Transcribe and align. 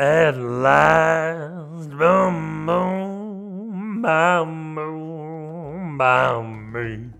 At 0.00 0.38
last, 0.38 1.90
boom, 1.90 2.64
boom, 2.64 4.00
boom, 4.00 4.74
boom, 4.74 5.98
boom, 5.98 6.72
boom. 6.72 7.14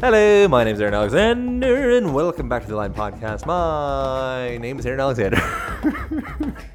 Hello, 0.00 0.48
my 0.48 0.64
name 0.64 0.74
is 0.74 0.80
Aaron 0.80 0.94
Alexander, 0.94 1.96
and 1.96 2.12
welcome 2.12 2.48
back 2.48 2.62
to 2.62 2.68
the 2.68 2.74
Align 2.74 2.92
Podcast. 2.92 3.46
My 3.46 4.56
name 4.56 4.80
is 4.80 4.84
Aaron 4.84 4.98
Alexander. 4.98 5.40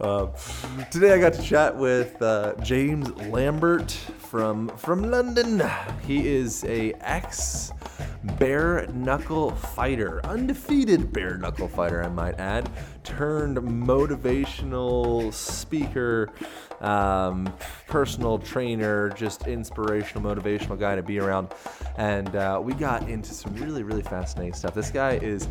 um, 0.00 0.32
today, 0.90 1.12
I 1.12 1.18
got 1.18 1.32
to 1.34 1.42
chat 1.42 1.76
with 1.76 2.20
uh, 2.22 2.54
James 2.62 3.10
Lambert 3.28 3.92
from 4.18 4.68
from 4.76 5.10
London. 5.10 5.62
He 6.06 6.26
is 6.28 6.64
a 6.64 6.92
ex 7.00 7.72
bare 8.38 8.86
knuckle 8.92 9.52
fighter, 9.52 10.20
undefeated 10.26 11.12
bare 11.12 11.36
knuckle 11.36 11.68
fighter, 11.68 12.02
I 12.02 12.08
might 12.08 12.38
add, 12.38 12.68
turned 13.04 13.58
motivational 13.58 15.32
speaker, 15.32 16.30
um, 16.80 17.52
personal 17.86 18.38
trainer, 18.38 19.10
just 19.10 19.46
inspirational, 19.46 20.22
motivational 20.22 20.78
guy 20.78 20.94
to 20.94 21.02
be 21.02 21.18
around. 21.18 21.52
And 21.96 22.34
uh, 22.36 22.60
we 22.62 22.74
got 22.74 23.08
into 23.08 23.34
some 23.34 23.54
really, 23.54 23.82
really 23.82 24.02
fascinating 24.02 24.54
stuff. 24.54 24.74
This 24.74 24.90
guy 24.90 25.12
is 25.16 25.48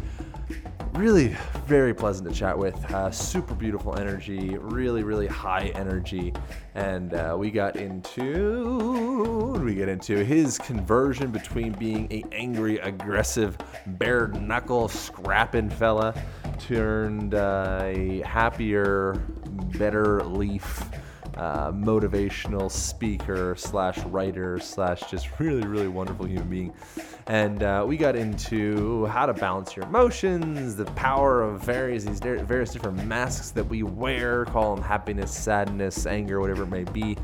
really 0.94 1.36
very 1.66 1.94
pleasant 1.94 2.27
to 2.27 2.36
chat 2.36 2.58
with. 2.58 2.75
Uh, 2.91 3.11
super 3.11 3.53
beautiful 3.53 3.97
energy, 3.97 4.58
really, 4.58 5.03
really 5.03 5.27
high 5.27 5.71
energy. 5.75 6.33
And 6.75 7.13
uh, 7.13 7.36
we 7.38 7.52
got 7.52 7.75
into 7.75 9.59
we 9.64 9.75
get 9.75 9.89
into 9.89 10.23
his 10.23 10.58
conversion 10.58 11.31
between 11.31 11.73
being 11.73 12.08
a 12.11 12.23
angry, 12.31 12.80
aggressive, 12.80 13.58
bare 13.86 14.27
knuckle, 14.30 14.88
scrapping 14.88 15.69
fella 15.69 16.14
turned 16.59 17.33
uh, 17.33 17.81
a 17.83 18.21
happier, 18.25 19.14
better 19.77 20.23
leaf. 20.23 20.83
Uh, 21.39 21.71
motivational 21.71 22.69
speaker 22.69 23.55
slash 23.57 23.97
writer 24.07 24.59
slash 24.59 25.09
just 25.09 25.39
really 25.39 25.65
really 25.65 25.87
wonderful 25.87 26.25
human 26.25 26.49
being. 26.49 26.73
And 27.27 27.63
uh, 27.63 27.85
we 27.87 27.95
got 27.95 28.17
into 28.17 29.05
how 29.05 29.25
to 29.25 29.33
balance 29.33 29.73
your 29.73 29.85
emotions 29.85 30.75
the 30.75 30.83
power 30.83 31.41
of 31.41 31.63
various 31.63 32.03
these 32.03 32.19
various 32.19 32.71
different 32.71 33.05
masks 33.05 33.51
that 33.51 33.63
we 33.63 33.83
wear 33.83 34.43
call 34.43 34.75
them 34.75 34.83
happiness 34.83 35.33
sadness 35.33 36.05
anger 36.05 36.41
whatever 36.41 36.63
it 36.63 36.71
may 36.71 36.83
be. 36.83 37.17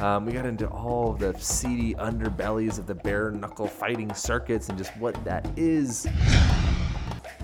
Um, 0.00 0.26
we 0.26 0.32
got 0.32 0.44
into 0.44 0.66
all 0.66 1.12
the 1.12 1.32
seedy 1.38 1.94
underbellies 1.94 2.80
of 2.80 2.88
the 2.88 2.96
bare 2.96 3.30
knuckle 3.30 3.68
fighting 3.68 4.12
circuits 4.12 4.70
and 4.70 4.76
just 4.76 4.90
what 4.96 5.24
that 5.24 5.48
is 5.56 6.08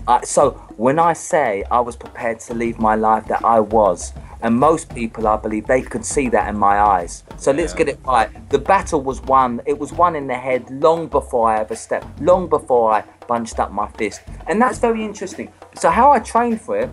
Uh, 0.09 0.23
so 0.23 0.53
when 0.79 0.99
I 0.99 1.13
say 1.13 1.65
I 1.71 1.81
was 1.81 1.95
prepared 1.95 2.41
to 2.41 2.55
leave 2.55 2.79
my 2.79 2.95
life, 2.95 3.27
that 3.27 3.45
I 3.45 3.61
was, 3.61 4.15
and 4.41 4.59
most 4.59 4.95
people, 4.95 5.29
I 5.29 5.37
believe, 5.37 5.67
they 5.67 5.83
could 5.83 6.03
see 6.03 6.31
that 6.31 6.49
in 6.49 6.59
my 6.59 6.81
eyes. 6.81 7.25
So 7.37 7.53
let's 7.53 7.75
get 7.75 7.91
it 7.91 7.99
right. 8.07 8.31
The 8.49 8.59
battle 8.59 9.03
was 9.03 9.21
won. 9.21 9.61
It 9.67 9.79
was 9.79 9.93
won 9.93 10.17
in 10.17 10.27
the 10.27 10.35
head 10.35 10.71
long 10.71 11.09
before 11.09 11.51
I 11.51 11.61
ever 11.61 11.77
stepped, 11.77 12.23
long 12.23 12.49
before 12.49 12.91
I 12.91 13.05
bunched 13.27 13.59
up 13.61 13.71
my 13.71 13.87
fist, 13.99 14.23
and 14.47 14.63
that's 14.63 14.79
very 14.79 15.05
interesting. 15.05 15.53
So 15.75 15.91
how 15.91 16.11
I 16.11 16.21
trained 16.21 16.63
for 16.63 16.79
it 16.79 16.91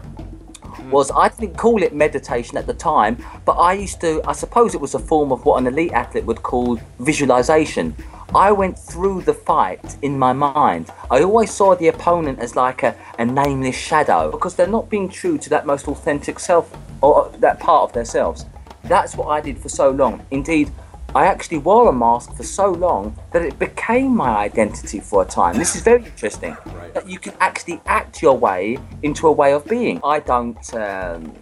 was 0.92 1.10
I 1.10 1.30
didn't 1.30 1.58
call 1.58 1.84
it 1.84 1.96
meditation 1.96 2.58
at 2.58 2.68
the 2.68 2.74
time, 2.74 3.24
but 3.46 3.54
I 3.54 3.74
used 3.74 4.02
to, 4.02 4.22
I 4.28 4.34
suppose 4.34 4.76
it 4.76 4.82
was 4.82 4.94
a 4.94 5.00
form 5.00 5.32
of 5.32 5.46
what 5.46 5.58
an 5.60 5.68
elite 5.68 5.94
athlete 5.94 6.26
would 6.26 6.44
call 6.44 6.82
visualization. 7.00 7.96
I 8.36 8.52
went 8.52 8.78
through 8.78 9.22
the 9.22 9.34
fight 9.34 9.96
in 10.02 10.20
my 10.20 10.34
mind. 10.34 10.92
I 11.10 11.22
always 11.22 11.52
saw 11.52 11.74
the 11.74 11.88
opponent 11.88 12.40
as 12.40 12.54
like 12.54 12.84
a, 12.84 12.94
a 13.18 13.24
nameless 13.24 13.78
shadow 13.78 14.30
because 14.30 14.58
they're 14.58 14.68
not 14.68 14.90
being 14.90 15.08
true 15.08 15.38
to 15.38 15.50
that 15.52 15.66
most 15.66 15.88
authentic 15.88 16.42
self 16.42 16.70
or 17.00 17.32
that 17.40 17.62
part 17.62 17.84
of 17.84 17.94
themselves. 17.94 18.46
That's 18.84 19.16
what 19.16 19.28
I 19.30 19.40
did 19.40 19.58
for 19.58 19.70
so 19.70 19.90
long. 19.90 20.26
Indeed, 20.32 20.70
I 21.16 21.28
actually 21.28 21.60
wore 21.60 21.88
a 21.88 21.94
mask 21.94 22.36
for 22.36 22.44
so 22.44 22.74
long 22.74 23.18
that 23.32 23.42
it 23.42 23.58
became 23.58 24.14
my 24.14 24.36
identity 24.36 25.00
for 25.00 25.22
a 25.22 25.26
time. 25.26 25.58
This 25.58 25.74
is 25.78 25.82
very 25.82 26.04
interesting. 26.04 26.58
That 26.94 27.08
you 27.08 27.20
can 27.20 27.36
actually 27.40 27.80
act 27.86 28.22
your 28.22 28.38
way 28.38 28.78
into 29.02 29.28
a 29.28 29.32
way 29.32 29.54
of 29.54 29.66
being. 29.66 30.02
I 30.04 30.20
don't 30.20 30.74
um, 30.74 31.34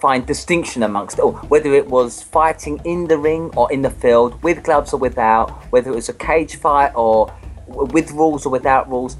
find 0.00 0.26
distinction 0.26 0.82
amongst 0.82 1.18
it 1.18 1.22
all, 1.22 1.32
whether 1.48 1.74
it 1.74 1.86
was 1.86 2.22
fighting 2.22 2.80
in 2.84 3.08
the 3.08 3.18
ring 3.18 3.50
or 3.56 3.72
in 3.72 3.82
the 3.82 3.90
field, 3.90 4.42
with 4.42 4.62
gloves 4.62 4.92
or 4.92 4.98
without, 4.98 5.50
whether 5.72 5.90
it 5.90 5.94
was 5.94 6.08
a 6.08 6.14
cage 6.14 6.56
fight 6.56 6.92
or 6.94 7.32
with 7.66 8.10
rules 8.12 8.46
or 8.46 8.50
without 8.50 8.88
rules. 8.88 9.16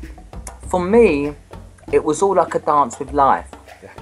For 0.69 0.83
me, 0.83 1.34
it 1.93 2.03
was 2.03 2.23
all 2.23 2.34
like 2.34 2.55
a 2.55 2.59
dance 2.59 2.99
with 2.99 3.12
life. 3.12 3.49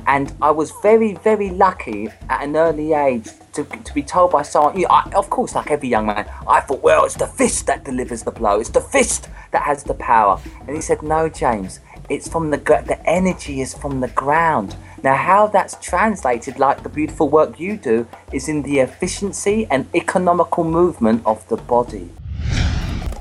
And 0.07 0.33
I 0.43 0.51
was 0.51 0.73
very, 0.83 1.15
very 1.15 1.51
lucky 1.51 2.09
at 2.29 2.43
an 2.43 2.57
early 2.57 2.93
age 2.93 3.29
to, 3.53 3.65
to 3.65 3.95
be 3.95 4.03
told 4.03 4.33
by 4.33 4.43
someone, 4.43 4.77
you 4.77 4.83
know, 4.83 4.89
I, 4.91 5.11
of 5.15 5.31
course, 5.31 5.55
like 5.55 5.71
every 5.71 5.89
young 5.89 6.07
man, 6.07 6.29
I 6.47 6.61
thought, 6.61 6.83
well, 6.83 7.05
it's 7.05 7.17
the 7.17 7.27
fist 7.27 7.67
that 7.67 7.85
delivers 7.85 8.23
the 8.23 8.31
blow, 8.31 8.61
it's 8.61 8.71
the 8.71 8.81
fist 8.81 9.29
that 9.53 9.63
has 9.63 9.85
the 9.85 9.95
power. 9.95 10.41
And 10.67 10.77
he 10.77 10.83
said, 10.83 11.03
no, 11.03 11.29
James, 11.29 11.81
it's 12.09 12.29
from 12.29 12.51
the 12.51 12.59
the 12.59 12.99
energy 13.07 13.61
is 13.61 13.73
from 13.75 14.01
the 14.01 14.09
ground. 14.09 14.77
Now, 15.03 15.17
how 15.17 15.47
that's 15.47 15.77
translated, 15.81 16.59
like 16.59 16.83
the 16.83 16.91
beautiful 16.91 17.29
work 17.29 17.59
you 17.59 17.77
do, 17.77 18.07
is 18.33 18.49
in 18.49 18.63
the 18.63 18.81
efficiency 18.81 19.67
and 19.71 19.87
economical 19.95 20.63
movement 20.63 21.23
of 21.25 21.47
the 21.49 21.57
body. 21.57 22.11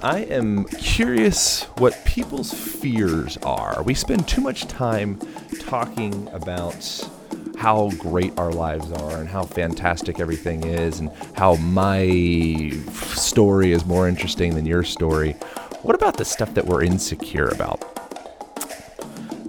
I 0.02 0.20
am 0.30 0.66
curious 0.66 1.64
what 1.78 2.04
people's 2.06 2.54
fears 2.54 3.38
are. 3.44 3.82
We 3.84 3.94
spend 3.94 4.28
too 4.28 4.42
much 4.42 4.68
time 4.68 5.20
talking 5.60 6.28
about 6.34 7.10
how 7.58 7.92
great 7.98 8.38
our 8.38 8.52
lives 8.52 8.92
are 8.94 9.18
and 9.18 9.28
how 9.28 9.44
fantastic 9.44 10.20
everything 10.20 10.66
is 10.66 11.00
and 11.00 11.12
how 11.34 11.56
my 11.56 12.72
story 13.14 13.74
is 13.74 13.86
more 13.86 14.08
interesting 14.08 14.56
than 14.56 14.66
your 14.66 14.84
story. 14.84 15.34
What 15.82 15.96
about 15.96 16.18
the 16.18 16.26
stuff 16.26 16.54
that 16.54 16.66
we're 16.66 16.84
insecure 16.84 17.50
about? 17.50 17.82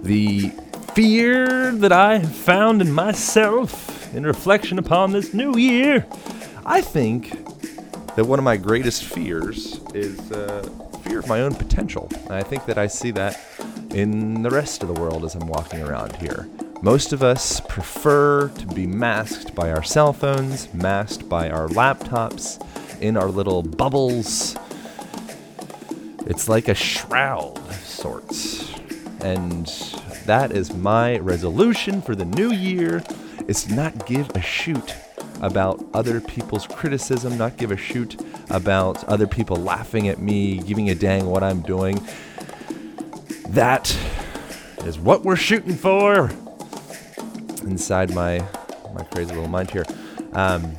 The 0.03 0.51
fear 0.93 1.71
that 1.71 1.91
I 1.91 2.17
have 2.17 2.35
found 2.35 2.81
in 2.81 2.91
myself 2.91 4.13
in 4.13 4.25
reflection 4.25 4.77
upon 4.77 5.11
this 5.11 5.33
new 5.33 5.57
year. 5.57 6.05
I 6.65 6.81
think 6.81 7.31
that 8.15 8.25
one 8.25 8.39
of 8.39 8.45
my 8.45 8.57
greatest 8.57 9.05
fears 9.05 9.79
is 9.93 10.31
uh, 10.31 10.63
fear 11.03 11.19
of 11.19 11.27
my 11.27 11.41
own 11.41 11.55
potential. 11.55 12.09
And 12.25 12.33
I 12.33 12.43
think 12.43 12.65
that 12.65 12.77
I 12.77 12.87
see 12.87 13.11
that 13.11 13.39
in 13.91 14.41
the 14.41 14.49
rest 14.49 14.83
of 14.83 14.93
the 14.93 14.99
world 14.99 15.23
as 15.23 15.33
I'm 15.35 15.47
walking 15.47 15.81
around 15.81 16.17
here. 16.17 16.49
Most 16.81 17.13
of 17.13 17.23
us 17.23 17.61
prefer 17.61 18.49
to 18.49 18.65
be 18.67 18.85
masked 18.85 19.55
by 19.55 19.71
our 19.71 19.83
cell 19.83 20.13
phones, 20.13 20.73
masked 20.73 21.29
by 21.29 21.49
our 21.49 21.67
laptops, 21.69 22.59
in 23.01 23.15
our 23.15 23.29
little 23.29 23.63
bubbles. 23.63 24.57
It's 26.25 26.49
like 26.49 26.67
a 26.67 26.75
shroud 26.75 27.57
of 27.57 27.75
sorts. 27.75 28.73
And 29.21 29.69
that 30.25 30.51
is 30.51 30.73
my 30.73 31.17
resolution 31.17 32.01
for 32.01 32.15
the 32.15 32.25
new 32.25 32.51
year 32.51 33.03
is 33.47 33.69
not 33.69 34.05
give 34.05 34.29
a 34.35 34.41
shoot 34.41 34.95
about 35.41 35.83
other 35.93 36.21
people's 36.21 36.67
criticism, 36.67 37.37
not 37.37 37.57
give 37.57 37.71
a 37.71 37.77
shoot 37.77 38.19
about 38.49 39.03
other 39.05 39.27
people 39.27 39.57
laughing 39.57 40.07
at 40.07 40.19
me, 40.19 40.57
giving 40.59 40.89
a 40.89 40.95
dang 40.95 41.25
what 41.25 41.43
I'm 41.43 41.61
doing. 41.61 41.99
That 43.49 43.95
is 44.85 44.99
what 44.99 45.23
we're 45.23 45.35
shooting 45.35 45.75
for 45.75 46.29
inside 47.63 48.13
my 48.13 48.39
my 48.93 49.03
crazy 49.05 49.33
little 49.33 49.47
mind 49.47 49.71
here. 49.71 49.85
Um, 50.33 50.75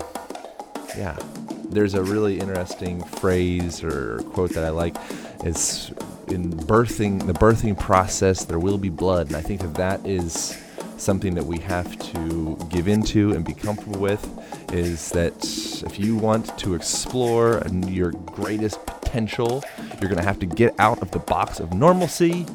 yeah, 0.96 1.17
there's 1.64 1.94
a 1.94 2.02
really 2.02 2.38
interesting 2.38 3.02
phrase 3.02 3.82
or 3.82 4.19
quote 4.32 4.50
that 4.50 4.64
I 4.64 4.69
like. 4.69 4.96
It's 5.44 5.90
in 6.28 6.52
birthing 6.52 7.26
the 7.26 7.32
birthing 7.32 7.78
process. 7.78 8.44
There 8.44 8.58
will 8.58 8.78
be 8.78 8.88
blood, 8.88 9.28
and 9.28 9.36
I 9.36 9.40
think 9.40 9.60
that 9.60 9.74
that 9.74 10.06
is 10.06 10.58
something 10.96 11.34
that 11.34 11.44
we 11.44 11.58
have 11.58 11.98
to 12.12 12.56
give 12.70 12.86
into 12.88 13.32
and 13.32 13.44
be 13.44 13.54
comfortable 13.54 14.00
with. 14.00 14.26
Is 14.72 15.10
that 15.10 15.44
if 15.86 15.98
you 15.98 16.16
want 16.16 16.56
to 16.58 16.74
explore 16.74 17.62
your 17.86 18.12
greatest 18.12 18.84
potential, 18.86 19.62
you're 20.00 20.08
going 20.08 20.16
to 20.16 20.24
have 20.24 20.38
to 20.40 20.46
get 20.46 20.74
out 20.78 21.02
of 21.02 21.10
the 21.10 21.19
box 21.19 21.60
of 21.60 21.74
normalcy 21.74 22.46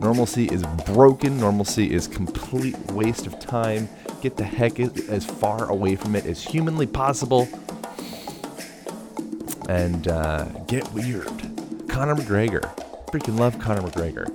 Normalcy 0.00 0.46
is 0.46 0.62
broken. 0.86 1.38
Normalcy 1.38 1.92
is 1.92 2.06
complete 2.06 2.76
waste 2.92 3.26
of 3.26 3.40
time. 3.40 3.88
Get 4.22 4.36
the 4.36 4.44
heck 4.44 4.78
as 4.78 5.24
far 5.24 5.68
away 5.68 5.96
from 5.96 6.14
it 6.14 6.24
as 6.24 6.42
humanly 6.42 6.86
possible. 6.86 7.48
And 9.68 10.06
uh, 10.06 10.44
get 10.68 10.90
weird. 10.92 11.26
Conor 11.88 12.14
McGregor. 12.14 12.77
I 13.08 13.10
freaking 13.10 13.38
love 13.38 13.58
Conor 13.58 13.80
McGregor. 13.80 14.28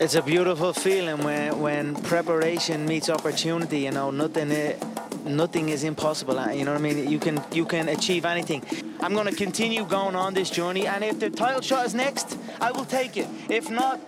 It's 0.00 0.14
a 0.14 0.22
beautiful 0.22 0.72
feeling 0.72 1.24
when, 1.24 1.58
when 1.58 1.96
preparation 1.96 2.86
meets 2.86 3.10
opportunity. 3.10 3.80
You 3.80 3.90
know, 3.90 4.12
nothing, 4.12 4.76
nothing 5.24 5.70
is 5.70 5.82
impossible. 5.82 6.38
Uh, 6.38 6.52
you 6.52 6.64
know 6.64 6.72
what 6.72 6.80
I 6.80 6.84
mean? 6.84 7.10
You 7.10 7.18
can, 7.18 7.42
you 7.52 7.64
can 7.64 7.88
achieve 7.88 8.24
anything. 8.24 8.62
I'm 9.00 9.16
to 9.16 9.32
continue 9.32 9.84
going 9.84 10.14
on 10.14 10.34
this 10.34 10.50
journey, 10.50 10.86
and 10.86 11.02
if 11.02 11.18
the 11.18 11.30
title 11.30 11.62
shot 11.62 11.84
is 11.84 11.96
next, 11.96 12.38
I 12.60 12.70
will 12.70 12.84
take 12.84 13.16
it. 13.16 13.26
If 13.48 13.70
not, 13.70 13.98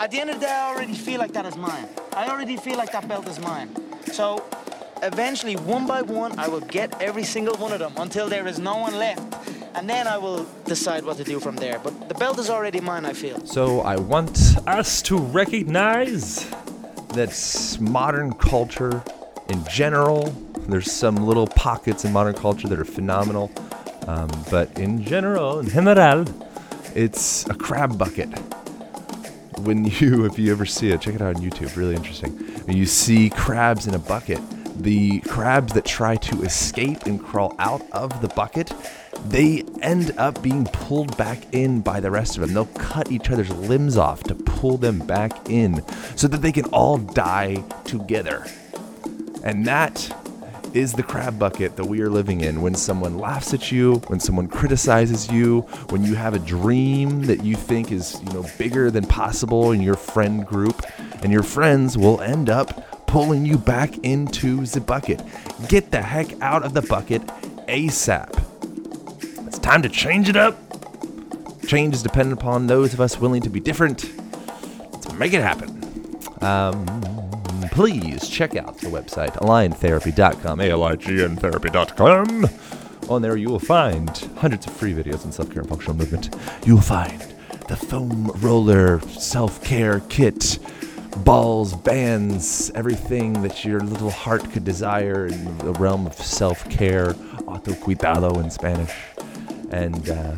at 0.00 0.10
the 0.10 0.18
end 0.18 0.30
of 0.30 0.40
the 0.40 0.46
day, 0.46 0.52
I 0.52 0.74
already 0.74 0.94
feel 0.94 1.20
like 1.20 1.32
that 1.34 1.46
is 1.46 1.56
mine. 1.56 1.86
I 2.14 2.28
already 2.28 2.56
feel 2.56 2.76
like 2.76 2.90
that 2.90 3.06
belt 3.06 3.28
is 3.28 3.38
mine. 3.38 3.70
So, 4.12 4.44
eventually, 5.00 5.54
one 5.54 5.86
by 5.86 6.02
one, 6.02 6.36
I 6.40 6.48
will 6.48 6.60
get 6.60 7.00
every 7.00 7.22
single 7.22 7.56
one 7.56 7.72
of 7.72 7.78
them 7.78 7.92
until 7.98 8.28
there 8.28 8.48
is 8.48 8.58
no 8.58 8.78
one 8.78 8.96
left 8.96 9.39
and 9.74 9.88
then 9.88 10.06
I 10.06 10.18
will 10.18 10.46
decide 10.64 11.04
what 11.04 11.16
to 11.18 11.24
do 11.24 11.40
from 11.40 11.56
there. 11.56 11.78
But 11.78 12.08
the 12.08 12.14
belt 12.14 12.38
is 12.38 12.50
already 12.50 12.80
mine, 12.80 13.04
I 13.04 13.12
feel. 13.12 13.44
So 13.46 13.80
I 13.80 13.96
want 13.96 14.56
us 14.66 15.02
to 15.02 15.16
recognize 15.18 16.48
that 17.14 17.78
modern 17.80 18.32
culture 18.34 19.02
in 19.48 19.64
general, 19.66 20.26
there's 20.68 20.90
some 20.90 21.16
little 21.16 21.46
pockets 21.46 22.04
in 22.04 22.12
modern 22.12 22.34
culture 22.34 22.68
that 22.68 22.78
are 22.78 22.84
phenomenal, 22.84 23.50
um, 24.06 24.28
but 24.50 24.78
in 24.78 25.04
general, 25.04 25.58
in 25.58 25.68
general, 25.68 26.24
it's 26.94 27.48
a 27.48 27.54
crab 27.54 27.98
bucket. 27.98 28.28
When 29.58 29.84
you, 29.84 30.24
if 30.30 30.38
you 30.38 30.52
ever 30.52 30.66
see 30.66 30.90
it, 30.90 31.00
check 31.00 31.14
it 31.14 31.20
out 31.20 31.36
on 31.36 31.42
YouTube, 31.42 31.76
really 31.76 31.96
interesting. 31.96 32.38
You 32.68 32.86
see 32.86 33.30
crabs 33.30 33.86
in 33.86 33.94
a 33.94 33.98
bucket, 33.98 34.40
the 34.76 35.20
crabs 35.20 35.72
that 35.74 35.84
try 35.84 36.16
to 36.16 36.42
escape 36.42 37.06
and 37.06 37.22
crawl 37.22 37.54
out 37.58 37.82
of 37.92 38.20
the 38.22 38.28
bucket 38.28 38.72
they 39.26 39.64
end 39.82 40.12
up 40.18 40.42
being 40.42 40.64
pulled 40.66 41.16
back 41.16 41.52
in 41.52 41.80
by 41.80 42.00
the 42.00 42.10
rest 42.10 42.36
of 42.36 42.42
them. 42.42 42.54
They'll 42.54 42.66
cut 42.66 43.10
each 43.10 43.30
other's 43.30 43.50
limbs 43.50 43.96
off 43.96 44.22
to 44.24 44.34
pull 44.34 44.78
them 44.78 44.98
back 45.00 45.48
in 45.48 45.84
so 46.16 46.28
that 46.28 46.38
they 46.38 46.52
can 46.52 46.64
all 46.66 46.98
die 46.98 47.56
together. 47.84 48.46
And 49.42 49.66
that 49.66 50.16
is 50.72 50.92
the 50.92 51.02
crab 51.02 51.38
bucket 51.38 51.76
that 51.76 51.84
we 51.84 52.00
are 52.00 52.08
living 52.08 52.42
in 52.42 52.62
when 52.62 52.74
someone 52.74 53.18
laughs 53.18 53.52
at 53.52 53.72
you, 53.72 53.96
when 54.06 54.20
someone 54.20 54.46
criticizes 54.46 55.30
you, 55.30 55.62
when 55.88 56.04
you 56.04 56.14
have 56.14 56.34
a 56.34 56.38
dream 56.38 57.22
that 57.22 57.42
you 57.44 57.56
think 57.56 57.90
is, 57.90 58.20
you 58.22 58.32
know, 58.32 58.46
bigger 58.56 58.90
than 58.90 59.04
possible 59.04 59.72
in 59.72 59.80
your 59.80 59.96
friend 59.96 60.46
group, 60.46 60.80
and 61.22 61.32
your 61.32 61.42
friends 61.42 61.98
will 61.98 62.20
end 62.20 62.48
up 62.48 62.89
pulling 63.10 63.44
you 63.44 63.58
back 63.58 63.98
into 64.04 64.64
the 64.66 64.80
bucket. 64.80 65.20
Get 65.68 65.90
the 65.90 66.00
heck 66.00 66.40
out 66.40 66.62
of 66.62 66.74
the 66.74 66.82
bucket 66.82 67.26
ASAP 67.66 68.40
It's 69.48 69.58
time 69.58 69.82
to 69.82 69.88
change 69.88 70.28
it 70.28 70.36
up. 70.36 70.56
Change 71.66 71.94
is 71.94 72.04
dependent 72.04 72.40
upon 72.40 72.68
those 72.68 72.94
of 72.94 73.00
us 73.00 73.18
willing 73.18 73.42
to 73.42 73.50
be 73.50 73.58
different. 73.58 74.08
Let's 74.92 75.12
make 75.14 75.32
it 75.32 75.42
happen. 75.42 75.82
Um, 76.40 76.86
please 77.72 78.28
check 78.28 78.54
out 78.54 78.78
the 78.78 78.86
website, 78.86 79.32
aligntherapy.com, 79.38 80.60
A-L-I-G-N 80.60 81.34
therapy.com. 81.34 82.48
On 83.08 83.22
there, 83.22 83.36
you 83.36 83.48
will 83.48 83.58
find 83.58 84.08
hundreds 84.36 84.68
of 84.68 84.72
free 84.72 84.94
videos 84.94 85.26
on 85.26 85.32
self-care 85.32 85.62
and 85.62 85.68
functional 85.68 85.96
movement. 85.96 86.36
You 86.64 86.76
will 86.76 86.82
find 86.82 87.20
the 87.66 87.74
foam 87.74 88.28
roller 88.36 89.00
self-care 89.00 90.00
kit, 90.08 90.60
balls, 91.18 91.74
bands, 91.74 92.70
everything 92.74 93.42
that 93.42 93.64
your 93.64 93.80
little 93.80 94.10
heart 94.10 94.48
could 94.52 94.64
desire 94.64 95.26
in 95.26 95.58
the 95.58 95.72
realm 95.74 96.06
of 96.06 96.14
self-care, 96.14 97.14
autocuidado 97.46 98.42
in 98.42 98.50
Spanish. 98.50 98.92
And 99.70 100.08
uh, 100.08 100.34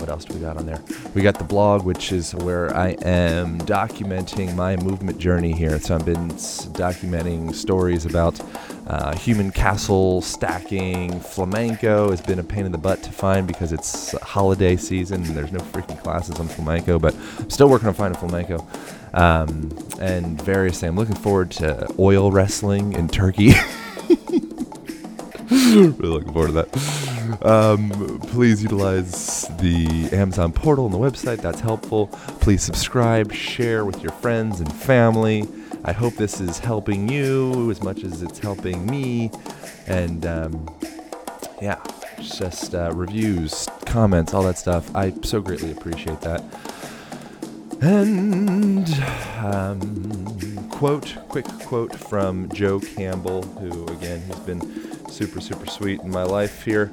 what 0.00 0.08
else 0.08 0.24
do 0.24 0.34
we 0.34 0.40
got 0.40 0.56
on 0.56 0.66
there? 0.66 0.82
We 1.14 1.22
got 1.22 1.38
the 1.38 1.44
blog, 1.44 1.84
which 1.84 2.10
is 2.10 2.34
where 2.34 2.74
I 2.74 2.96
am 3.02 3.58
documenting 3.60 4.54
my 4.56 4.76
movement 4.76 5.18
journey 5.18 5.52
here. 5.52 5.78
So 5.78 5.94
I've 5.94 6.06
been 6.06 6.30
documenting 6.30 7.54
stories 7.54 8.06
about 8.06 8.40
uh, 8.86 9.14
human 9.16 9.50
castle 9.50 10.22
stacking. 10.22 11.20
Flamenco 11.20 12.10
has 12.10 12.20
been 12.20 12.38
a 12.38 12.42
pain 12.44 12.64
in 12.66 12.72
the 12.72 12.78
butt 12.78 13.02
to 13.02 13.12
find 13.12 13.46
because 13.46 13.72
it's 13.72 14.12
holiday 14.22 14.76
season 14.76 15.22
and 15.22 15.36
there's 15.36 15.52
no 15.52 15.60
freaking 15.60 16.00
classes 16.02 16.40
on 16.40 16.48
flamenco, 16.48 16.98
but 16.98 17.14
I'm 17.38 17.50
still 17.50 17.68
working 17.68 17.88
on 17.88 17.94
finding 17.94 18.18
flamenco. 18.18 18.66
Um, 19.12 19.76
and 20.00 20.40
various 20.40 20.80
things. 20.80 20.90
I'm 20.90 20.96
looking 20.96 21.16
forward 21.16 21.50
to 21.52 21.92
oil 21.98 22.30
wrestling 22.30 22.92
in 22.92 23.08
Turkey. 23.08 23.52
really 25.50 25.96
looking 25.98 26.32
forward 26.32 26.48
to 26.48 26.52
that. 26.52 27.10
Um, 27.42 28.20
please 28.28 28.62
utilize 28.62 29.48
the 29.58 30.08
Amazon 30.12 30.52
portal 30.52 30.86
and 30.86 30.94
the 30.94 30.98
website. 30.98 31.40
That's 31.40 31.60
helpful. 31.60 32.08
Please 32.40 32.62
subscribe, 32.62 33.32
share 33.32 33.84
with 33.84 34.02
your 34.02 34.12
friends 34.12 34.60
and 34.60 34.72
family. 34.72 35.48
I 35.84 35.92
hope 35.92 36.14
this 36.14 36.40
is 36.40 36.58
helping 36.58 37.08
you 37.08 37.70
as 37.70 37.82
much 37.82 38.04
as 38.04 38.22
it's 38.22 38.38
helping 38.38 38.86
me. 38.86 39.30
And 39.86 40.26
um, 40.26 40.78
yeah, 41.62 41.82
just 42.20 42.74
uh, 42.74 42.92
reviews, 42.94 43.68
comments, 43.86 44.34
all 44.34 44.42
that 44.44 44.58
stuff. 44.58 44.94
I 44.94 45.12
so 45.22 45.40
greatly 45.40 45.72
appreciate 45.72 46.20
that. 46.20 46.42
And 47.82 48.86
um, 49.38 50.68
quote, 50.68 51.16
quick 51.28 51.46
quote 51.64 51.96
from 51.96 52.50
Joe 52.50 52.78
Campbell, 52.78 53.42
who 53.42 53.86
again 53.86 54.20
has 54.22 54.38
been 54.40 55.08
super, 55.08 55.40
super 55.40 55.66
sweet 55.66 56.00
in 56.00 56.10
my 56.10 56.24
life 56.24 56.62
here. 56.62 56.92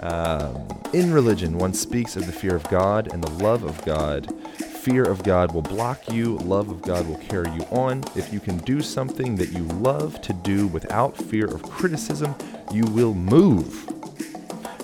Um, 0.00 0.68
in 0.92 1.12
religion, 1.12 1.58
one 1.58 1.74
speaks 1.74 2.14
of 2.14 2.26
the 2.26 2.32
fear 2.32 2.54
of 2.54 2.62
God 2.68 3.12
and 3.12 3.24
the 3.24 3.44
love 3.44 3.64
of 3.64 3.84
God. 3.84 4.32
Fear 4.54 5.04
of 5.04 5.24
God 5.24 5.52
will 5.52 5.62
block 5.62 6.08
you, 6.08 6.38
love 6.38 6.70
of 6.70 6.80
God 6.82 7.08
will 7.08 7.18
carry 7.18 7.50
you 7.50 7.62
on. 7.70 8.04
If 8.14 8.32
you 8.32 8.38
can 8.38 8.58
do 8.58 8.80
something 8.82 9.34
that 9.34 9.50
you 9.50 9.64
love 9.64 10.22
to 10.22 10.32
do 10.32 10.68
without 10.68 11.16
fear 11.16 11.46
of 11.46 11.64
criticism, 11.64 12.36
you 12.72 12.84
will 12.84 13.14
move. 13.14 13.92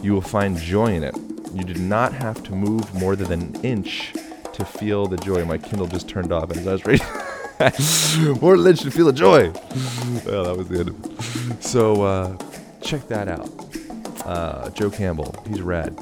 You 0.03 0.13
will 0.13 0.23
find 0.23 0.57
joy 0.57 0.93
in 0.93 1.05
it. 1.05 1.17
You 1.55 1.63
do 1.63 1.75
not 1.75 2.13
have 2.15 2.43
to 2.45 2.53
move 2.53 2.93
more 2.95 3.15
than 3.15 3.31
an 3.31 3.65
inch 3.65 4.13
to 4.57 4.65
feel 4.65 5.07
the 5.07 5.17
joy. 5.17 5.45
My 5.45 5.59
Kindle 5.59 5.87
just 5.87 6.09
turned 6.09 6.33
off 6.33 6.51
as 6.51 6.67
I 6.67 6.73
was 6.73 6.85
reading. 6.87 7.07
More 8.41 8.57
Lynch 8.57 8.81
to 8.83 8.91
feel 8.91 9.07
the 9.07 9.13
joy. 9.13 9.51
well, 10.27 10.45
that 10.45 10.57
was 10.57 10.69
the 10.69 10.81
end 10.81 10.89
of 10.91 11.51
it. 11.51 11.63
So 11.65 12.03
uh, 12.03 12.37
check 12.83 13.07
that 13.09 13.29
out. 13.29 13.49
Uh, 14.27 14.71
Joe 14.71 14.91
Campbell, 14.91 15.35
he's 15.49 15.63
rad. 15.63 15.97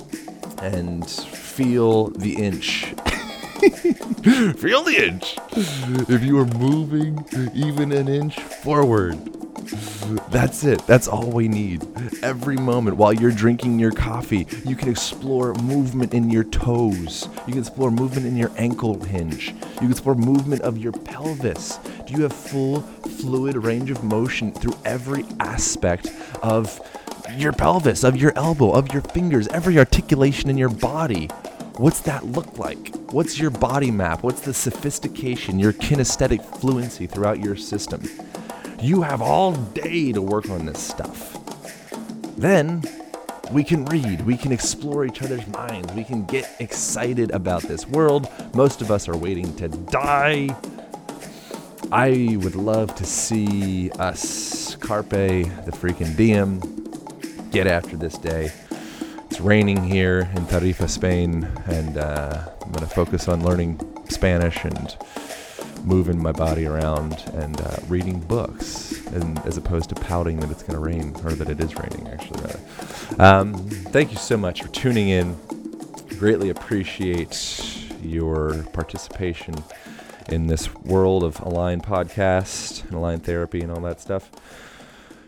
And 0.63 1.09
feel 1.09 2.09
the 2.09 2.35
inch. 2.35 2.95
Feel 3.71 4.83
the 4.83 5.05
inch. 5.07 5.37
If 6.09 6.23
you 6.23 6.39
are 6.39 6.47
moving 6.47 7.25
even 7.55 7.93
an 7.93 8.09
inch 8.09 8.39
forward, 8.41 9.19
that's 10.31 10.65
it. 10.65 10.87
That's 10.87 11.09
all 11.09 11.31
we 11.31 11.49
need. 11.49 11.87
Every 12.23 12.57
moment 12.57 12.97
while 12.97 13.13
you're 13.13 13.31
drinking 13.31 13.79
your 13.79 13.93
coffee, 13.93 14.47
you 14.65 14.77
can 14.77 14.91
explore 14.91 15.55
movement 15.55 16.13
in 16.13 16.29
your 16.31 16.45
toes. 16.45 17.29
You 17.47 17.53
can 17.53 17.61
explore 17.61 17.91
movement 17.91 18.27
in 18.27 18.37
your 18.37 18.51
ankle 18.57 19.03
hinge. 19.03 19.49
You 19.49 19.81
can 19.81 19.91
explore 19.91 20.15
movement 20.15 20.63
of 20.63 20.77
your 20.77 20.93
pelvis. 20.93 21.79
Do 22.07 22.13
you 22.13 22.23
have 22.23 22.33
full 22.33 22.83
fluid 22.83 23.57
range 23.57 23.91
of 23.91 24.05
motion 24.05 24.53
through 24.53 24.77
every 24.85 25.25
aspect 25.41 26.11
of 26.43 26.79
your 27.37 27.53
pelvis, 27.53 28.05
of 28.05 28.17
your 28.17 28.33
elbow, 28.37 28.71
of 28.71 28.93
your 28.93 29.03
fingers, 29.03 29.49
every 29.49 29.79
articulation 29.79 30.51
in 30.51 30.59
your 30.59 30.69
body? 30.69 31.31
What's 31.77 32.03
that 32.03 32.25
look 32.25 32.57
like? 32.57 32.95
What's 33.11 33.41
your 33.41 33.51
body 33.51 33.91
map? 33.91 34.23
What's 34.23 34.43
the 34.43 34.55
sophistication, 34.55 35.59
your 35.59 35.73
kinesthetic 35.73 36.45
fluency 36.61 37.09
throughout 37.09 37.41
your 37.41 37.57
system? 37.57 38.01
You 38.81 39.03
have 39.03 39.21
all 39.21 39.53
day 39.53 40.13
to 40.13 40.23
work 40.23 40.49
on 40.51 40.67
this 40.67 40.79
stuff. 40.79 41.37
Then 42.37 42.85
we 43.51 43.65
can 43.65 43.87
read, 43.87 44.21
we 44.21 44.37
can 44.37 44.53
explore 44.53 45.05
each 45.05 45.21
other's 45.21 45.45
minds, 45.49 45.93
we 45.95 46.05
can 46.05 46.25
get 46.27 46.49
excited 46.61 47.33
about 47.33 47.63
this 47.63 47.89
world. 47.89 48.29
Most 48.55 48.81
of 48.81 48.93
us 48.93 49.09
are 49.09 49.17
waiting 49.17 49.53
to 49.57 49.67
die. 49.67 50.57
I 51.91 52.39
would 52.41 52.55
love 52.55 52.95
to 52.95 53.05
see 53.05 53.91
us, 53.99 54.77
Carpe, 54.77 55.11
the 55.11 55.73
freaking 55.73 56.17
diem, 56.17 56.61
get 57.51 57.67
after 57.67 57.97
this 57.97 58.17
day. 58.17 58.53
It's 59.35 59.41
raining 59.41 59.83
here 59.83 60.31
in 60.37 60.47
Tarifa, 60.47 60.89
Spain, 60.89 61.43
and 61.67 61.99
uh, 61.99 62.51
I'm 62.63 62.71
going 62.71 62.87
to 62.87 62.95
focus 62.95 63.27
on 63.27 63.43
learning 63.43 63.81
Spanish 64.09 64.65
and 64.65 64.97
moving 65.83 66.23
my 66.23 66.31
body 66.31 66.67
around 66.67 67.15
and 67.33 67.61
uh, 67.61 67.79
reading 67.89 68.21
books, 68.21 69.05
and 69.09 69.37
as 69.41 69.57
opposed 69.57 69.89
to 69.89 69.97
pouting 69.97 70.39
that 70.39 70.53
it's 70.53 70.63
going 70.63 70.75
to 70.75 70.79
rain 70.79 71.17
or 71.25 71.33
that 71.33 71.51
it 71.51 71.59
is 71.59 71.75
raining. 71.75 72.07
Actually. 72.07 72.55
Um, 73.19 73.55
thank 73.91 74.13
you 74.13 74.19
so 74.19 74.37
much 74.37 74.63
for 74.63 74.69
tuning 74.69 75.09
in. 75.09 75.37
Greatly 76.17 76.51
appreciate 76.51 77.91
your 78.05 78.63
participation 78.73 79.57
in 80.29 80.47
this 80.47 80.73
world 80.77 81.25
of 81.25 81.41
Align 81.41 81.81
podcast 81.81 82.85
and 82.85 82.93
Align 82.93 83.19
therapy 83.19 83.63
and 83.63 83.73
all 83.73 83.81
that 83.81 84.01
stuff. 84.01 84.31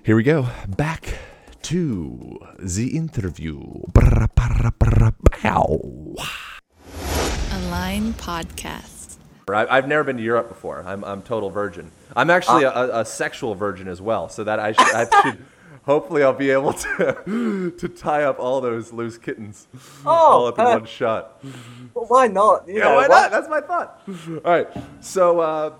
Here 0.05 0.15
we 0.15 0.23
go. 0.23 0.47
Back 0.69 1.19
to 1.67 2.39
the 2.61 2.97
interview. 2.97 3.61
Align 7.53 8.15
Podcast. 8.15 9.17
I- 9.49 9.67
I've 9.69 9.89
never 9.89 10.05
been 10.05 10.17
to 10.17 10.23
Europe 10.23 10.49
before. 10.49 10.85
I'm 10.87 11.03
I'm 11.05 11.23
total 11.23 11.51
virgin. 11.51 11.91
I'm 12.15 12.31
actually 12.31 12.63
a, 12.63 13.01
a 13.01 13.05
sexual 13.05 13.57
virgin 13.57 13.89
as 13.89 14.01
well. 14.01 14.29
So 14.29 14.45
that 14.45 14.61
I 14.61 14.73
should, 14.73 14.95
I 14.95 15.07
should 15.23 15.45
hopefully 15.83 16.23
I'll 16.23 16.33
be 16.33 16.51
able 16.51 16.73
to 16.73 17.73
to 17.79 17.89
tie 17.89 18.23
up 18.23 18.39
all 18.39 18.61
those 18.61 18.93
loose 18.93 19.19
kittens 19.19 19.67
all 20.05 20.47
up 20.47 20.61
in 20.61 20.67
uh, 20.67 20.71
one 20.75 20.85
shot. 20.87 21.43
Well, 21.95 22.05
why 22.07 22.29
not? 22.29 22.69
You 22.69 22.75
Yeah, 22.79 22.85
know, 22.85 22.95
why 22.95 23.07
not? 23.09 23.33
That's 23.33 23.49
my 23.49 23.61
thought. 23.61 24.03
All 24.09 24.53
right, 24.53 24.69
so 25.01 25.41
uh, 25.41 25.73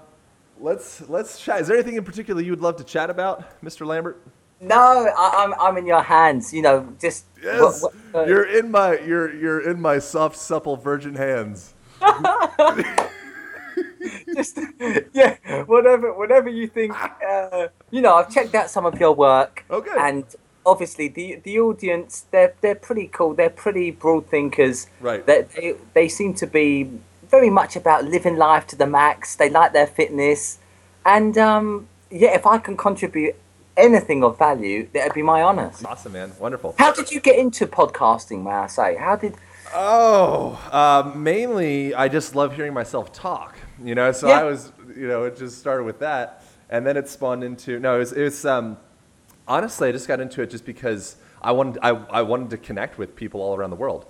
let's 0.59 1.09
let's 1.09 1.41
chat. 1.41 1.61
Is 1.61 1.69
there 1.69 1.77
anything 1.77 1.95
in 1.95 2.03
particular 2.03 2.43
you 2.43 2.51
would 2.51 2.61
love 2.61 2.75
to 2.79 2.85
chat 2.85 3.09
about, 3.09 3.63
Mr. 3.63 3.87
Lambert? 3.87 4.21
No, 4.61 5.07
I, 5.17 5.45
I'm 5.45 5.55
I'm 5.61 5.77
in 5.77 5.87
your 5.87 6.03
hands. 6.03 6.53
You 6.53 6.63
know, 6.63 6.93
just 7.01 7.27
Yes, 7.43 7.83
what- 7.83 7.95
what- 8.13 8.23
uh, 8.23 8.27
you're 8.27 8.47
in 8.59 8.71
my 8.71 8.99
you're 9.01 9.35
you're 9.35 9.61
in 9.61 9.81
my 9.81 9.99
soft, 9.99 10.37
supple 10.37 10.77
virgin 10.77 11.15
hands. 11.15 11.75
just 14.35 14.59
yeah, 15.13 15.37
whatever 15.65 16.13
whatever 16.13 16.49
you 16.49 16.67
think. 16.67 16.95
Uh, 17.23 17.69
you 17.91 18.01
know, 18.01 18.15
I've 18.15 18.31
checked 18.31 18.55
out 18.55 18.71
some 18.71 18.87
of 18.87 18.99
your 18.99 19.13
work. 19.13 19.65
Okay. 19.71 19.91
And 19.99 20.25
obviously, 20.65 21.09
the 21.09 21.37
the 21.43 21.59
audience 21.61 22.27
they're 22.31 22.55
they're 22.61 22.75
pretty 22.75 23.09
cool. 23.09 23.35
They're 23.35 23.51
pretty 23.51 23.91
broad 23.91 24.27
thinkers. 24.29 24.89
Right. 25.01 25.25
They 25.27 25.43
they, 25.55 25.75
they 25.95 26.09
seem 26.09 26.35
to 26.35 26.47
be 26.47 26.91
very 27.31 27.51
much 27.51 27.77
about 27.77 28.05
living 28.05 28.37
life 28.37 28.67
to 28.69 28.77
the 28.77 28.87
max. 28.87 29.37
They 29.37 29.51
like 29.51 29.73
their 29.73 29.87
fitness, 29.87 30.59
and 31.05 31.37
um, 31.37 31.89
yeah, 32.11 32.35
if 32.35 32.47
I 32.47 32.59
can 32.59 32.77
contribute 32.77 33.35
anything 33.77 34.25
of 34.25 34.39
value, 34.39 34.89
that'd 34.93 35.15
be 35.15 35.23
my 35.23 35.43
honour. 35.43 35.71
Awesome, 35.85 36.13
man. 36.13 36.33
Wonderful. 36.39 36.75
How 36.79 36.93
did 36.93 37.11
you 37.11 37.21
get 37.21 37.39
into 37.39 37.67
podcasting? 37.67 38.43
May 38.45 38.51
I 38.51 38.67
say? 38.67 38.97
How 38.97 39.17
did? 39.17 39.35
Oh, 39.75 40.59
uh, 40.71 41.13
mainly 41.15 41.95
I 41.95 42.09
just 42.09 42.35
love 42.35 42.55
hearing 42.55 42.73
myself 42.75 43.13
talk. 43.13 43.57
You 43.83 43.95
know, 43.95 44.13
so 44.13 44.29
Yeah. 44.29 44.41
I 44.41 44.45
was, 44.45 44.73
you 44.97 45.07
know, 45.09 45.25
it 45.25 45.37
just 45.37 45.59
started 45.59 45.85
with 45.85 45.99
that, 46.01 46.43
and 46.71 46.87
then 46.87 46.97
it 46.97 47.09
spawned 47.09 47.45
into 47.45 47.79
no, 47.79 47.97
it 47.97 47.99
was, 47.99 48.13
it 48.13 48.23
was 48.23 48.45
um, 48.47 48.79
honestly 49.47 49.89
I 49.89 49.93
just 49.93 50.09
got 50.09 50.21
into 50.21 50.43
it 50.43 50.51
just 50.51 50.65
because 50.65 51.17
I 51.43 51.53
wanted 51.53 51.79
I, 51.83 51.91
I 51.91 52.23
wanted 52.23 52.51
to 52.51 52.57
connect 52.59 52.97
with 52.99 53.15
people 53.17 53.41
all 53.43 53.55
around 53.57 53.71
the 53.71 53.77
world, 53.77 54.07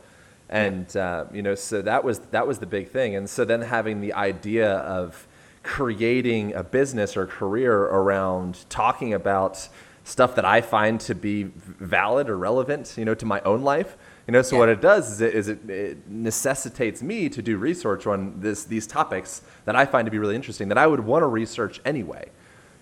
and 0.48 0.94
uh, 0.96 1.24
you 1.32 1.42
know, 1.42 1.54
so 1.56 1.82
that 1.82 2.04
was 2.04 2.20
that 2.30 2.46
was 2.46 2.58
the 2.58 2.66
big 2.66 2.90
thing, 2.90 3.16
and 3.16 3.28
so 3.28 3.44
then 3.44 3.62
having 3.62 4.00
the 4.00 4.12
idea 4.12 4.70
of 4.78 5.26
creating 5.66 6.54
a 6.54 6.62
business 6.62 7.16
or 7.16 7.26
career 7.26 7.74
around 7.74 8.64
talking 8.68 9.12
about 9.12 9.68
stuff 10.04 10.36
that 10.36 10.44
I 10.44 10.60
find 10.60 11.00
to 11.00 11.14
be 11.14 11.42
valid 11.42 12.30
or 12.30 12.38
relevant, 12.38 12.94
you 12.96 13.04
know, 13.04 13.14
to 13.14 13.26
my 13.26 13.40
own 13.40 13.62
life. 13.62 13.96
You 14.28 14.32
know, 14.32 14.42
so 14.42 14.56
what 14.56 14.68
it 14.68 14.80
does 14.80 15.10
is, 15.10 15.20
it, 15.20 15.34
is 15.34 15.48
it, 15.48 15.68
it 15.68 16.08
necessitates 16.08 17.02
me 17.02 17.28
to 17.28 17.42
do 17.42 17.58
research 17.58 18.06
on 18.06 18.40
this, 18.40 18.64
these 18.64 18.86
topics 18.86 19.42
that 19.64 19.74
I 19.74 19.84
find 19.84 20.06
to 20.06 20.10
be 20.10 20.18
really 20.18 20.36
interesting 20.36 20.68
that 20.68 20.78
I 20.78 20.86
would 20.86 21.00
want 21.00 21.22
to 21.22 21.26
research 21.26 21.80
anyway. 21.84 22.30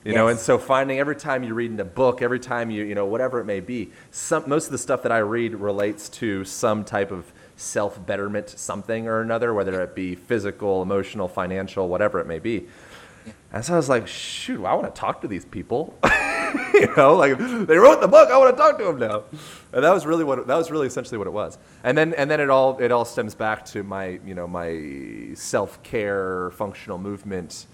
You 0.04 0.12
know, 0.12 0.28
and 0.28 0.38
so 0.38 0.58
finding 0.58 0.98
every 0.98 1.16
time 1.16 1.42
you're 1.42 1.54
reading 1.54 1.80
a 1.80 1.84
book, 1.84 2.20
every 2.20 2.38
time 2.38 2.70
you, 2.70 2.84
you 2.84 2.94
know, 2.94 3.06
whatever 3.06 3.40
it 3.40 3.46
may 3.46 3.60
be, 3.60 3.90
some, 4.10 4.44
most 4.46 4.66
of 4.66 4.72
the 4.72 4.78
stuff 4.78 5.02
that 5.04 5.12
I 5.12 5.18
read 5.18 5.54
relates 5.54 6.10
to 6.10 6.44
some 6.44 6.84
type 6.84 7.10
of 7.10 7.32
self 7.56 8.04
betterment, 8.04 8.50
something 8.50 9.06
or 9.06 9.20
another, 9.20 9.54
whether 9.54 9.82
it 9.82 9.94
be 9.94 10.14
physical, 10.14 10.82
emotional, 10.82 11.28
financial, 11.28 11.88
whatever 11.88 12.20
it 12.20 12.26
may 12.26 12.38
be. 12.38 12.66
And 13.52 13.64
so 13.64 13.75
I 13.75 13.76
was 13.76 13.88
like, 13.88 14.06
shoot, 14.06 14.64
I 14.64 14.75
want 14.75 14.92
to 14.92 15.00
talk 15.00 15.20
to 15.23 15.28
these 15.28 15.44
people. 15.44 15.96
you 16.75 16.92
know, 16.96 17.14
like 17.14 17.38
they 17.38 17.76
wrote 17.76 18.00
the 18.00 18.08
book, 18.08 18.30
I 18.30 18.37
want 18.37 18.56
to 18.56 18.61
talk 18.61 18.78
to 18.78 18.84
them 18.84 18.99
now. 18.99 19.25
And 19.73 19.84
that 19.84 19.92
was 19.92 20.06
really 20.06 20.25
what 20.25 20.46
that 20.46 20.56
was 20.56 20.70
really 20.70 20.87
essentially 20.87 21.18
what 21.18 21.26
it 21.26 21.32
was. 21.32 21.58
And 21.84 21.96
then 21.96 22.14
and 22.14 22.30
then 22.30 22.40
it 22.40 22.50
all 22.50 22.78
it 22.78 22.90
all 22.90 23.04
stems 23.04 23.34
back 23.34 23.64
to 23.66 23.82
my 23.82 24.20
you 24.26 24.34
know 24.34 24.46
my 24.46 25.34
self 25.34 25.82
care 25.82 26.50
functional 26.50 26.99
movement 26.99 27.66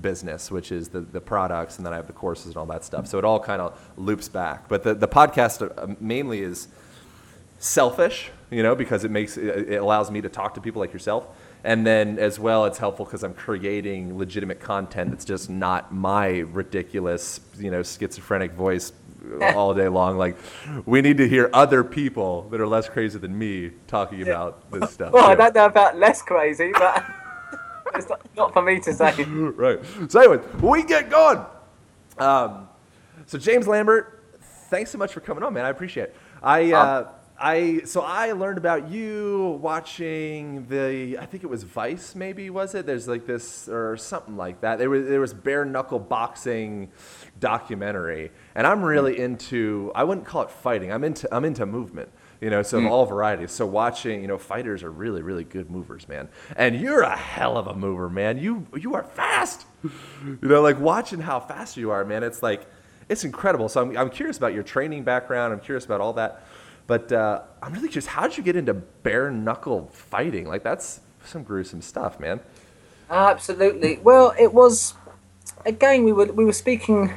business, 0.00 0.50
which 0.50 0.72
is 0.72 0.88
the, 0.88 1.00
the 1.00 1.20
products, 1.20 1.76
and 1.76 1.86
then 1.86 1.92
I 1.92 1.96
have 1.96 2.06
the 2.06 2.12
courses 2.12 2.48
and 2.48 2.56
all 2.56 2.66
that 2.66 2.84
stuff. 2.84 3.06
So 3.06 3.18
it 3.18 3.24
all 3.24 3.40
kind 3.40 3.60
of 3.60 3.78
loops 3.96 4.28
back. 4.28 4.68
But 4.68 4.82
the, 4.82 4.94
the 4.94 5.08
podcast 5.08 5.62
uh, 5.76 5.94
mainly 6.00 6.40
is 6.40 6.68
selfish, 7.58 8.30
you 8.50 8.62
know, 8.62 8.74
because 8.74 9.04
it 9.04 9.10
makes 9.10 9.36
it 9.36 9.76
allows 9.76 10.10
me 10.10 10.20
to 10.20 10.28
talk 10.28 10.54
to 10.54 10.60
people 10.60 10.80
like 10.80 10.92
yourself. 10.92 11.28
And 11.64 11.86
then 11.86 12.18
as 12.18 12.38
well, 12.38 12.64
it's 12.66 12.78
helpful 12.78 13.04
because 13.04 13.24
I'm 13.24 13.34
creating 13.34 14.16
legitimate 14.16 14.60
content 14.60 15.10
that's 15.10 15.24
just 15.24 15.50
not 15.50 15.92
my 15.92 16.38
ridiculous, 16.38 17.40
you 17.58 17.70
know, 17.70 17.82
schizophrenic 17.82 18.52
voice 18.52 18.92
all 19.54 19.74
day 19.74 19.88
long. 19.88 20.16
Like, 20.16 20.36
we 20.86 21.00
need 21.00 21.16
to 21.18 21.28
hear 21.28 21.50
other 21.52 21.84
people 21.84 22.48
that 22.50 22.60
are 22.60 22.66
less 22.66 22.88
crazy 22.88 23.18
than 23.18 23.36
me 23.36 23.72
talking 23.86 24.22
about 24.22 24.70
this 24.70 24.92
stuff. 24.92 25.12
Well, 25.12 25.28
I 25.28 25.34
don't 25.34 25.54
know 25.54 25.66
about 25.66 25.98
less 25.98 26.22
crazy, 26.22 26.70
but 26.72 27.04
it's 27.94 28.08
not, 28.08 28.20
not 28.36 28.52
for 28.52 28.62
me 28.62 28.80
to 28.80 28.92
say. 28.92 29.22
right. 29.24 29.80
So, 30.08 30.20
anyway, 30.20 30.44
we 30.60 30.84
get 30.84 31.10
going. 31.10 31.44
Um, 32.18 32.68
so, 33.26 33.38
James 33.38 33.66
Lambert, 33.66 34.22
thanks 34.70 34.90
so 34.90 34.98
much 34.98 35.12
for 35.12 35.20
coming 35.20 35.42
on, 35.42 35.52
man. 35.52 35.64
I 35.64 35.70
appreciate 35.70 36.04
it. 36.04 36.16
I, 36.42 36.72
uh, 36.72 37.08
I, 37.40 37.82
so 37.84 38.00
I 38.00 38.32
learned 38.32 38.58
about 38.58 38.90
you 38.90 39.58
watching 39.62 40.66
the, 40.66 41.18
I 41.18 41.26
think 41.26 41.44
it 41.44 41.46
was 41.46 41.62
Vice, 41.62 42.14
maybe 42.14 42.50
was 42.50 42.74
it? 42.74 42.84
There's 42.84 43.06
like 43.06 43.26
this 43.26 43.68
or 43.68 43.96
something 43.96 44.36
like 44.36 44.60
that. 44.62 44.78
There 44.78 44.90
was 44.90 45.06
there 45.06 45.20
was 45.20 45.34
bare 45.34 45.64
knuckle 45.64 46.00
boxing 46.00 46.90
documentary, 47.38 48.32
and 48.54 48.66
I'm 48.66 48.78
hmm. 48.78 48.84
really 48.84 49.18
into. 49.18 49.92
I 49.94 50.04
wouldn't 50.04 50.26
call 50.26 50.42
it 50.42 50.50
fighting. 50.50 50.92
I'm 50.92 51.04
into 51.04 51.32
I'm 51.34 51.44
into 51.44 51.64
movement. 51.66 52.10
You 52.40 52.50
know, 52.50 52.62
so 52.62 52.78
of 52.78 52.86
all 52.86 53.04
varieties. 53.04 53.50
So 53.50 53.66
watching, 53.66 54.20
you 54.20 54.28
know, 54.28 54.38
fighters 54.38 54.84
are 54.84 54.92
really, 54.92 55.22
really 55.22 55.42
good 55.42 55.70
movers, 55.70 56.08
man. 56.08 56.28
And 56.54 56.80
you're 56.80 57.00
a 57.00 57.16
hell 57.16 57.56
of 57.56 57.66
a 57.66 57.74
mover, 57.74 58.08
man. 58.08 58.38
You 58.38 58.66
you 58.76 58.94
are 58.94 59.02
fast. 59.02 59.66
You 59.82 60.38
know, 60.42 60.62
like 60.62 60.78
watching 60.78 61.20
how 61.20 61.40
fast 61.40 61.76
you 61.76 61.90
are, 61.90 62.04
man. 62.04 62.22
It's 62.22 62.42
like 62.42 62.66
it's 63.08 63.24
incredible. 63.24 63.68
So 63.68 63.82
I'm 63.82 63.96
I'm 63.96 64.10
curious 64.10 64.36
about 64.36 64.54
your 64.54 64.62
training 64.62 65.02
background. 65.02 65.52
I'm 65.52 65.60
curious 65.60 65.84
about 65.84 66.00
all 66.00 66.12
that. 66.14 66.44
But 66.88 67.12
uh, 67.12 67.42
I'm 67.62 67.72
really 67.74 67.88
curious. 67.88 68.06
how 68.06 68.26
did 68.26 68.36
you 68.36 68.42
get 68.42 68.56
into 68.56 68.74
bare 68.74 69.30
knuckle 69.30 69.90
fighting? 69.92 70.48
Like 70.48 70.64
that's 70.64 71.00
some 71.24 71.44
gruesome 71.44 71.82
stuff, 71.82 72.18
man. 72.18 72.40
Absolutely. 73.10 73.98
Well, 74.02 74.34
it 74.38 74.52
was 74.52 74.94
again 75.64 76.04
we 76.04 76.12
were 76.12 76.26
we 76.26 76.44
were 76.44 76.52
speaking 76.52 77.12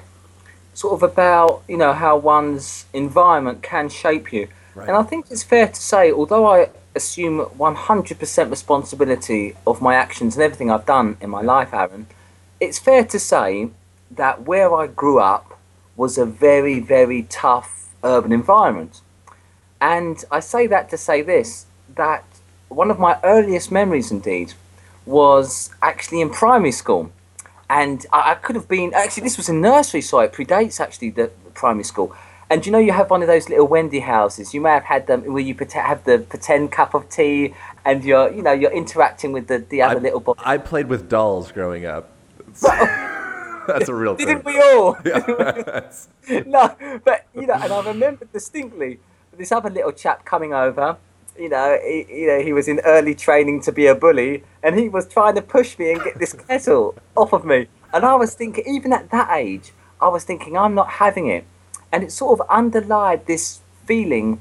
sort 0.73 0.93
of 0.93 1.03
about 1.03 1.63
you 1.67 1.77
know 1.77 1.93
how 1.93 2.17
one's 2.17 2.85
environment 2.93 3.61
can 3.63 3.89
shape 3.89 4.31
you, 4.33 4.47
Right. 4.75 4.87
and 4.87 4.95
I 4.97 5.03
think 5.03 5.25
it's 5.31 5.43
fair 5.43 5.67
to 5.67 5.81
say, 5.81 6.11
although 6.11 6.45
I 6.47 6.69
assume 6.95 7.39
100% 7.39 8.49
responsibility 8.49 9.55
of 9.65 9.81
my 9.81 9.95
actions 9.95 10.35
and 10.35 10.43
everything 10.43 10.69
I've 10.69 10.85
done 10.85 11.15
in 11.21 11.29
my 11.29 11.41
life, 11.41 11.73
Aaron, 11.73 12.07
it's 12.59 12.79
fair 12.79 13.05
to 13.05 13.19
say 13.19 13.69
that 14.11 14.43
where 14.43 14.73
I 14.75 14.87
grew 14.87 15.19
up 15.19 15.57
was 15.95 16.17
a 16.17 16.25
very 16.25 16.79
very 16.81 17.23
tough 17.23 17.87
urban 18.03 18.33
environment. 18.33 18.99
And 19.81 20.23
I 20.31 20.39
say 20.39 20.67
that 20.67 20.89
to 20.91 20.97
say 20.97 21.21
this 21.23 21.65
that 21.95 22.23
one 22.69 22.89
of 22.89 22.99
my 22.99 23.19
earliest 23.23 23.71
memories, 23.71 24.11
indeed, 24.11 24.53
was 25.05 25.71
actually 25.81 26.21
in 26.21 26.29
primary 26.29 26.71
school. 26.71 27.11
And 27.69 28.05
I, 28.13 28.31
I 28.31 28.35
could 28.35 28.55
have 28.55 28.67
been, 28.67 28.93
actually, 28.93 29.23
this 29.23 29.37
was 29.37 29.49
in 29.49 29.59
nursery, 29.59 30.01
so 30.01 30.19
it 30.19 30.31
predates 30.31 30.79
actually 30.79 31.09
the, 31.09 31.31
the 31.43 31.49
primary 31.51 31.83
school. 31.83 32.15
And 32.49 32.65
you 32.65 32.71
know, 32.71 32.79
you 32.79 32.91
have 32.91 33.09
one 33.09 33.21
of 33.21 33.27
those 33.27 33.49
little 33.49 33.67
Wendy 33.67 34.01
houses. 34.01 34.53
You 34.53 34.61
may 34.61 34.71
have 34.71 34.83
had 34.83 35.07
them 35.07 35.23
where 35.33 35.41
you 35.41 35.55
pretend, 35.55 35.87
have 35.87 36.03
the 36.03 36.19
pretend 36.19 36.71
cup 36.71 36.93
of 36.93 37.09
tea, 37.09 37.53
and 37.85 38.03
you're, 38.03 38.31
you 38.31 38.41
know, 38.41 38.51
you're 38.51 38.71
interacting 38.71 39.31
with 39.31 39.47
the, 39.47 39.59
the 39.59 39.81
other 39.81 39.99
I, 39.99 40.03
little 40.03 40.19
boy. 40.19 40.33
I 40.37 40.57
played 40.57 40.87
with 40.87 41.09
dolls 41.09 41.51
growing 41.51 41.85
up. 41.85 42.11
That's 42.61 43.89
a 43.89 43.93
real 43.93 44.15
thing. 44.15 44.27
Didn't 44.27 44.45
we 44.45 44.59
all? 44.59 44.97
That's- 45.03 46.09
no, 46.45 46.75
but 47.03 47.25
you 47.33 47.47
know, 47.47 47.53
and 47.53 47.71
I 47.71 47.85
remember 47.85 48.25
distinctly 48.25 48.99
this 49.37 49.51
other 49.51 49.69
little 49.69 49.91
chap 49.91 50.25
coming 50.25 50.53
over. 50.53 50.97
You 51.37 51.49
know, 51.49 51.79
he, 51.83 52.05
you 52.09 52.27
know, 52.27 52.41
he 52.41 52.53
was 52.53 52.67
in 52.67 52.79
early 52.85 53.15
training 53.15 53.61
to 53.61 53.71
be 53.71 53.87
a 53.87 53.95
bully, 53.95 54.43
and 54.61 54.77
he 54.77 54.89
was 54.89 55.07
trying 55.07 55.35
to 55.35 55.41
push 55.41 55.77
me 55.79 55.91
and 55.91 56.03
get 56.03 56.19
this 56.19 56.33
kettle 56.47 56.95
off 57.15 57.33
of 57.33 57.45
me. 57.45 57.67
And 57.93 58.05
I 58.05 58.15
was 58.15 58.33
thinking, 58.33 58.63
even 58.67 58.93
at 58.93 59.09
that 59.11 59.29
age, 59.31 59.71
I 59.99 60.07
was 60.07 60.23
thinking, 60.23 60.57
I'm 60.57 60.75
not 60.75 60.89
having 60.91 61.27
it. 61.27 61.45
And 61.91 62.03
it 62.03 62.11
sort 62.11 62.39
of 62.39 62.45
underlined 62.49 63.25
this 63.25 63.59
feeling 63.85 64.39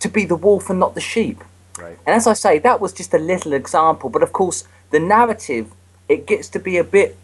to 0.00 0.08
be 0.08 0.24
the 0.24 0.36
wolf 0.36 0.70
and 0.70 0.78
not 0.78 0.94
the 0.94 1.00
sheep. 1.00 1.42
right. 1.78 1.98
And 2.06 2.14
as 2.14 2.26
I 2.26 2.32
say, 2.32 2.58
that 2.60 2.80
was 2.80 2.92
just 2.92 3.14
a 3.14 3.18
little 3.18 3.52
example. 3.52 4.10
But 4.10 4.22
of 4.22 4.32
course, 4.32 4.64
the 4.90 5.00
narrative, 5.00 5.72
it 6.08 6.26
gets 6.26 6.48
to 6.50 6.58
be 6.58 6.76
a 6.76 6.84
bit 6.84 7.16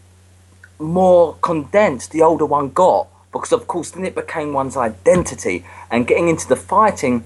more 0.79 1.35
condensed 1.41 2.11
the 2.11 2.21
older 2.21 2.45
one 2.45 2.69
got. 2.69 3.07
Because 3.35 3.51
of 3.51 3.67
course, 3.67 3.91
then 3.91 4.05
it 4.05 4.15
became 4.15 4.53
one's 4.53 4.77
identity. 4.77 5.65
And 5.91 6.07
getting 6.07 6.29
into 6.29 6.47
the 6.47 6.55
fighting, 6.55 7.25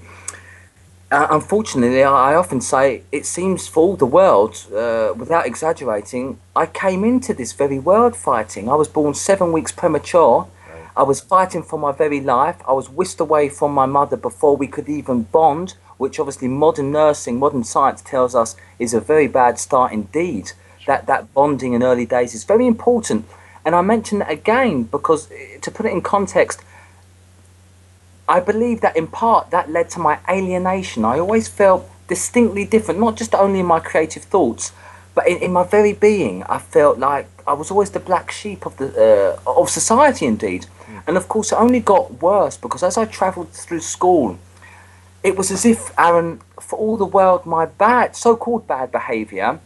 uh, 1.12 1.28
unfortunately, 1.30 2.02
I, 2.02 2.34
often 2.34 2.60
say 2.60 3.04
it 3.12 3.24
seems 3.24 3.68
for 3.68 3.80
all 3.84 3.96
the 3.96 4.06
world, 4.06 4.66
uh, 4.74 5.14
without 5.16 5.46
exaggerating, 5.46 6.40
I 6.56 6.66
came 6.66 7.04
into 7.04 7.32
this 7.32 7.52
very 7.52 7.78
world 7.78 8.16
fighting. 8.16 8.68
I 8.68 8.74
was 8.74 8.88
born 8.88 9.14
seven 9.14 9.52
weeks 9.52 9.70
premature. 9.70 10.48
I 10.96 11.04
was 11.04 11.20
fighting 11.20 11.62
for 11.62 11.78
my 11.78 11.92
very 11.92 12.20
life. 12.20 12.56
I 12.66 12.72
was 12.72 12.90
whisked 12.90 13.20
away 13.20 13.48
from 13.48 13.72
my 13.72 13.86
mother 13.86 14.16
before 14.16 14.56
we 14.56 14.66
could 14.66 14.88
even 14.88 15.22
bond, 15.22 15.74
which 15.96 16.18
obviously 16.18 16.48
modern 16.48 16.90
nursing, 16.90 17.38
modern 17.38 17.62
science 17.62 18.02
tells 18.02 18.34
us 18.34 18.56
is 18.80 18.92
a 18.94 19.00
very 19.00 19.28
bad 19.28 19.60
start 19.60 19.92
indeed. 19.92 20.50
That 20.88 21.06
that 21.06 21.32
bonding 21.34 21.72
in 21.72 21.84
early 21.84 22.06
days 22.06 22.34
is 22.34 22.42
very 22.42 22.66
important. 22.66 23.26
And 23.64 23.74
I 23.74 23.82
mention 23.82 24.20
that 24.20 24.30
again 24.30 24.84
because 24.84 25.30
eh, 25.30 25.58
to 25.60 25.70
put 25.70 25.86
it 25.86 25.92
in 25.92 26.00
context, 26.00 26.62
I 28.28 28.40
believe 28.40 28.80
that 28.80 28.96
in 28.96 29.06
part 29.06 29.50
that 29.50 29.70
led 29.70 29.90
to 29.90 29.98
my 30.00 30.18
alienation. 30.28 31.04
I 31.04 31.18
always 31.18 31.48
felt 31.48 31.90
distinctly 32.06 32.64
different, 32.64 33.00
not 33.00 33.16
just 33.16 33.34
only 33.34 33.60
in 33.60 33.66
my 33.66 33.80
creative 33.80 34.22
thoughts, 34.22 34.72
but 35.14 35.28
in, 35.28 35.38
in 35.38 35.52
my 35.52 35.64
very 35.64 35.92
being. 35.92 36.42
I 36.44 36.58
felt 36.58 36.98
like 36.98 37.26
I 37.46 37.54
was 37.54 37.70
always 37.70 37.90
the 37.90 38.00
black 38.00 38.30
sheep 38.30 38.66
of 38.66 38.76
the 38.76 39.36
uh, 39.46 39.50
of 39.60 39.68
society, 39.68 40.26
indeed. 40.26 40.66
And 41.06 41.16
of 41.16 41.28
course, 41.28 41.52
it 41.52 41.56
only 41.56 41.80
got 41.80 42.22
worse 42.22 42.56
because 42.56 42.82
as 42.82 42.96
I 42.96 43.04
travelled 43.04 43.50
through 43.50 43.80
school, 43.80 44.38
it 45.22 45.36
was 45.36 45.50
as 45.50 45.64
if 45.64 45.92
Aaron, 45.98 46.40
for 46.60 46.78
all 46.78 46.96
the 46.96 47.04
world, 47.04 47.46
my 47.46 47.66
bad, 47.66 48.16
so-called 48.16 48.66
bad 48.66 48.90
behaviour, 48.90 49.60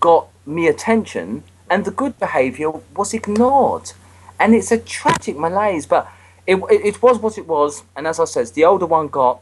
got 0.00 0.28
me 0.46 0.66
attention, 0.66 1.42
and 1.70 1.84
the 1.84 1.90
good 1.90 2.18
behaviour 2.18 2.70
was 2.96 3.14
ignored. 3.14 3.92
And 4.38 4.54
it's 4.54 4.72
a 4.72 4.78
tragic 4.78 5.38
malaise, 5.38 5.86
but 5.86 6.08
it, 6.46 6.56
it, 6.70 6.84
it 6.84 7.02
was 7.02 7.18
what 7.18 7.38
it 7.38 7.46
was. 7.46 7.84
And 7.96 8.06
as 8.06 8.20
I 8.20 8.24
said, 8.24 8.48
the 8.48 8.64
older 8.64 8.86
one 8.86 9.08
got, 9.08 9.40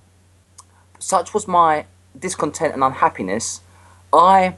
such 0.98 1.34
was 1.34 1.48
my 1.48 1.86
discontent 2.18 2.74
and 2.74 2.84
unhappiness, 2.84 3.60
I 4.12 4.56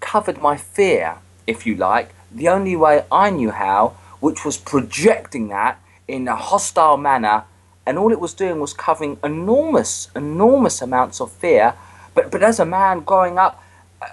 covered 0.00 0.40
my 0.40 0.56
fear, 0.56 1.18
if 1.46 1.66
you 1.66 1.74
like, 1.74 2.14
the 2.32 2.48
only 2.48 2.76
way 2.76 3.04
I 3.10 3.30
knew 3.30 3.50
how, 3.50 3.96
which 4.20 4.44
was 4.44 4.56
projecting 4.56 5.48
that 5.48 5.80
in 6.06 6.28
a 6.28 6.36
hostile 6.36 6.96
manner, 6.96 7.44
and 7.86 7.98
all 7.98 8.12
it 8.12 8.20
was 8.20 8.32
doing 8.34 8.60
was 8.60 8.72
covering 8.72 9.18
enormous, 9.22 10.08
enormous 10.16 10.80
amounts 10.80 11.20
of 11.20 11.30
fear. 11.32 11.74
But, 12.14 12.30
but 12.30 12.42
as 12.42 12.58
a 12.60 12.64
man 12.64 13.00
growing 13.00 13.38
up, 13.38 13.62
uh, 14.00 14.06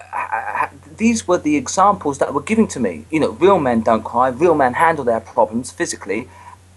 these 0.96 1.26
were 1.28 1.38
the 1.38 1.56
examples 1.56 2.18
that 2.18 2.32
were 2.34 2.42
given 2.42 2.66
to 2.68 2.80
me. 2.80 3.06
You 3.10 3.20
know, 3.20 3.30
real 3.30 3.58
men 3.58 3.82
don't 3.82 4.04
cry, 4.04 4.28
real 4.28 4.54
men 4.54 4.74
handle 4.74 5.04
their 5.04 5.20
problems 5.20 5.70
physically. 5.70 6.28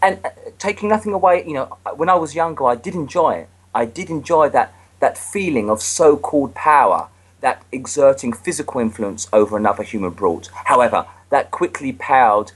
And 0.02 0.20
uh, 0.24 0.30
taking 0.60 0.90
nothing 0.90 1.14
away, 1.14 1.44
you 1.46 1.54
know, 1.54 1.78
when 1.96 2.10
I 2.10 2.16
was 2.16 2.36
younger, 2.36 2.66
I 2.66 2.76
did 2.76 2.96
enjoy 2.96 3.36
it. 3.36 3.50
I 3.74 3.86
did 3.86 4.10
enjoy 4.10 4.50
that, 4.50 4.74
that 5.00 5.18
feeling 5.18 5.70
of 5.70 5.82
so 5.82 6.16
called 6.18 6.54
power, 6.56 7.10
that 7.42 7.64
exerting 7.72 8.34
physical 8.34 8.82
influence 8.82 9.28
over 9.34 9.58
another 9.58 9.84
human 9.84 10.12
brought. 10.12 10.48
However, 10.66 11.06
that 11.30 11.52
quickly 11.52 11.92
paled 11.92 12.54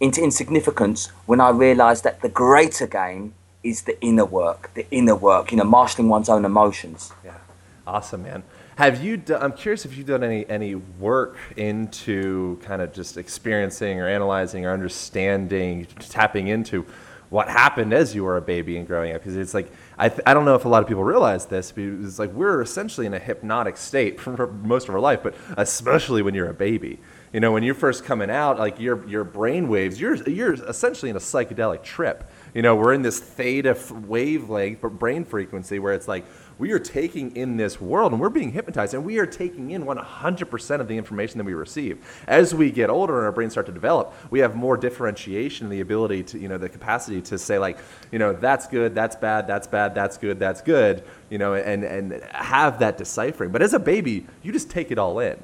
into 0.00 0.22
insignificance 0.22 1.08
when 1.26 1.40
I 1.40 1.50
realised 1.50 2.04
that 2.04 2.22
the 2.22 2.28
greater 2.28 2.86
game 2.86 3.34
is 3.62 3.82
the 3.82 4.00
inner 4.00 4.24
work, 4.24 4.70
the 4.74 4.86
inner 4.90 5.16
work, 5.16 5.50
you 5.50 5.58
know, 5.58 5.64
marshalling 5.64 6.08
one's 6.08 6.28
own 6.28 6.44
emotions. 6.44 7.12
Yeah, 7.24 7.38
awesome, 7.86 8.22
man. 8.22 8.42
Have 8.76 9.02
you? 9.02 9.16
Do, 9.16 9.36
I'm 9.36 9.54
curious 9.54 9.86
if 9.86 9.96
you've 9.96 10.06
done 10.06 10.22
any 10.22 10.46
any 10.50 10.74
work 10.74 11.38
into 11.56 12.58
kind 12.58 12.82
of 12.82 12.92
just 12.92 13.16
experiencing 13.16 13.98
or 13.98 14.06
analyzing 14.06 14.66
or 14.66 14.72
understanding, 14.72 15.86
tapping 15.98 16.48
into 16.48 16.84
what 17.30 17.48
happened 17.48 17.94
as 17.94 18.14
you 18.14 18.22
were 18.22 18.36
a 18.36 18.42
baby 18.42 18.76
and 18.76 18.86
growing 18.86 19.14
up. 19.14 19.22
Because 19.22 19.34
it's 19.34 19.54
like 19.54 19.72
I, 19.96 20.10
th- 20.10 20.20
I 20.26 20.34
don't 20.34 20.44
know 20.44 20.56
if 20.56 20.66
a 20.66 20.68
lot 20.68 20.82
of 20.82 20.88
people 20.88 21.04
realize 21.04 21.46
this, 21.46 21.72
but 21.72 21.84
it's 21.84 22.18
like 22.18 22.32
we're 22.32 22.60
essentially 22.60 23.06
in 23.06 23.14
a 23.14 23.18
hypnotic 23.18 23.78
state 23.78 24.20
for 24.20 24.46
most 24.46 24.90
of 24.90 24.94
our 24.94 25.00
life, 25.00 25.22
but 25.22 25.34
especially 25.56 26.20
when 26.20 26.34
you're 26.34 26.50
a 26.50 26.54
baby. 26.54 27.00
You 27.32 27.40
know, 27.40 27.52
when 27.52 27.62
you're 27.62 27.74
first 27.74 28.04
coming 28.04 28.30
out, 28.30 28.58
like 28.58 28.78
your 28.78 29.08
your 29.08 29.24
brain 29.24 29.68
waves, 29.68 29.98
you're 29.98 30.16
you're 30.28 30.52
essentially 30.52 31.10
in 31.10 31.16
a 31.16 31.20
psychedelic 31.20 31.82
trip. 31.82 32.30
You 32.54 32.62
know, 32.62 32.76
we're 32.76 32.92
in 32.92 33.02
this 33.02 33.20
theta 33.20 33.76
wavelength 33.90 34.80
brain 34.82 35.24
frequency 35.24 35.78
where 35.78 35.92
it's 35.94 36.08
like 36.08 36.26
we 36.58 36.72
are 36.72 36.78
taking 36.78 37.36
in 37.36 37.56
this 37.56 37.80
world 37.80 38.12
and 38.12 38.20
we're 38.20 38.28
being 38.28 38.52
hypnotized 38.52 38.94
and 38.94 39.04
we 39.04 39.18
are 39.18 39.26
taking 39.26 39.72
in 39.72 39.84
100% 39.84 40.80
of 40.80 40.88
the 40.88 40.96
information 40.96 41.38
that 41.38 41.44
we 41.44 41.54
receive. 41.54 41.98
As 42.26 42.54
we 42.54 42.70
get 42.70 42.88
older 42.88 43.16
and 43.18 43.26
our 43.26 43.32
brains 43.32 43.52
start 43.52 43.66
to 43.66 43.72
develop, 43.72 44.14
we 44.30 44.40
have 44.40 44.56
more 44.56 44.76
differentiation 44.76 45.66
and 45.66 45.72
the 45.72 45.80
ability 45.80 46.22
to, 46.24 46.38
you 46.38 46.48
know, 46.48 46.58
the 46.58 46.68
capacity 46.68 47.20
to 47.22 47.38
say 47.38 47.58
like, 47.58 47.78
you 48.10 48.18
know, 48.18 48.32
that's 48.32 48.66
good, 48.66 48.94
that's 48.94 49.16
bad, 49.16 49.46
that's 49.46 49.66
bad, 49.66 49.94
that's 49.94 50.16
good, 50.16 50.38
that's 50.38 50.62
good, 50.62 51.04
you 51.30 51.38
know, 51.38 51.54
and, 51.54 51.84
and 51.84 52.22
have 52.32 52.78
that 52.78 52.96
deciphering. 52.96 53.50
But 53.50 53.62
as 53.62 53.74
a 53.74 53.78
baby, 53.78 54.26
you 54.42 54.52
just 54.52 54.70
take 54.70 54.90
it 54.90 54.98
all 54.98 55.18
in. 55.18 55.38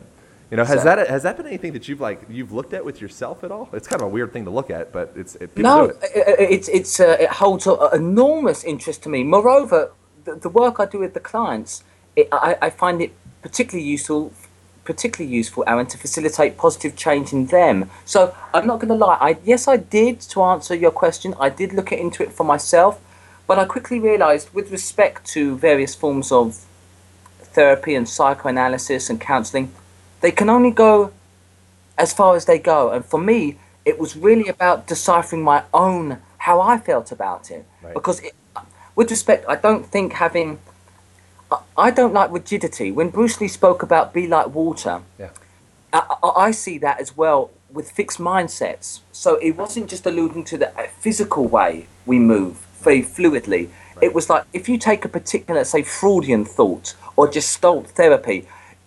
You 0.51 0.59
know, 0.59 0.67
has 0.67 0.85
that 0.85 1.09
has 1.09 1.23
that 1.23 1.39
been 1.39 1.47
anything 1.47 1.73
that 1.73 1.89
you've 1.89 2.03
like 2.03 2.27
you've 2.29 2.53
looked 2.53 2.75
at 2.75 2.85
with 2.85 3.01
yourself 3.01 3.43
at 3.43 3.51
all? 3.51 3.71
It's 3.73 3.89
kind 3.89 4.03
of 4.03 4.09
a 4.09 4.11
weird 4.11 4.35
thing 4.35 4.45
to 4.45 4.51
look 4.51 4.69
at, 4.69 4.93
but 4.93 5.15
it's 5.17 5.35
it, 5.37 5.57
no, 5.57 5.85
it. 5.85 5.99
it's 6.05 6.69
it's 6.69 7.01
uh, 7.01 7.17
it 7.19 7.31
holds 7.31 7.67
enormous 7.95 8.63
interest 8.63 9.03
to 9.05 9.09
me. 9.09 9.25
Moreover, 9.25 9.93
the, 10.25 10.35
the 10.35 10.49
work 10.49 10.81
I 10.81 10.87
do 10.87 10.99
with 10.99 11.15
the 11.15 11.21
clients, 11.21 11.85
it, 12.17 12.29
I, 12.33 12.57
I 12.63 12.71
find 12.71 13.01
it 13.01 13.13
particularly 13.43 13.89
useful, 13.89 14.33
particularly 14.85 15.35
useful, 15.35 15.65
Aaron, 15.67 15.87
to 15.87 15.99
facilitate 15.99 16.57
positive 16.57 16.97
change 16.97 17.33
in 17.33 17.47
them. 17.47 17.91
So 18.05 18.35
I'm 18.55 18.67
not 18.67 18.81
going 18.81 18.89
to 18.89 18.95
lie. 18.95 19.19
I 19.21 19.39
yes, 19.45 19.69
I 19.69 19.77
did 19.77 20.21
to 20.33 20.43
answer 20.43 20.75
your 20.75 20.91
question. 20.91 21.35
I 21.39 21.49
did 21.49 21.73
look 21.73 21.93
into 21.93 22.23
it 22.23 22.33
for 22.33 22.45
myself, 22.45 23.01
but 23.47 23.59
I 23.59 23.65
quickly 23.65 23.99
realised, 23.99 24.53
with 24.55 24.71
respect 24.71 25.27
to 25.33 25.57
various 25.57 25.95
forms 25.95 26.33
of 26.33 26.65
therapy 27.41 27.95
and 27.95 28.09
psychoanalysis 28.09 29.11
and 29.11 29.21
counselling 29.21 29.73
they 30.23 30.31
can 30.31 30.49
only 30.49 30.71
go 30.71 31.13
as 31.99 32.15
far 32.15 32.35
as 32.35 32.47
they 32.47 32.59
go. 32.59 32.91
And 32.91 33.05
for 33.05 33.21
me, 33.21 33.59
it 33.85 33.99
was 33.99 34.17
really 34.17 34.49
about 34.49 34.87
deciphering 34.87 35.43
my 35.43 35.65
own 35.75 36.19
how 36.39 36.61
I 36.61 36.79
felt 36.79 37.13
about 37.13 37.51
it. 37.51 37.67
Right. 37.83 37.93
Because, 37.93 38.21
it, 38.21 38.35
with 38.95 39.11
respect, 39.11 39.45
I 39.49 39.57
don't 39.57 39.87
think 39.87 40.15
having. 40.15 40.59
I 41.77 41.91
don't 41.91 42.15
like 42.15 42.31
rigidity. 42.33 42.91
When 42.91 43.11
Bruce 43.11 43.39
Lee 43.41 43.49
spoke 43.49 43.83
about 43.83 44.15
be 44.15 44.27
like 44.27 44.55
water, 44.55 45.03
yeah. 45.19 45.31
I, 45.93 46.31
I 46.37 46.51
see 46.51 46.79
that 46.79 46.99
as 46.99 47.17
well 47.17 47.51
with 47.71 47.91
fixed 47.91 48.19
mindsets. 48.19 49.01
So 49.13 49.37
it 49.37 49.53
wasn't 49.53 49.91
just 49.91 50.07
alluding 50.07 50.45
to 50.45 50.59
the 50.59 50.79
uh, 50.79 50.87
physical 50.99 51.47
way 51.47 51.87
we 52.07 52.19
move 52.19 52.57
very 52.81 53.03
fluidly. 53.03 53.69
Right. 53.97 54.05
It 54.05 54.15
was 54.15 54.31
like 54.31 54.45
if 54.53 54.69
you 54.69 54.79
take 54.79 55.05
a 55.05 55.09
particular, 55.09 55.65
say, 55.65 55.83
Freudian 55.83 56.45
thought 56.45 56.95
or 57.17 57.29
Gestalt 57.29 57.89
therapy, 57.89 58.47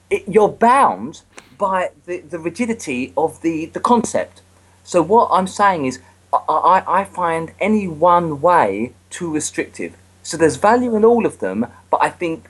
it, 0.10 0.24
you're 0.28 0.50
bound 0.50 1.22
by 1.58 1.92
the, 2.06 2.20
the 2.20 2.40
rigidity 2.40 3.14
of 3.16 3.42
the, 3.42 3.68
the 3.68 3.80
concept. 3.80 4.42
So 4.84 5.02
what 5.02 5.30
I'm 5.32 5.48
saying 5.48 5.86
is, 5.86 6.00
I, 6.34 6.84
I 6.86 7.04
find 7.06 7.54
any 7.60 7.88
one 7.88 8.42
way 8.42 8.94
too 9.16 9.32
restrictive. 9.34 9.96
So 10.24 10.36
there's 10.38 10.58
value 10.58 10.96
in 10.96 11.06
all 11.06 11.26
of 11.26 11.40
them, 11.40 11.68
but 11.90 12.00
I 12.02 12.10
think 12.10 12.50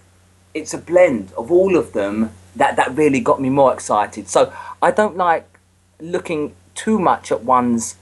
it's 0.54 0.74
a 0.74 0.78
blend 0.78 1.32
of 1.38 1.52
all 1.52 1.78
of 1.78 1.94
them 1.94 2.32
that, 2.56 2.76
that 2.78 2.96
really 2.96 3.20
got 3.20 3.40
me 3.40 3.50
more 3.50 3.72
excited. 3.74 4.28
So 4.30 4.52
I 4.82 4.90
don't 4.92 5.18
like 5.18 5.46
looking 6.00 6.56
too 6.74 6.98
much 6.98 7.32
at 7.32 7.44
one's 7.44 7.96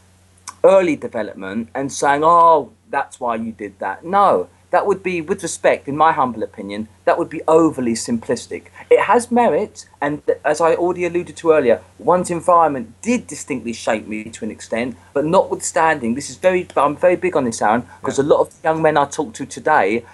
early 0.64 0.96
development 0.96 1.70
and 1.76 1.92
saying, 1.92 2.22
oh, 2.24 2.72
that's 2.90 3.20
why 3.20 3.36
you 3.36 3.52
did 3.52 3.80
that. 3.80 4.06
No, 4.06 4.48
that 4.74 4.88
would 4.88 5.04
be, 5.04 5.22
with 5.22 5.44
respect, 5.44 5.88
in 5.88 5.96
my 5.96 6.12
humble 6.12 6.42
opinion, 6.42 6.88
that 7.06 7.20
would 7.20 7.30
be 7.30 7.44
overly 7.48 7.94
simplistic. 7.94 8.64
It 8.90 9.02
has 9.02 9.30
merit, 9.30 9.88
and 10.02 10.24
as 10.44 10.60
I 10.60 10.74
already 10.74 11.06
alluded 11.06 11.38
to 11.38 11.52
earlier, 11.52 11.80
one's 12.00 12.32
environment 12.32 13.00
did 13.04 13.28
distinctly 13.28 13.74
shape 13.74 14.08
me 14.08 14.24
to 14.24 14.44
an 14.44 14.50
extent, 14.50 14.98
but 15.14 15.26
notwithstanding, 15.26 16.16
this 16.16 16.32
is 16.32 16.38
very, 16.38 16.68
I'm 16.76 16.96
very 16.96 17.16
big 17.16 17.36
on 17.36 17.44
this, 17.46 17.62
Aaron, 17.62 17.86
because 18.02 18.18
yeah. 18.18 18.26
a 18.26 18.32
lot 18.34 18.40
of 18.40 18.56
young 18.64 18.82
men 18.82 18.98
I 18.98 19.06
talk 19.06 19.36
to 19.36 19.46
today, 19.46 20.06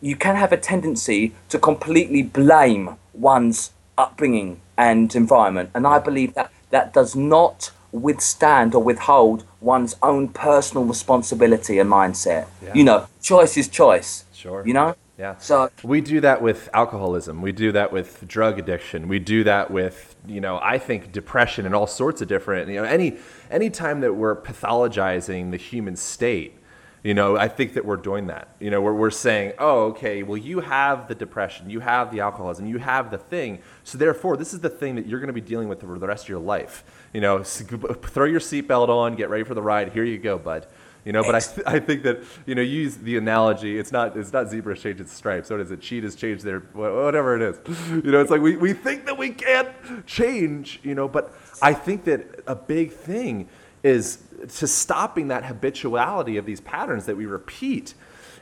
you 0.00 0.16
can 0.16 0.36
have 0.36 0.52
a 0.52 0.56
tendency 0.56 1.34
to 1.50 1.58
completely 1.58 2.22
blame 2.22 2.96
one's 3.12 3.72
upbringing 3.98 4.58
and 4.78 5.14
environment, 5.14 5.68
and 5.74 5.86
I 5.86 5.98
believe 5.98 6.32
that 6.32 6.50
that 6.70 6.94
does 6.94 7.14
not 7.14 7.72
withstand 7.92 8.74
or 8.74 8.82
withhold 8.82 9.44
one's 9.60 9.96
own 10.02 10.28
personal 10.28 10.84
responsibility 10.84 11.78
and 11.78 11.90
mindset. 11.90 12.46
Yeah. 12.62 12.74
You 12.74 12.84
know, 12.84 13.06
choice 13.22 13.56
is 13.56 13.68
choice. 13.68 14.24
Sure. 14.32 14.66
You 14.66 14.74
know? 14.74 14.94
Yeah. 15.18 15.36
So 15.38 15.68
we 15.82 16.00
do 16.00 16.20
that 16.20 16.40
with 16.42 16.68
alcoholism. 16.72 17.42
We 17.42 17.50
do 17.50 17.72
that 17.72 17.92
with 17.92 18.26
drug 18.28 18.58
addiction. 18.58 19.08
We 19.08 19.18
do 19.18 19.42
that 19.44 19.68
with, 19.68 20.14
you 20.26 20.40
know, 20.40 20.60
I 20.62 20.78
think 20.78 21.10
depression 21.10 21.66
and 21.66 21.74
all 21.74 21.88
sorts 21.88 22.22
of 22.22 22.28
different, 22.28 22.68
you 22.68 22.76
know, 22.76 22.84
any 22.84 23.16
any 23.50 23.68
time 23.68 24.00
that 24.02 24.14
we're 24.14 24.40
pathologizing 24.40 25.50
the 25.50 25.56
human 25.56 25.96
state, 25.96 26.54
you 27.02 27.14
know, 27.14 27.36
I 27.36 27.48
think 27.48 27.74
that 27.74 27.84
we're 27.84 27.96
doing 27.96 28.28
that. 28.28 28.48
You 28.60 28.70
know, 28.70 28.80
we're, 28.80 28.92
we're 28.92 29.10
saying, 29.10 29.54
oh, 29.58 29.86
okay, 29.86 30.22
well, 30.22 30.36
you 30.36 30.60
have 30.60 31.08
the 31.08 31.16
depression, 31.16 31.68
you 31.68 31.80
have 31.80 32.12
the 32.12 32.20
alcoholism, 32.20 32.66
you 32.66 32.78
have 32.78 33.10
the 33.10 33.18
thing. 33.18 33.58
So 33.82 33.98
therefore, 33.98 34.36
this 34.36 34.54
is 34.54 34.60
the 34.60 34.68
thing 34.68 34.94
that 34.96 35.06
you're 35.06 35.18
going 35.20 35.28
to 35.28 35.32
be 35.32 35.40
dealing 35.40 35.68
with 35.68 35.80
for 35.80 35.98
the 35.98 36.06
rest 36.06 36.24
of 36.24 36.28
your 36.28 36.40
life. 36.40 36.84
You 37.12 37.20
know, 37.20 37.42
throw 37.42 38.26
your 38.26 38.40
seatbelt 38.40 38.88
on, 38.88 39.14
get 39.14 39.30
ready 39.30 39.44
for 39.44 39.54
the 39.54 39.62
ride. 39.62 39.92
Here 39.92 40.04
you 40.04 40.18
go, 40.18 40.38
bud. 40.38 40.66
You 41.04 41.12
know, 41.12 41.22
but 41.22 41.34
I, 41.34 41.40
th- 41.40 41.66
I 41.66 41.78
think 41.78 42.02
that 42.02 42.22
you 42.44 42.54
know 42.54 42.60
use 42.60 42.96
the 42.96 43.16
analogy. 43.16 43.78
It's 43.78 43.92
not 43.92 44.16
it's 44.16 44.32
not 44.32 44.50
zebras 44.50 44.82
change 44.82 45.00
its 45.00 45.12
stripes. 45.12 45.48
What 45.48 45.60
is 45.60 45.70
it? 45.70 45.80
Cheetahs 45.80 46.14
change 46.14 46.42
their 46.42 46.60
whatever 46.60 47.34
it 47.34 47.42
is. 47.42 47.58
You 48.04 48.12
know, 48.12 48.20
it's 48.20 48.30
like 48.30 48.42
we, 48.42 48.56
we 48.56 48.74
think 48.74 49.06
that 49.06 49.16
we 49.16 49.30
can't 49.30 49.70
change. 50.06 50.80
You 50.82 50.94
know, 50.94 51.08
but 51.08 51.32
I 51.62 51.72
think 51.72 52.04
that 52.04 52.42
a 52.46 52.54
big 52.54 52.92
thing 52.92 53.48
is 53.82 54.18
to 54.56 54.66
stopping 54.66 55.28
that 55.28 55.44
habituality 55.44 56.36
of 56.36 56.44
these 56.44 56.60
patterns 56.60 57.06
that 57.06 57.16
we 57.16 57.26
repeat 57.26 57.94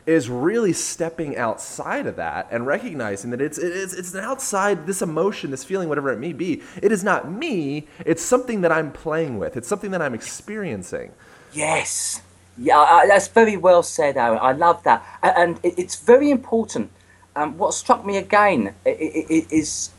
is 0.06 0.30
really 0.30 0.72
stepping 0.72 1.36
outside 1.36 2.06
of 2.06 2.16
that 2.16 2.46
and 2.50 2.66
recognizing 2.66 3.30
that 3.30 3.40
it's, 3.40 3.58
it's, 3.58 3.92
it's 3.92 4.14
an 4.14 4.24
outside, 4.24 4.86
this 4.86 5.02
emotion, 5.02 5.50
this 5.50 5.64
feeling, 5.64 5.88
whatever 5.88 6.12
it 6.12 6.18
may 6.18 6.32
be. 6.32 6.62
It 6.80 6.92
is 6.92 7.02
not 7.02 7.30
me, 7.30 7.88
it's 8.04 8.22
something 8.22 8.60
that 8.60 8.70
I'm 8.70 8.92
playing 8.92 9.38
with, 9.38 9.56
it's 9.56 9.68
something 9.68 9.90
that 9.90 10.00
I'm 10.00 10.14
experiencing. 10.14 11.10
Yes. 11.52 12.22
Yeah, 12.58 12.78
I, 12.78 13.06
that's 13.06 13.28
very 13.28 13.56
well 13.56 13.82
said, 13.82 14.16
Aaron. 14.16 14.38
I 14.40 14.52
love 14.52 14.82
that. 14.84 15.04
And 15.22 15.60
it, 15.62 15.78
it's 15.78 15.96
very 15.96 16.30
important. 16.30 16.90
Um, 17.34 17.58
what 17.58 17.74
struck 17.74 18.06
me 18.06 18.16
again 18.16 18.74
is 18.86 19.90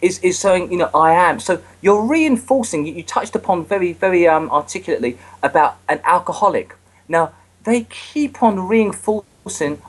is 0.00 0.18
is 0.20 0.38
saying, 0.38 0.70
you 0.70 0.78
know, 0.78 0.90
I 0.94 1.12
am. 1.12 1.40
So 1.40 1.60
you're 1.80 2.04
reinforcing. 2.06 2.86
You, 2.86 2.94
you 2.94 3.02
touched 3.02 3.34
upon 3.34 3.64
very 3.64 3.92
very 3.92 4.28
um, 4.28 4.48
articulately 4.50 5.18
about 5.42 5.78
an 5.88 6.00
alcoholic. 6.04 6.76
Now 7.08 7.32
they 7.64 7.84
keep 7.90 8.42
on 8.44 8.68
reinforcing, 8.68 9.28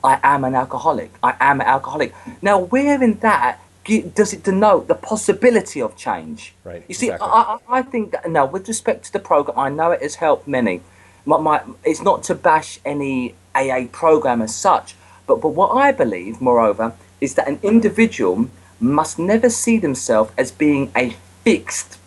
I 0.03 0.19
am 0.23 0.43
an 0.43 0.55
alcoholic. 0.55 1.11
I 1.23 1.35
am 1.39 1.61
an 1.61 1.67
alcoholic. 1.67 2.13
Now 2.41 2.59
where 2.59 3.01
in 3.01 3.19
that 3.19 3.59
does 4.15 4.33
it 4.33 4.43
denote 4.43 4.87
the 4.87 4.95
possibility 4.95 5.81
of 5.81 5.95
change? 5.95 6.53
Right, 6.63 6.83
You 6.87 6.95
see, 6.95 7.07
exactly. 7.07 7.29
I, 7.31 7.57
I, 7.69 7.81
think 7.83 8.11
that 8.11 8.29
now, 8.29 8.45
with 8.45 8.67
respect 8.67 9.05
to 9.05 9.13
the 9.13 9.19
program, 9.19 9.59
I 9.59 9.69
know 9.69 9.91
it 9.91 10.01
has 10.01 10.15
helped 10.15 10.47
many. 10.47 10.81
My, 11.25 11.37
my, 11.37 11.61
it's 11.83 12.01
not 12.01 12.23
to 12.23 12.35
bash 12.35 12.79
any 12.83 13.35
AA 13.53 13.85
program 13.91 14.41
as 14.41 14.55
such, 14.55 14.95
but 15.27 15.41
but 15.41 15.49
what 15.49 15.69
I 15.69 15.91
believe, 15.91 16.41
moreover, 16.41 16.93
is 17.21 17.35
that 17.35 17.47
an 17.47 17.59
individual 17.61 18.49
must 18.79 19.19
never 19.19 19.49
see 19.49 19.77
themselves 19.77 20.31
as 20.37 20.51
being 20.51 20.91
a 20.95 21.11
fixed 21.43 21.99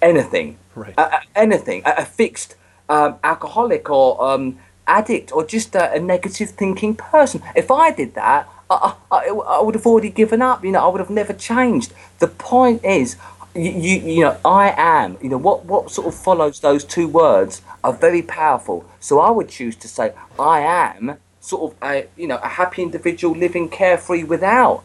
anything, 0.00 0.58
Right. 0.74 0.94
uh, 0.96 1.20
anything, 1.34 1.82
a, 1.84 1.94
a 1.98 2.04
fixed 2.04 2.56
um, 2.88 3.16
alcoholic 3.22 3.90
or 3.90 4.22
um, 4.24 4.58
addict 4.98 5.32
or 5.32 5.44
just 5.44 5.74
a, 5.74 5.92
a 5.94 5.98
negative 5.98 6.50
thinking 6.50 6.94
person. 6.94 7.42
If 7.56 7.70
I 7.70 7.90
did 7.90 8.14
that, 8.14 8.48
I, 8.70 8.94
I, 9.10 9.18
I 9.28 9.60
would 9.62 9.74
have 9.74 9.86
already 9.86 10.10
given 10.10 10.40
up. 10.42 10.64
You 10.64 10.72
know, 10.72 10.84
I 10.84 10.88
would 10.88 11.00
have 11.00 11.10
never 11.10 11.32
changed. 11.32 11.92
The 12.18 12.28
point 12.28 12.84
is, 12.84 13.16
you, 13.54 13.70
you, 13.70 13.94
you 14.14 14.20
know, 14.24 14.36
I 14.44 14.74
am. 14.76 15.18
You 15.22 15.30
know, 15.30 15.38
what 15.38 15.64
what 15.64 15.90
sort 15.90 16.06
of 16.08 16.14
follows 16.14 16.60
those 16.60 16.84
two 16.84 17.08
words 17.08 17.62
are 17.82 17.92
very 17.92 18.22
powerful. 18.22 18.84
So 19.00 19.20
I 19.20 19.30
would 19.30 19.48
choose 19.48 19.76
to 19.76 19.88
say, 19.88 20.12
I 20.38 20.60
am 20.60 21.16
sort 21.40 21.62
of 21.72 21.78
a 21.82 22.06
you 22.16 22.26
know 22.26 22.38
a 22.38 22.48
happy 22.48 22.82
individual 22.82 23.34
living 23.36 23.68
carefree 23.68 24.24
without 24.24 24.84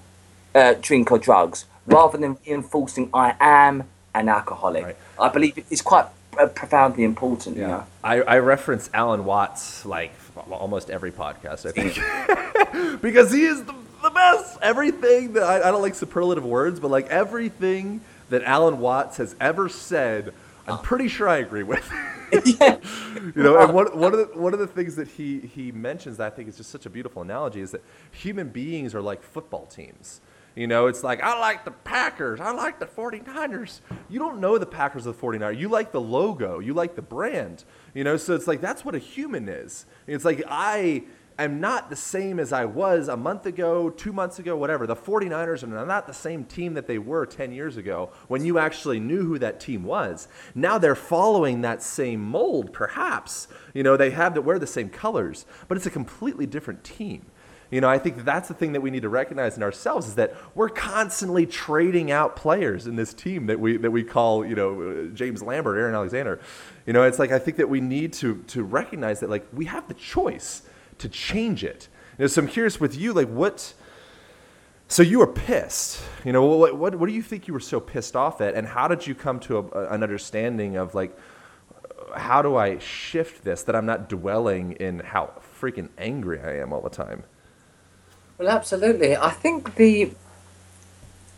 uh, 0.56 0.74
drink 0.82 1.12
or 1.12 1.20
drugs, 1.20 1.66
rather 1.86 2.18
than 2.18 2.38
reinforcing 2.46 3.10
I 3.14 3.36
am 3.40 3.84
an 4.14 4.28
alcoholic. 4.30 4.84
Right. 4.84 4.98
I 5.20 5.30
believe 5.30 5.58
it's 5.70 5.82
quite 5.82 6.08
Uh, 6.38 6.48
profoundly 6.48 7.04
important. 7.04 7.58
You 7.58 7.68
know. 7.68 7.86
I, 8.04 8.22
I 8.22 8.40
reference 8.40 8.90
Alan 8.94 9.26
Watts 9.26 9.86
like 9.86 10.14
almost 10.50 10.90
every 10.90 11.12
podcast, 11.12 11.66
I 11.66 11.72
think, 11.72 13.02
because 13.02 13.32
he 13.32 13.46
is 13.46 13.64
the, 13.64 13.74
the 14.04 14.10
best. 14.10 14.58
Everything 14.62 15.34
that 15.34 15.44
I, 15.44 15.68
I 15.68 15.72
don't 15.72 15.82
like 15.82 15.96
superlative 15.96 16.46
words, 16.46 16.80
but 16.80 16.92
like 16.92 17.08
everything 17.08 18.02
that 18.30 18.44
Alan 18.44 18.80
Watts 18.80 19.18
has 19.18 19.36
ever 19.40 19.70
said, 19.70 20.34
I'm 20.68 20.74
ah. 20.74 20.82
pretty 20.82 21.08
sure 21.08 21.28
I 21.28 21.38
agree 21.38 21.64
with. 21.64 21.90
you 22.32 23.32
know, 23.36 23.58
and 23.58 23.74
one, 23.74 23.98
one 23.98 24.14
of 24.14 24.20
the 24.20 24.38
one 24.38 24.54
of 24.54 24.60
the 24.60 24.68
things 24.68 24.98
that 24.98 25.08
he 25.08 25.40
he 25.40 25.72
mentions 25.72 26.18
that 26.18 26.34
I 26.34 26.36
think 26.36 26.50
is 26.50 26.58
just 26.58 26.70
such 26.70 26.86
a 26.86 26.90
beautiful 26.90 27.22
analogy 27.22 27.62
is 27.62 27.72
that 27.72 27.82
human 28.12 28.50
beings 28.50 28.94
are 28.94 29.02
like 29.02 29.24
football 29.24 29.66
teams. 29.66 30.20
You 30.58 30.66
know, 30.66 30.88
it's 30.88 31.04
like, 31.04 31.22
I 31.22 31.40
like 31.40 31.66
the 31.66 31.72
Packers. 31.72 32.40
I 32.42 32.52
like 32.52 32.80
the 32.80 32.88
49ers. 32.88 33.82
You 34.10 34.18
don't 34.18 34.40
know 34.40 34.58
the 34.58 34.66
Packers 34.66 35.06
or 35.06 35.12
the 35.12 35.20
49ers. 35.20 35.60
You 35.60 35.70
like 35.70 35.92
the 35.92 36.02
logo. 36.02 36.58
You 36.58 36.74
like 36.74 36.96
the 36.96 37.04
brand. 37.04 37.64
You 37.94 38.04
know, 38.04 38.18
so 38.18 38.34
it's 38.34 38.48
like, 38.48 38.60
that's 38.60 38.84
what 38.84 38.96
a 38.96 38.98
human 38.98 39.48
is. 39.48 39.86
It's 40.08 40.26
like, 40.26 40.42
I 40.48 41.04
am 41.38 41.60
not 41.60 41.92
the 41.92 41.96
same 41.96 42.40
as 42.40 42.52
I 42.52 42.66
was 42.66 43.08
a 43.08 43.16
month 43.16 43.46
ago, 43.46 43.92
two 43.92 44.12
months 44.12 44.40
ago, 44.40 44.58
whatever. 44.58 44.88
The 44.88 44.96
49ers 44.96 45.62
are 45.62 45.86
not 45.86 46.08
the 46.08 46.14
same 46.14 46.44
team 46.44 46.74
that 46.74 46.88
they 46.88 46.98
were 46.98 47.28
10 47.28 47.52
years 47.52 47.78
ago 47.78 48.10
when 48.28 48.44
you 48.44 48.58
actually 48.58 49.00
knew 49.00 49.24
who 49.24 49.38
that 49.38 49.60
team 49.60 49.84
was. 49.84 50.28
Now 50.56 50.80
they're 50.80 50.96
following 50.96 51.62
that 51.62 51.84
same 51.84 52.20
mold, 52.20 52.74
perhaps. 52.74 53.48
You 53.76 53.84
know, 53.84 53.96
they 53.96 54.10
have 54.10 54.34
that 54.34 54.42
wear 54.42 54.58
the 54.58 54.66
same 54.66 54.90
colors, 54.90 55.46
but 55.68 55.78
it's 55.78 55.86
a 55.86 55.92
completely 55.92 56.48
different 56.48 56.84
team. 56.84 57.28
You 57.70 57.82
know, 57.82 57.90
I 57.90 57.98
think 58.00 58.24
that's 58.24 58.48
the 58.48 58.54
thing 58.54 58.74
that 58.74 58.82
we 58.82 58.92
need 58.92 59.02
to 59.02 59.10
recognize 59.10 59.58
in 59.58 59.64
ourselves 59.64 60.08
is 60.08 60.16
that 60.16 60.34
we're 60.56 60.70
constantly 60.70 61.46
trading 61.46 62.12
out 62.12 62.36
players 62.36 62.88
in 62.88 62.96
this 62.96 63.14
team 63.14 63.48
that 63.48 63.60
we 63.60 63.78
that 63.78 63.92
we 63.92 64.04
call, 64.04 64.46
you 64.46 64.56
know, 64.56 64.82
uh, 64.82 65.04
James 65.14 65.44
Lambert, 65.44 65.78
Aaron 65.78 65.94
Alexander. 65.94 66.40
You 66.86 66.94
know, 66.94 67.04
it's 67.04 67.20
like 67.20 67.32
I 67.32 67.40
think 67.40 67.58
that 67.58 67.70
we 67.70 67.82
need 67.82 68.14
to 68.14 68.44
to 68.48 68.64
recognize 68.64 69.20
that 69.20 69.30
like 69.30 69.46
we 69.54 69.66
have 69.66 69.88
the 69.88 69.94
choice 69.96 70.64
to 71.00 71.10
change 71.10 71.64
it. 71.64 71.90
You 72.18 72.24
know, 72.24 72.28
so 72.28 72.42
I'm 72.42 72.48
curious 72.48 72.80
with 72.80 72.98
you, 72.98 73.14
like 73.14 73.28
what. 73.28 73.74
So 74.90 75.04
you 75.04 75.20
were 75.20 75.28
pissed. 75.28 76.02
You 76.24 76.32
know, 76.32 76.46
what, 76.46 76.78
what 76.78 76.96
what 76.96 77.10
do 77.10 77.14
you 77.14 77.22
think 77.22 77.50
you 77.50 77.54
were 77.54 77.60
so 77.60 77.82
pissed 77.82 78.16
off 78.16 78.40
at, 78.40 78.56
and 78.56 78.66
how 78.66 78.88
did 78.88 79.06
you 79.06 79.14
come 79.14 79.42
to 79.42 79.58
a, 79.58 79.94
an 79.94 80.02
understanding 80.04 80.78
of 80.78 80.96
like 80.96 81.18
how 82.16 82.42
do 82.42 82.56
I 82.56 82.78
shift 82.80 83.44
this 83.44 83.64
that 83.64 83.76
I'm 83.76 83.86
not 83.86 84.08
dwelling 84.08 84.74
in 84.74 85.00
how 85.00 85.34
freaking 85.60 85.90
angry 85.98 86.40
I 86.40 86.58
am 86.60 86.72
all 86.72 86.82
the 86.82 86.90
time? 86.90 87.24
Well, 88.38 88.50
absolutely. 88.50 89.18
I 89.18 89.32
think 89.32 89.76
the, 89.76 90.12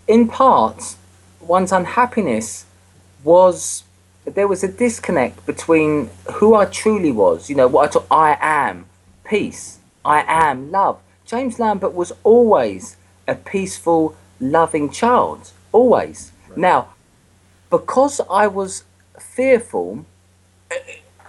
in 0.07 0.27
part, 0.27 0.95
one's 1.39 1.71
unhappiness 1.71 2.65
was 3.23 3.83
there 4.25 4.47
was 4.47 4.63
a 4.63 4.67
disconnect 4.67 5.45
between 5.45 6.09
who 6.33 6.55
I 6.55 6.65
truly 6.65 7.11
was. 7.11 7.49
You 7.49 7.55
know 7.55 7.67
what 7.67 7.89
I 7.89 7.91
thought 7.91 8.07
I 8.11 8.37
am, 8.41 8.85
peace. 9.23 9.79
I 10.03 10.25
am 10.27 10.71
love. 10.71 10.99
James 11.25 11.57
Lambert 11.57 11.93
was 11.93 12.11
always 12.23 12.97
a 13.27 13.35
peaceful, 13.35 14.15
loving 14.39 14.89
child. 14.89 15.51
Always. 15.71 16.31
Now, 16.57 16.89
because 17.69 18.19
I 18.29 18.47
was 18.47 18.83
fearful 19.19 20.05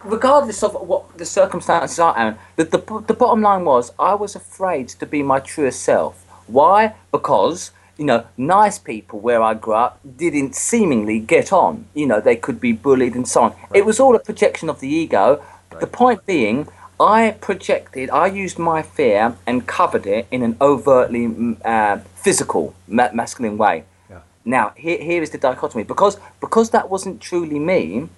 regardless 0.04 0.62
of 0.62 0.74
what 0.74 1.16
the 1.18 1.26
circumstances 1.26 1.98
are, 1.98 2.16
Aaron, 2.18 2.38
the, 2.56 2.64
the, 2.64 3.04
the 3.06 3.14
bottom 3.14 3.42
line 3.42 3.64
was 3.64 3.92
I 3.98 4.14
was 4.14 4.34
afraid 4.34 4.88
to 4.88 5.06
be 5.06 5.22
my 5.22 5.40
truest 5.40 5.82
self. 5.82 6.24
Why? 6.46 6.94
Because, 7.12 7.70
you 7.96 8.04
know, 8.04 8.24
nice 8.36 8.78
people 8.78 9.20
where 9.20 9.42
I 9.42 9.54
grew 9.54 9.74
up 9.74 10.00
didn't 10.16 10.56
seemingly 10.56 11.20
get 11.20 11.52
on. 11.52 11.86
You 11.94 12.06
know, 12.06 12.20
they 12.20 12.36
could 12.36 12.60
be 12.60 12.72
bullied 12.72 13.14
and 13.14 13.28
so 13.28 13.42
on. 13.42 13.54
It 13.74 13.84
was 13.84 14.00
all 14.00 14.16
a 14.16 14.18
projection 14.18 14.68
of 14.68 14.80
the 14.80 14.88
ego. 14.88 15.42
The 15.78 15.86
point 15.86 16.26
being, 16.26 16.66
I 16.98 17.36
projected, 17.40 18.10
I 18.10 18.26
used 18.26 18.58
my 18.58 18.82
fear 18.82 19.36
and 19.46 19.66
covered 19.66 20.06
it 20.06 20.26
in 20.30 20.42
an 20.42 20.56
overtly 20.60 21.26
mm, 21.26 21.64
uh, 21.64 21.98
physical, 22.14 22.74
ma- 22.88 23.12
masculine 23.14 23.56
way. 23.56 23.84
Yeah. 24.10 24.20
Now, 24.44 24.72
here, 24.76 24.98
here 24.98 25.22
is 25.22 25.30
the 25.30 25.38
dichotomy. 25.38 25.84
Because, 25.84 26.18
because 26.40 26.70
that 26.70 26.90
wasn't 26.90 27.20
truly 27.20 27.58
me, 27.58 28.08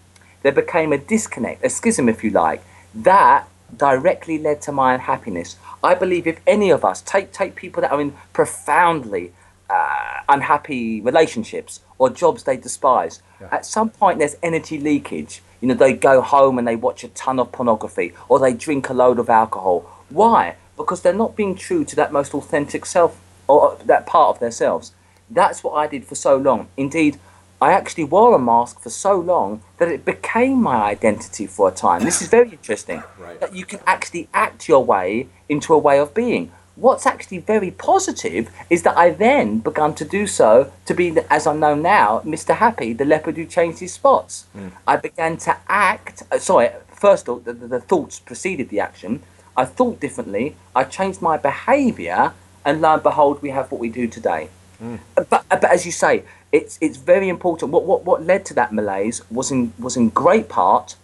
there 0.42 0.52
became 0.52 0.92
a 0.92 0.98
disconnect, 0.98 1.64
a 1.64 1.70
schism, 1.70 2.08
if 2.08 2.22
you 2.24 2.30
like. 2.30 2.62
That 2.94 3.48
directly 3.76 4.38
led 4.38 4.60
to 4.62 4.72
my 4.72 4.94
unhappiness. 4.94 5.56
I 5.82 5.94
believe 5.94 6.26
if 6.26 6.40
any 6.46 6.70
of 6.70 6.84
us 6.84 7.02
take 7.02 7.32
take 7.32 7.54
people 7.54 7.80
that 7.82 7.90
are 7.90 8.00
in 8.00 8.14
profoundly 8.32 9.32
uh, 9.70 10.20
unhappy 10.28 11.00
relationships 11.00 11.80
or 11.98 12.10
jobs 12.10 12.44
they 12.44 12.56
despise, 12.56 13.22
at 13.50 13.64
some 13.64 13.90
point 13.90 14.18
there's 14.18 14.36
energy 14.42 14.78
leakage. 14.78 15.42
You 15.60 15.68
know, 15.68 15.74
they 15.74 15.92
go 15.94 16.20
home 16.20 16.58
and 16.58 16.66
they 16.66 16.76
watch 16.76 17.04
a 17.04 17.08
ton 17.08 17.38
of 17.38 17.52
pornography 17.52 18.12
or 18.28 18.38
they 18.38 18.52
drink 18.52 18.88
a 18.88 18.94
load 18.94 19.18
of 19.18 19.30
alcohol. 19.30 19.80
Why? 20.10 20.56
Because 20.76 21.02
they're 21.02 21.14
not 21.14 21.36
being 21.36 21.54
true 21.54 21.84
to 21.84 21.96
that 21.96 22.12
most 22.12 22.34
authentic 22.34 22.84
self 22.84 23.20
or 23.46 23.78
that 23.84 24.06
part 24.06 24.36
of 24.36 24.40
themselves. 24.40 24.92
That's 25.30 25.62
what 25.64 25.72
I 25.72 25.86
did 25.86 26.04
for 26.04 26.14
so 26.14 26.36
long. 26.36 26.68
Indeed, 26.76 27.18
I 27.62 27.70
actually 27.70 28.02
wore 28.02 28.34
a 28.34 28.40
mask 28.40 28.80
for 28.80 28.90
so 28.90 29.14
long 29.14 29.62
that 29.78 29.88
it 29.88 30.04
became 30.04 30.60
my 30.60 30.82
identity 30.82 31.46
for 31.46 31.68
a 31.68 31.70
time. 31.70 32.02
This 32.02 32.20
is 32.20 32.26
very 32.28 32.50
interesting. 32.50 33.04
Right. 33.22 33.38
That 33.40 33.54
you 33.54 33.64
can 33.64 33.78
actually 33.86 34.28
act 34.34 34.68
your 34.68 34.84
way 34.84 35.28
into 35.48 35.72
a 35.72 35.78
way 35.78 36.00
of 36.00 36.12
being. 36.12 36.50
What's 36.74 37.06
actually 37.06 37.38
very 37.38 37.70
positive 37.70 38.50
is 38.68 38.82
that 38.82 38.96
I 38.98 39.10
then 39.10 39.60
began 39.60 39.94
to 39.94 40.04
do 40.04 40.26
so 40.26 40.72
to 40.86 40.92
be, 40.92 41.16
as 41.30 41.46
I 41.46 41.54
know 41.54 41.76
now, 41.76 42.20
Mr. 42.24 42.56
Happy, 42.56 42.92
the 42.92 43.04
leopard 43.04 43.36
who 43.36 43.46
changed 43.46 43.78
his 43.78 43.92
spots. 43.92 44.46
Hmm. 44.54 44.68
I 44.88 44.96
began 44.96 45.36
to 45.46 45.56
act. 45.68 46.24
uh, 46.32 46.38
Sorry, 46.38 46.70
first 46.88 47.26
the, 47.26 47.36
the, 47.38 47.52
the 47.52 47.80
thoughts 47.80 48.18
preceded 48.18 48.70
the 48.70 48.80
action. 48.80 49.22
I 49.56 49.66
thought 49.66 50.00
differently. 50.00 50.56
I 50.74 50.82
changed 50.82 51.22
my 51.22 51.36
behaviour, 51.36 52.32
and 52.64 52.80
lo 52.80 52.94
and 52.94 53.02
behold, 53.04 53.40
we 53.40 53.50
have 53.50 53.70
what 53.70 53.80
we 53.80 53.88
do 53.88 54.08
today. 54.08 54.48
Hmm. 54.80 54.96
But, 55.14 55.28
uh, 55.32 55.56
but 55.62 55.70
as 55.76 55.86
you 55.86 55.92
say, 55.92 56.24
it's 56.52 56.78
it's 56.80 56.98
very 56.98 57.28
important. 57.28 57.72
What 57.72 57.84
what 57.84 58.04
what 58.04 58.22
led 58.22 58.44
to 58.46 58.54
that 58.54 58.72
malaise 58.72 59.22
was 59.30 59.50
in 59.50 59.72
was 59.78 59.96
in 59.96 60.10
great 60.10 60.48
part 60.48 60.96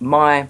my 0.00 0.48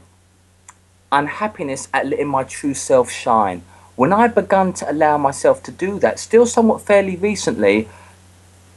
unhappiness 1.12 1.88
at 1.92 2.06
letting 2.06 2.28
my 2.28 2.42
true 2.42 2.74
self 2.74 3.10
shine. 3.10 3.62
When 3.94 4.12
I 4.12 4.26
began 4.28 4.72
to 4.74 4.90
allow 4.90 5.18
myself 5.18 5.62
to 5.64 5.70
do 5.70 5.98
that, 5.98 6.18
still 6.18 6.46
somewhat 6.46 6.80
fairly 6.80 7.16
recently, 7.16 7.88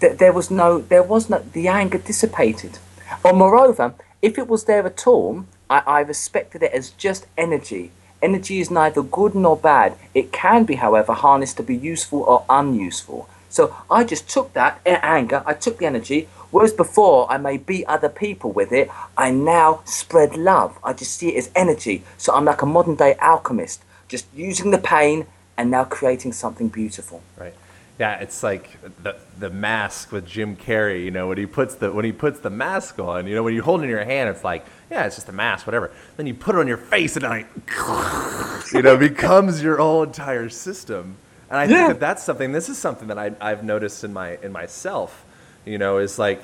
that 0.01 0.19
there 0.19 0.33
was 0.33 0.51
no, 0.51 0.81
there 0.81 1.01
was 1.01 1.29
no, 1.29 1.39
the 1.39 1.69
anger 1.69 1.97
dissipated. 1.97 2.79
Or 3.23 3.31
moreover, 3.31 3.93
if 4.21 4.37
it 4.37 4.49
was 4.49 4.65
there 4.65 4.85
at 4.85 5.07
all, 5.07 5.45
I, 5.69 5.83
I 5.87 5.99
respected 6.01 6.61
it 6.63 6.73
as 6.73 6.89
just 6.91 7.27
energy. 7.37 7.91
Energy 8.21 8.59
is 8.59 8.69
neither 8.69 9.01
good 9.01 9.33
nor 9.33 9.55
bad. 9.55 9.95
It 10.13 10.33
can 10.33 10.65
be, 10.65 10.75
however, 10.75 11.13
harnessed 11.13 11.57
to 11.57 11.63
be 11.63 11.75
useful 11.75 12.23
or 12.23 12.43
unuseful. 12.49 13.29
So 13.55 13.73
I 13.89 14.03
just 14.03 14.27
took 14.27 14.51
that 14.51 14.81
anger, 14.85 15.41
I 15.45 15.53
took 15.53 15.77
the 15.77 15.85
energy, 15.85 16.27
whereas 16.51 16.73
before 16.73 17.31
I 17.31 17.37
may 17.37 17.55
beat 17.55 17.85
other 17.85 18.09
people 18.09 18.51
with 18.51 18.73
it, 18.73 18.91
I 19.15 19.31
now 19.31 19.79
spread 19.85 20.35
love. 20.35 20.77
I 20.83 20.91
just 20.91 21.15
see 21.15 21.29
it 21.29 21.37
as 21.37 21.51
energy. 21.55 22.03
So 22.17 22.35
I'm 22.35 22.43
like 22.43 22.61
a 22.61 22.65
modern 22.65 22.95
day 22.95 23.15
alchemist, 23.21 23.81
just 24.09 24.25
using 24.35 24.71
the 24.71 24.77
pain 24.77 25.27
and 25.55 25.71
now 25.71 25.85
creating 25.85 26.33
something 26.33 26.67
beautiful. 26.67 27.23
Right. 27.37 27.53
Yeah, 27.97 28.19
it's 28.19 28.43
like 28.43 28.77
the 29.03 29.15
the 29.39 29.49
mask 29.49 30.11
with 30.11 30.27
Jim 30.27 30.57
Carrey. 30.57 31.05
You 31.05 31.11
know, 31.11 31.29
when 31.29 31.37
he 31.37 31.45
puts 31.45 31.75
the 31.75 31.93
when 31.93 32.03
he 32.03 32.11
puts 32.11 32.41
the 32.41 32.49
mask 32.49 32.99
on, 32.99 33.25
you 33.25 33.35
know, 33.35 33.43
when 33.43 33.53
you 33.53 33.61
hold 33.61 33.79
it 33.79 33.83
in 33.85 33.89
your 33.89 34.03
hand, 34.03 34.27
it's 34.27 34.43
like, 34.43 34.65
yeah, 34.91 35.05
it's 35.05 35.15
just 35.15 35.29
a 35.29 35.31
mask, 35.31 35.65
whatever. 35.65 35.91
Then 36.17 36.27
you 36.27 36.33
put 36.33 36.55
it 36.55 36.57
on 36.57 36.67
your 36.67 36.75
face, 36.75 37.15
and 37.15 37.23
like, 37.23 37.47
you 38.73 38.81
know, 38.81 38.97
becomes 38.97 39.63
your 39.63 39.77
whole 39.77 40.03
entire 40.03 40.49
system. 40.49 41.15
And 41.55 41.61
I 41.61 41.73
Yeah. 41.73 41.87
think 41.87 41.87
that 41.87 41.99
that's 42.01 42.23
something. 42.23 42.51
This 42.51 42.67
is 42.67 42.77
something 42.77 43.07
that 43.07 43.17
I, 43.17 43.31
I've 43.39 43.63
noticed 43.63 44.03
in 44.03 44.13
my 44.13 44.37
in 44.43 44.51
myself. 44.51 45.23
You 45.65 45.77
know, 45.77 45.99
is 45.99 46.19
like, 46.19 46.41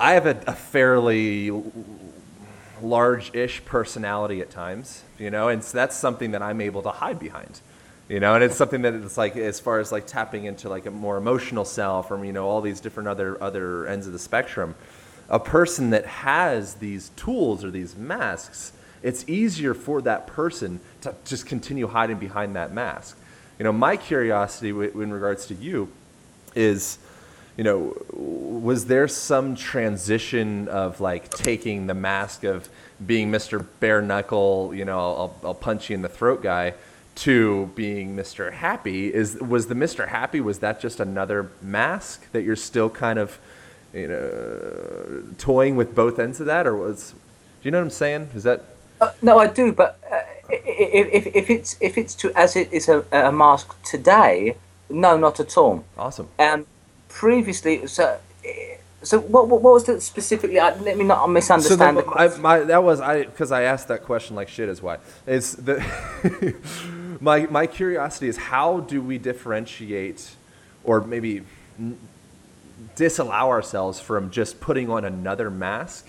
I 0.00 0.14
have 0.14 0.26
a, 0.26 0.40
a 0.46 0.54
fairly 0.54 1.52
large-ish 2.82 3.64
personality 3.66 4.40
at 4.40 4.50
times, 4.50 5.04
you 5.18 5.30
know, 5.30 5.48
and 5.48 5.62
so 5.62 5.76
that's 5.76 5.96
something 5.96 6.30
that 6.32 6.42
I'm 6.42 6.60
able 6.62 6.82
to 6.82 6.90
hide 6.90 7.18
behind, 7.18 7.60
you 8.08 8.20
know, 8.20 8.34
and 8.34 8.42
it's 8.42 8.56
something 8.56 8.82
that 8.82 8.94
it's 8.94 9.18
like 9.18 9.36
as 9.36 9.60
far 9.60 9.80
as 9.80 9.92
like 9.92 10.06
tapping 10.06 10.46
into 10.46 10.68
like 10.70 10.86
a 10.86 10.90
more 10.90 11.18
emotional 11.18 11.64
self 11.66 12.10
or 12.10 12.24
you 12.24 12.32
know 12.32 12.48
all 12.48 12.62
these 12.62 12.80
different 12.80 13.08
other 13.10 13.42
other 13.42 13.86
ends 13.86 14.06
of 14.06 14.14
the 14.14 14.18
spectrum. 14.18 14.74
A 15.28 15.38
person 15.40 15.90
that 15.90 16.06
has 16.06 16.74
these 16.76 17.10
tools 17.16 17.64
or 17.64 17.70
these 17.70 17.96
masks, 17.96 18.72
it's 19.02 19.28
easier 19.28 19.74
for 19.74 20.02
that 20.02 20.26
person 20.26 20.80
to 21.02 21.14
just 21.26 21.46
continue 21.46 21.86
hiding 21.88 22.18
behind 22.18 22.56
that 22.56 22.72
mask. 22.72 23.18
You 23.60 23.64
know, 23.64 23.72
my 23.72 23.98
curiosity 23.98 24.70
w- 24.70 25.02
in 25.02 25.12
regards 25.12 25.44
to 25.48 25.54
you 25.54 25.90
is 26.54 26.96
you 27.58 27.62
know 27.62 27.94
was 28.10 28.86
there 28.86 29.06
some 29.06 29.54
transition 29.54 30.66
of 30.68 30.98
like 30.98 31.28
taking 31.28 31.86
the 31.86 31.92
mask 31.92 32.42
of 32.44 32.70
being 33.06 33.30
mr 33.30 33.64
bare 33.78 34.00
knuckle 34.00 34.72
you 34.74 34.84
know 34.86 34.98
I'll, 34.98 35.36
I'll 35.44 35.54
punch 35.54 35.90
you 35.90 35.94
in 35.94 36.00
the 36.00 36.08
throat 36.08 36.42
guy 36.42 36.72
to 37.16 37.70
being 37.74 38.16
mr 38.16 38.50
happy? 38.50 39.12
Is 39.12 39.36
was 39.36 39.66
the 39.66 39.74
mr 39.74 40.08
happy 40.08 40.40
was 40.40 40.60
that 40.60 40.80
just 40.80 40.98
another 40.98 41.50
mask 41.60 42.32
that 42.32 42.42
you're 42.42 42.56
still 42.56 42.88
kind 42.88 43.18
of 43.18 43.38
you 43.92 44.08
know 44.08 45.22
toying 45.36 45.76
with 45.76 45.94
both 45.94 46.18
ends 46.18 46.40
of 46.40 46.46
that 46.46 46.66
or 46.66 46.74
was 46.76 47.10
do 47.10 47.16
you 47.64 47.70
know 47.70 47.78
what 47.78 47.84
i'm 47.84 47.90
saying? 47.90 48.30
Is 48.34 48.44
that 48.44 48.64
Uh, 49.02 49.12
no, 49.20 49.38
I 49.38 49.48
do, 49.48 49.70
but 49.72 49.98
uh, 50.10 50.20
i- 50.52 50.90
i- 50.98 51.10
if, 51.18 51.26
if 51.34 51.50
it's 51.50 51.76
if 51.80 51.98
it's 51.98 52.14
to 52.16 52.32
as 52.36 52.56
it 52.56 52.72
is 52.72 52.88
a, 52.88 53.04
a 53.12 53.32
mask 53.32 53.74
today, 53.82 54.56
no, 54.90 55.16
not 55.16 55.40
at 55.40 55.56
all. 55.58 55.84
awesome 55.98 56.28
Um, 56.38 56.66
previously, 57.08 57.86
so 57.86 58.18
so 59.02 59.20
what 59.20 59.48
what 59.48 59.62
what 59.62 59.72
was 59.74 59.84
the 59.84 60.00
specifically? 60.00 60.58
uh, 60.58 60.74
Let 60.82 60.96
me 60.98 61.04
not 61.04 61.26
So 61.26 61.32
misunderstand. 61.32 61.98
the, 61.98 62.02
the 62.02 62.08
I, 62.08 62.12
question. 62.12 62.42
my, 62.42 62.60
that 62.60 62.82
was 62.84 63.00
I 63.00 63.24
because 63.24 63.52
I 63.52 63.62
asked 63.62 63.88
that 63.88 64.04
question 64.04 64.36
like 64.36 64.48
shit 64.48 64.68
is 64.68 64.82
why 64.82 64.98
is 65.26 65.56
the 65.56 65.84
my 67.20 67.46
my 67.46 67.66
curiosity 67.66 68.28
is 68.28 68.36
how 68.36 68.80
do 68.80 69.00
we 69.02 69.18
differentiate 69.18 70.30
or 70.84 71.00
maybe 71.02 71.42
n- 71.78 71.98
disallow 72.96 73.48
ourselves 73.50 74.00
from 74.00 74.30
just 74.30 74.60
putting 74.60 74.90
on 74.90 75.04
another 75.04 75.50
mask, 75.50 76.08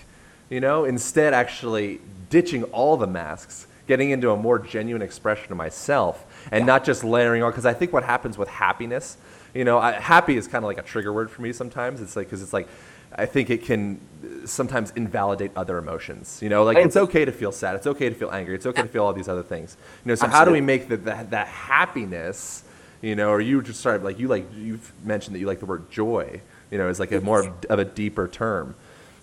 you 0.50 0.60
know, 0.60 0.84
instead 0.84 1.34
actually 1.34 2.00
ditching 2.30 2.64
all 2.64 2.96
the 2.96 3.06
masks, 3.06 3.66
getting 3.86 4.10
into 4.10 4.30
a 4.30 4.36
more 4.36 4.58
genuine 4.58 5.02
expression 5.02 5.50
of 5.52 5.58
myself, 5.58 6.24
and 6.50 6.66
not 6.66 6.84
just 6.84 7.04
layering 7.04 7.42
on. 7.42 7.50
Because 7.50 7.66
I 7.66 7.74
think 7.74 7.92
what 7.92 8.04
happens 8.04 8.38
with 8.38 8.48
happiness, 8.48 9.16
you 9.54 9.64
know, 9.64 9.78
I, 9.78 9.92
happy 9.92 10.36
is 10.36 10.46
kind 10.46 10.64
of 10.64 10.68
like 10.68 10.78
a 10.78 10.82
trigger 10.82 11.12
word 11.12 11.30
for 11.30 11.42
me 11.42 11.52
sometimes. 11.52 12.00
It's 12.00 12.16
like 12.16 12.26
because 12.26 12.42
it's 12.42 12.52
like 12.52 12.68
I 13.14 13.26
think 13.26 13.50
it 13.50 13.64
can 13.64 14.00
uh, 14.24 14.46
sometimes 14.46 14.92
invalidate 14.96 15.52
other 15.56 15.78
emotions. 15.78 16.40
You 16.42 16.48
know, 16.48 16.64
like 16.64 16.78
it's 16.78 16.96
okay 16.96 17.24
to 17.24 17.32
feel 17.32 17.52
sad, 17.52 17.76
it's 17.76 17.86
okay 17.86 18.08
to 18.08 18.14
feel 18.14 18.30
angry, 18.30 18.54
it's 18.54 18.66
okay 18.66 18.82
to 18.82 18.88
feel 18.88 19.04
all 19.04 19.12
these 19.12 19.28
other 19.28 19.42
things. 19.42 19.76
You 20.04 20.10
know, 20.10 20.14
so 20.14 20.26
how 20.28 20.44
do 20.44 20.52
we 20.52 20.58
Absolutely. 20.58 20.60
make 20.60 20.88
the, 20.88 20.96
the, 20.96 21.26
that 21.30 21.46
happiness? 21.48 22.64
You 23.00 23.16
know, 23.16 23.30
or 23.30 23.40
you 23.40 23.60
just 23.62 23.80
started 23.80 24.04
like 24.04 24.18
you 24.18 24.28
like 24.28 24.46
you've 24.56 24.92
mentioned 25.04 25.34
that 25.34 25.40
you 25.40 25.46
like 25.46 25.60
the 25.60 25.66
word 25.66 25.90
joy. 25.90 26.40
You 26.70 26.78
know, 26.78 26.88
is 26.88 26.98
like 27.00 27.12
a 27.12 27.20
more 27.20 27.40
of, 27.40 27.64
of 27.66 27.78
a 27.78 27.84
deeper 27.84 28.28
term. 28.28 28.74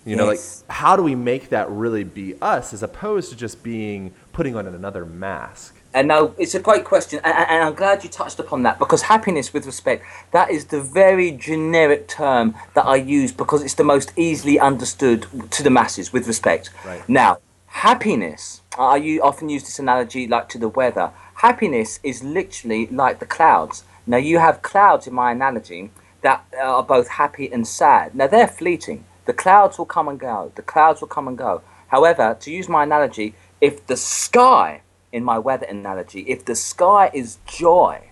You 0.04 0.16
know, 0.16 0.30
Yes. 0.30 0.64
like 0.68 0.76
how 0.76 0.96
do 0.96 1.02
we 1.02 1.14
make 1.14 1.50
that 1.50 1.68
really 1.70 2.04
be 2.04 2.34
us 2.40 2.72
as 2.72 2.82
opposed 2.82 3.30
to 3.30 3.36
just 3.36 3.62
being 3.62 4.14
putting 4.32 4.56
on 4.56 4.66
another 4.66 5.04
mask? 5.04 5.76
And 5.92 6.06
now 6.06 6.34
it's 6.38 6.54
a 6.54 6.60
great 6.60 6.84
question, 6.84 7.20
and, 7.24 7.64
I'm 7.64 7.74
glad 7.74 8.04
you 8.04 8.10
touched 8.10 8.38
upon 8.38 8.62
that 8.62 8.78
because 8.78 9.02
happiness, 9.02 9.52
with 9.52 9.66
respect, 9.66 10.04
that 10.30 10.50
is 10.50 10.66
the 10.66 10.80
very 10.80 11.32
generic 11.32 12.06
term 12.06 12.54
that 12.74 12.86
I 12.86 12.96
use 12.96 13.32
because 13.32 13.62
it's 13.62 13.74
the 13.74 13.82
most 13.84 14.12
easily 14.16 14.58
understood 14.60 15.26
to 15.50 15.62
the 15.64 15.70
masses. 15.70 16.12
With 16.12 16.28
respect, 16.28 16.70
Right. 16.84 17.08
now, 17.08 17.38
happiness. 17.66 18.60
I 18.78 19.18
often 19.22 19.48
use 19.48 19.64
this 19.64 19.78
analogy 19.80 20.28
like 20.28 20.48
to 20.50 20.58
the 20.58 20.68
weather. 20.68 21.10
Happiness 21.34 21.98
is 22.04 22.22
literally 22.22 22.86
like 22.86 23.18
the 23.18 23.26
clouds. 23.26 23.82
Now 24.06 24.18
you 24.18 24.38
have 24.38 24.62
clouds 24.62 25.06
in 25.08 25.14
my 25.14 25.32
analogy 25.32 25.90
that 26.22 26.44
are 26.60 26.82
both 26.82 27.08
happy 27.08 27.50
and 27.52 27.66
sad. 27.66 28.14
Now 28.14 28.28
they're 28.28 28.46
fleeting. 28.46 29.04
The 29.24 29.32
clouds 29.32 29.76
will 29.78 29.86
come 29.86 30.08
and 30.08 30.20
go. 30.20 30.52
The 30.54 30.62
clouds 30.62 31.00
will 31.00 31.08
come 31.08 31.26
and 31.26 31.36
go. 31.36 31.62
However, 31.88 32.36
to 32.40 32.50
use 32.50 32.68
my 32.68 32.84
analogy, 32.84 33.34
if 33.60 33.86
the 33.86 33.96
sky, 33.96 34.82
in 35.12 35.24
my 35.24 35.38
weather 35.38 35.66
analogy, 35.66 36.20
if 36.22 36.44
the 36.44 36.54
sky 36.54 37.10
is 37.12 37.38
joy, 37.46 38.10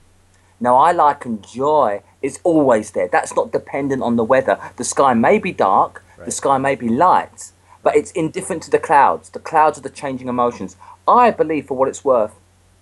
now 0.60 0.76
I 0.76 0.92
liken 0.92 1.40
joy 1.42 2.02
is 2.20 2.40
always 2.42 2.90
there. 2.90 3.08
That's 3.08 3.34
not 3.36 3.52
dependent 3.52 4.02
on 4.02 4.16
the 4.16 4.24
weather. 4.24 4.58
The 4.76 4.84
sky 4.84 5.14
may 5.14 5.38
be 5.38 5.52
dark, 5.52 6.04
the 6.24 6.32
sky 6.32 6.58
may 6.58 6.74
be 6.74 6.88
light, 6.88 7.52
but 7.82 7.96
it's 7.96 8.10
indifferent 8.12 8.64
to 8.64 8.70
the 8.70 8.78
clouds. 8.78 9.30
The 9.30 9.38
clouds 9.38 9.78
are 9.78 9.82
the 9.82 9.90
changing 9.90 10.28
emotions. 10.28 10.76
I 11.06 11.30
believe, 11.30 11.66
for 11.66 11.76
what 11.76 11.88
it's 11.88 12.04
worth, 12.04 12.34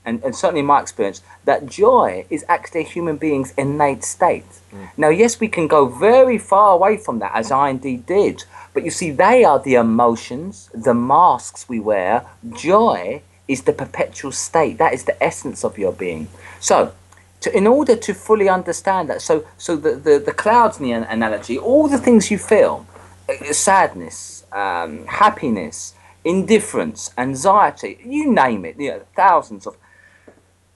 and, 0.05 0.22
and 0.24 0.35
certainly 0.35 0.61
in 0.61 0.66
my 0.66 0.81
experience, 0.81 1.20
that 1.44 1.66
joy 1.66 2.24
is 2.31 2.44
actually 2.48 2.81
a 2.81 2.85
human 2.85 3.16
being's 3.16 3.52
innate 3.59 4.05
state. 4.05 4.48
Mm. 4.72 4.88
Now, 4.96 5.09
yes, 5.11 5.38
we 5.38 5.48
can 5.48 5.66
go 5.66 5.87
very 5.87 6.38
far 6.38 6.72
away 6.72 6.96
from 6.96 7.18
that, 7.18 7.33
as 7.35 7.50
I 7.50 7.70
indeed 7.70 8.07
did, 8.07 8.44
but 8.77 8.85
you 8.85 8.91
see, 8.91 9.11
they 9.11 9.43
are 9.43 9.59
the 9.59 9.77
emotions, 9.77 10.69
the 10.75 10.93
masks 10.93 11.67
we 11.67 11.81
wear. 11.81 12.27
Joy 12.53 13.23
is 13.49 13.62
the 13.62 13.73
perpetual 13.73 14.33
state, 14.33 14.77
that 14.77 14.93
is 14.93 15.05
the 15.05 15.17
essence 15.25 15.65
of 15.65 15.79
your 15.79 15.93
being. 15.93 16.29
So, 16.61 16.93
to, 17.41 17.57
in 17.57 17.67
order 17.67 17.97
to 17.97 18.12
fully 18.12 18.51
understand 18.51 19.09
that, 19.09 19.23
so 19.23 19.47
so 19.57 19.77
the, 19.77 19.95
the, 19.95 20.19
the 20.19 20.33
clouds 20.33 20.77
the 20.77 20.93
an- 20.93 21.05
analogy, 21.05 21.57
all 21.57 21.89
the 21.89 21.97
things 21.97 22.31
you 22.31 22.37
feel, 22.37 22.87
uh, 23.31 23.51
sadness, 23.55 24.45
um, 24.53 25.07
happiness, 25.07 25.95
indifference, 26.23 27.12
anxiety, 27.17 27.99
you 28.05 28.31
name 28.31 28.67
it, 28.67 28.79
you 28.79 28.91
know, 28.91 29.03
thousands 29.17 29.67
of 29.67 29.79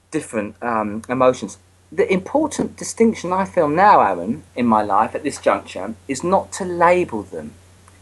different 0.09 0.55
um, 0.63 1.03
emotions. 1.07 1.59
The 1.91 2.11
important 2.11 2.77
distinction 2.77 3.31
I 3.31 3.45
feel 3.45 3.67
now, 3.67 4.01
Aaron, 4.01 4.41
in 4.55 4.65
my 4.65 4.81
life 4.81 5.13
at 5.13 5.21
this 5.21 5.39
juncture, 5.39 5.93
is 6.07 6.23
not 6.23 6.51
to 6.53 6.65
label 6.65 7.21
them. 7.21 7.53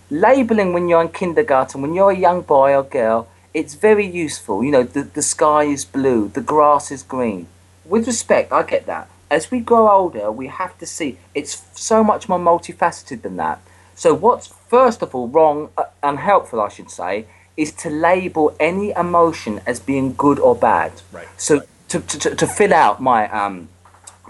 Labeling 0.09 0.73
when 0.73 0.87
you're 0.89 1.01
in 1.01 1.09
kindergarten, 1.09 1.81
when 1.81 1.93
you're 1.93 2.11
a 2.11 2.17
young 2.17 2.41
boy 2.41 2.75
or 2.75 2.83
girl, 2.83 3.27
it's 3.53 3.75
very 3.75 4.05
useful. 4.05 4.63
You 4.63 4.71
know, 4.71 4.83
the, 4.83 5.03
the 5.03 5.21
sky 5.21 5.63
is 5.65 5.85
blue, 5.85 6.29
the 6.29 6.41
grass 6.41 6.91
is 6.91 7.03
green. 7.03 7.47
With 7.85 8.07
respect, 8.07 8.51
I 8.51 8.63
get 8.63 8.85
that. 8.87 9.09
As 9.29 9.51
we 9.51 9.59
grow 9.59 9.89
older, 9.89 10.31
we 10.31 10.47
have 10.47 10.77
to 10.79 10.85
see 10.87 11.17
it's 11.35 11.63
so 11.75 12.03
much 12.03 12.27
more 12.27 12.39
multifaceted 12.39 13.21
than 13.21 13.37
that. 13.37 13.59
So, 13.95 14.13
what's 14.13 14.47
first 14.47 15.01
of 15.03 15.13
all 15.13 15.27
wrong, 15.27 15.69
uh, 15.77 15.83
unhelpful, 16.01 16.59
I 16.61 16.69
should 16.69 16.89
say, 16.89 17.25
is 17.55 17.71
to 17.73 17.89
label 17.89 18.55
any 18.59 18.91
emotion 18.91 19.61
as 19.67 19.79
being 19.79 20.13
good 20.15 20.39
or 20.39 20.55
bad. 20.55 20.93
Right. 21.11 21.27
So, 21.37 21.61
to, 21.89 21.99
to, 21.99 22.19
to- 22.19 22.35
to 22.35 22.47
fill 22.47 22.73
out 22.73 23.01
my 23.01 23.29
um, 23.29 23.69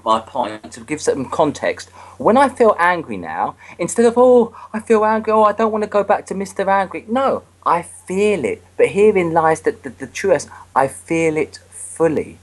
my 0.04 0.20
point, 0.20 0.72
to 0.72 0.82
give 0.82 1.02
some 1.02 1.30
context, 1.30 1.90
when 2.18 2.38
I 2.38 2.50
feel 2.50 2.76
angry 2.78 3.18
now, 3.18 3.56
instead 3.78 4.06
of, 4.06 4.14
oh, 4.18 4.56
I 4.74 4.80
feel 4.80 5.06
angry, 5.06 5.32
oh, 5.32 5.44
I 5.44 5.54
don't 5.54 5.72
want 5.72 5.84
to 5.84 5.90
go 5.90 6.04
back 6.04 6.26
to 6.28 6.34
Mr. 6.34 6.68
Angry, 6.68 7.06
no, 7.08 7.44
I 7.66 7.82
feel 7.82 8.44
it. 8.46 8.64
But 8.78 8.88
herein 8.90 9.34
lies 9.34 9.62
the, 9.62 9.72
the, 9.72 9.90
the 9.90 10.08
truest, 10.08 10.50
I 10.76 10.88
feel 10.88 11.38
it 11.38 11.60
fully. 11.70 12.38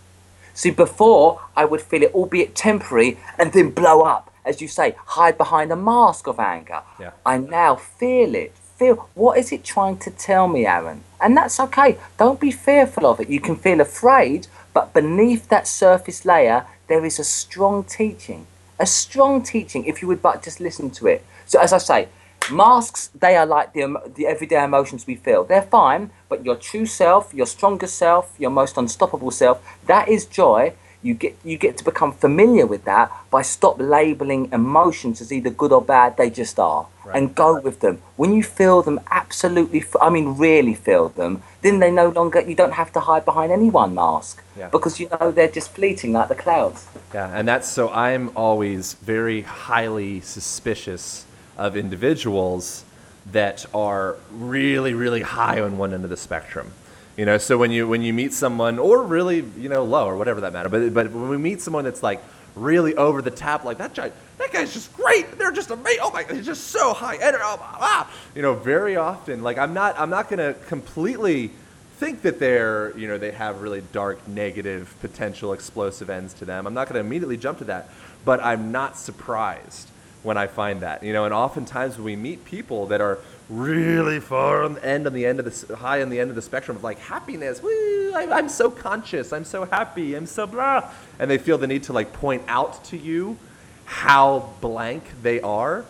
See, 0.55 0.71
before 0.71 1.43
I 1.55 1.67
would 1.67 1.83
feel 1.83 2.03
it, 2.03 2.15
albeit 2.15 2.55
temporary, 2.55 3.19
and 3.39 3.53
then 3.53 3.71
blow 3.71 4.01
up, 4.03 4.33
as 4.45 4.63
you 4.63 4.69
say, 4.69 4.97
hide 5.05 5.37
behind 5.37 5.71
a 5.71 5.77
mask 5.77 6.27
of 6.27 6.41
anger. 6.41 6.81
Yeah. 6.99 7.11
I 7.27 7.37
now 7.37 7.77
feel 7.77 8.35
it. 8.35 8.55
Feel 8.79 9.09
what 9.15 9.39
is 9.39 9.53
it 9.53 9.65
trying 9.65 9.99
to 9.99 10.11
tell 10.11 10.49
me, 10.49 10.65
Aaron? 10.67 11.03
And 11.21 11.37
that's 11.37 11.61
okay. 11.61 11.99
Don't 12.19 12.41
be 12.41 12.51
fearful 12.51 13.07
of 13.07 13.21
it. 13.21 13.29
You 13.29 13.41
can 13.41 13.57
feel 13.57 13.81
afraid, 13.81 14.47
but 14.73 14.95
beneath 14.95 15.49
that 15.49 15.67
surface 15.67 16.25
layer, 16.25 16.67
there 16.89 17.05
is 17.05 17.19
a 17.19 17.25
strong 17.25 17.85
teaching. 17.85 18.47
A 18.79 18.87
strong 18.87 19.43
teaching, 19.43 19.85
if 19.87 20.03
you 20.03 20.09
would 20.09 20.23
but 20.23 20.43
just 20.43 20.61
listen 20.61 20.91
to 20.91 21.07
it. 21.07 21.25
So, 21.47 21.61
as 21.61 21.73
I 21.73 21.79
say, 21.79 22.09
masks, 22.51 23.11
they 23.19 23.37
are 23.37 23.47
like 23.47 23.73
the, 23.73 24.01
the 24.15 24.27
everyday 24.27 24.63
emotions 24.63 25.07
we 25.07 25.17
feel. 25.17 25.45
They're 25.45 25.63
fine, 25.63 26.11
but 26.29 26.45
your 26.45 26.57
true 26.57 26.87
self, 26.87 27.33
your 27.33 27.47
strongest 27.47 27.97
self, 27.97 28.35
your 28.39 28.51
most 28.51 28.77
unstoppable 28.77 29.31
self, 29.31 29.63
that 29.87 30.09
is 30.09 30.27
joy. 30.27 30.75
You 31.07 31.15
get, 31.15 31.37
you 31.45 31.57
get 31.57 31.79
to 31.79 31.85
become 31.85 32.13
familiar 32.13 32.67
with 32.67 32.85
that 32.85 33.13
by 33.31 33.43
stop 33.43 33.77
labeling 33.79 34.43
emotions 34.53 35.21
as 35.21 35.33
either 35.33 35.51
good 35.51 35.73
or 35.73 35.81
bad. 35.81 36.17
They 36.17 36.31
just 36.31 36.59
are. 36.59 36.87
And 37.15 37.33
go 37.37 37.61
with 37.61 37.79
them. 37.79 38.03
When 38.17 38.33
you 38.33 38.43
feel 38.43 38.83
them 38.83 38.99
absolutely, 39.13 39.81
f- 39.81 39.95
I 40.01 40.11
mean, 40.11 40.37
really 40.37 40.75
feel 40.75 41.09
them, 41.11 41.45
then 41.63 41.79
they 41.79 41.93
no 41.93 42.09
longer, 42.09 42.41
you 42.41 42.57
don't 42.57 42.73
have 42.73 42.93
to 42.95 43.01
hide 43.09 43.25
behind 43.25 43.53
any 43.53 43.71
one 43.71 43.95
mask. 43.95 44.43
Yeah. 44.59 44.71
Because 44.71 44.99
you 44.99 45.09
know 45.13 45.31
they're 45.31 45.55
just 45.61 45.71
fleeting 45.71 46.13
like 46.13 46.29
the 46.29 46.35
clouds. 46.35 46.89
Yeah, 47.15 47.31
and 47.33 47.47
that's 47.47 47.69
so 47.69 47.91
I'm 47.91 48.33
always 48.35 48.95
very 48.95 49.43
highly 49.43 50.21
suspicious 50.21 51.25
of 51.57 51.77
individuals 51.77 52.85
that 53.31 53.65
are 53.73 54.17
really, 54.33 54.93
really 54.93 55.23
high 55.23 55.61
on 55.61 55.79
one 55.79 55.95
end 55.95 56.03
of 56.03 56.11
the 56.11 56.17
spectrum. 56.17 56.73
You 57.17 57.25
know, 57.25 57.39
so 57.39 57.57
when 57.57 57.71
you 57.71 57.89
when 57.89 58.03
you 58.03 58.13
meet 58.13 58.33
someone, 58.33 58.79
or 58.79 59.03
really, 59.03 59.45
you 59.59 59.69
know, 59.69 59.85
low 59.85 60.07
or 60.07 60.17
whatever 60.17 60.43
that 60.43 60.53
matter, 60.53 60.69
but 60.69 60.93
but 60.93 61.11
when 61.11 61.29
we 61.29 61.39
meet 61.39 61.61
someone 61.61 61.85
that's 61.85 62.03
like 62.03 62.23
really 62.55 62.95
over 62.95 63.23
the 63.23 63.31
top, 63.31 63.65
like 63.65 63.79
that 63.79 63.95
guy, 63.95 64.13
that 64.39 64.53
guy's 64.53 64.73
just 64.73 64.93
great. 64.95 65.39
They're 65.39 65.53
just 65.53 65.71
amazing. 65.71 66.01
Oh 66.03 66.11
my, 66.11 66.25
he's 66.25 66.45
just 66.45 66.69
so 66.69 66.93
high 66.93 67.17
energy. 67.17 67.43
Oh. 67.43 68.11
You 68.35 68.43
know, 68.43 68.55
very 68.55 68.97
often, 68.97 69.43
like 69.43 69.57
I'm 69.57 69.73
not 69.73 69.99
I'm 69.99 70.11
not 70.11 70.29
gonna 70.29 70.55
completely 70.69 71.53
think 71.97 72.23
that 72.23 72.39
they're, 72.39 72.97
you 72.99 73.09
know, 73.09 73.17
they 73.17 73.31
have 73.31 73.63
really 73.63 73.83
dark, 73.93 74.29
negative, 74.29 74.95
potential 75.01 75.55
explosive 75.55 76.11
ends 76.11 76.35
to 76.35 76.45
them. 76.45 76.67
I'm 76.67 76.75
not 76.75 76.89
going 76.89 77.03
to 77.03 77.07
immediately 77.07 77.39
jump 77.39 77.59
to 77.59 77.65
that, 77.65 77.89
but 78.25 78.43
I'm 78.45 78.71
not 78.71 78.99
surprised 78.99 79.89
when 80.23 80.37
I 80.37 80.47
find 80.47 80.83
that, 80.83 81.03
you 81.03 81.15
know. 81.15 81.25
And 81.25 81.33
oftentimes 81.33 81.97
when 81.97 82.05
we 82.05 82.17
meet 82.17 82.45
people 82.45 82.87
that 82.89 83.01
are 83.01 83.19
really 83.49 84.19
far 84.21 84.65
on 84.65 84.75
the 84.75 84.85
end, 84.85 85.07
on 85.07 85.13
the 85.13 85.25
end 85.25 85.39
of 85.39 85.45
the 85.69 85.77
high 85.77 86.03
on 86.03 86.11
the 86.11 86.19
end 86.19 86.31
of 86.31 86.37
the 86.37 86.43
spectrum 86.43 86.77
of 86.77 86.83
like 86.83 86.99
happiness, 86.99 87.63
woo, 87.63 88.13
I, 88.15 88.29
I'm 88.31 88.49
so 88.49 88.71
conscious, 88.71 89.33
I'm 89.33 89.45
so 89.45 89.65
happy, 89.65 90.15
I'm 90.15 90.27
so 90.27 90.47
blah, 90.47 90.91
and 91.19 91.31
they 91.31 91.39
feel 91.39 91.59
the 91.59 91.67
need 91.67 91.85
to 91.85 91.93
like 91.93 92.13
point 92.13 92.43
out 92.49 92.85
to 92.87 92.97
you 92.97 93.37
how 93.85 94.51
blank 94.61 95.05
they 95.23 95.41
are. 95.41 95.85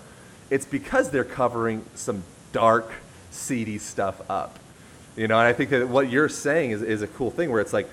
It's 0.50 0.66
because 0.66 1.10
they're 1.10 1.24
covering 1.24 1.84
some 1.94 2.22
dark, 2.52 2.92
seedy 3.30 3.78
stuff 3.78 4.20
up. 4.30 4.58
You 5.16 5.26
know, 5.28 5.38
and 5.38 5.48
I 5.48 5.54
think 5.54 5.70
that 5.70 5.88
what 5.88 6.10
you're 6.10 6.28
saying 6.28 6.72
is, 6.72 6.82
is 6.82 7.00
a 7.00 7.06
cool 7.06 7.30
thing 7.30 7.50
where 7.50 7.60
it's 7.60 7.72
like 7.72 7.88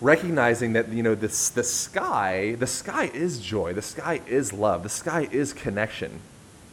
recognizing 0.00 0.72
that, 0.72 0.88
you 0.88 1.02
know, 1.02 1.14
this, 1.14 1.50
the 1.50 1.62
sky, 1.62 2.56
the 2.58 2.66
sky 2.66 3.10
is 3.12 3.40
joy, 3.40 3.74
the 3.74 3.82
sky 3.82 4.22
is 4.26 4.52
love, 4.52 4.82
the 4.82 4.88
sky 4.88 5.28
is 5.30 5.52
connection. 5.52 6.20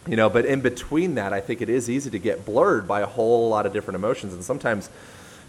You 0.07 0.15
know, 0.15 0.29
but 0.29 0.45
in 0.45 0.61
between 0.61 1.15
that, 1.15 1.33
I 1.33 1.41
think 1.41 1.61
it 1.61 1.69
is 1.69 1.89
easy 1.89 2.09
to 2.11 2.19
get 2.19 2.45
blurred 2.45 2.87
by 2.87 3.01
a 3.01 3.07
whole 3.07 3.49
lot 3.49 3.65
of 3.65 3.73
different 3.73 3.95
emotions. 3.95 4.33
And 4.33 4.43
sometimes 4.43 4.89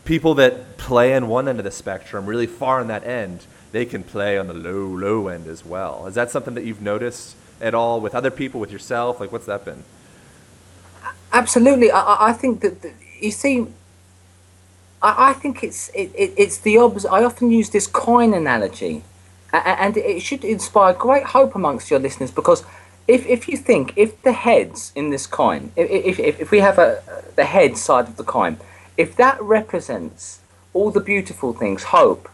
people 0.04 0.34
that 0.36 0.78
play 0.78 1.12
in 1.12 1.28
one 1.28 1.46
end 1.48 1.58
of 1.58 1.64
the 1.64 1.70
spectrum, 1.70 2.24
really 2.26 2.46
far 2.46 2.80
on 2.80 2.86
that 2.88 3.04
end, 3.04 3.44
they 3.72 3.84
can 3.84 4.02
play 4.02 4.38
on 4.38 4.46
the 4.46 4.54
low, 4.54 4.86
low 4.86 5.28
end 5.28 5.46
as 5.46 5.64
well. 5.64 6.06
Is 6.06 6.14
that 6.14 6.30
something 6.30 6.54
that 6.54 6.64
you've 6.64 6.80
noticed 6.80 7.36
at 7.60 7.74
all 7.74 8.00
with 8.00 8.14
other 8.14 8.30
people, 8.30 8.58
with 8.60 8.72
yourself? 8.72 9.20
Like, 9.20 9.30
what's 9.30 9.46
that 9.46 9.64
been? 9.64 9.84
Absolutely, 11.32 11.90
I, 11.90 12.00
I- 12.00 12.32
think 12.32 12.60
that, 12.60 12.80
that 12.82 12.94
you 13.20 13.30
see, 13.30 13.66
I, 15.02 15.30
I 15.30 15.32
think 15.34 15.62
it's 15.62 15.90
it, 15.90 16.10
it, 16.14 16.32
it's 16.38 16.58
the 16.58 16.78
obs. 16.78 17.04
I 17.04 17.24
often 17.24 17.50
use 17.50 17.68
this 17.70 17.86
coin 17.86 18.32
analogy, 18.32 19.02
and 19.52 19.96
it 19.96 20.20
should 20.22 20.44
inspire 20.44 20.94
great 20.94 21.24
hope 21.24 21.54
amongst 21.54 21.90
your 21.90 22.00
listeners 22.00 22.30
because 22.30 22.64
if, 23.08 23.26
if 23.26 23.48
you 23.48 23.56
think 23.56 23.92
if 23.96 24.20
the 24.22 24.32
heads 24.32 24.92
in 24.94 25.10
this 25.10 25.26
coin, 25.26 25.72
if, 25.76 26.18
if, 26.18 26.40
if, 26.40 26.50
we 26.50 26.60
have 26.60 26.78
a 26.78 27.02
the 27.36 27.44
head 27.44 27.76
side 27.76 28.08
of 28.08 28.16
the 28.16 28.24
coin, 28.24 28.58
if 28.96 29.14
that 29.16 29.40
represents 29.40 30.40
all 30.72 30.90
the 30.90 31.00
beautiful 31.00 31.52
things, 31.52 31.84
hope, 31.84 32.28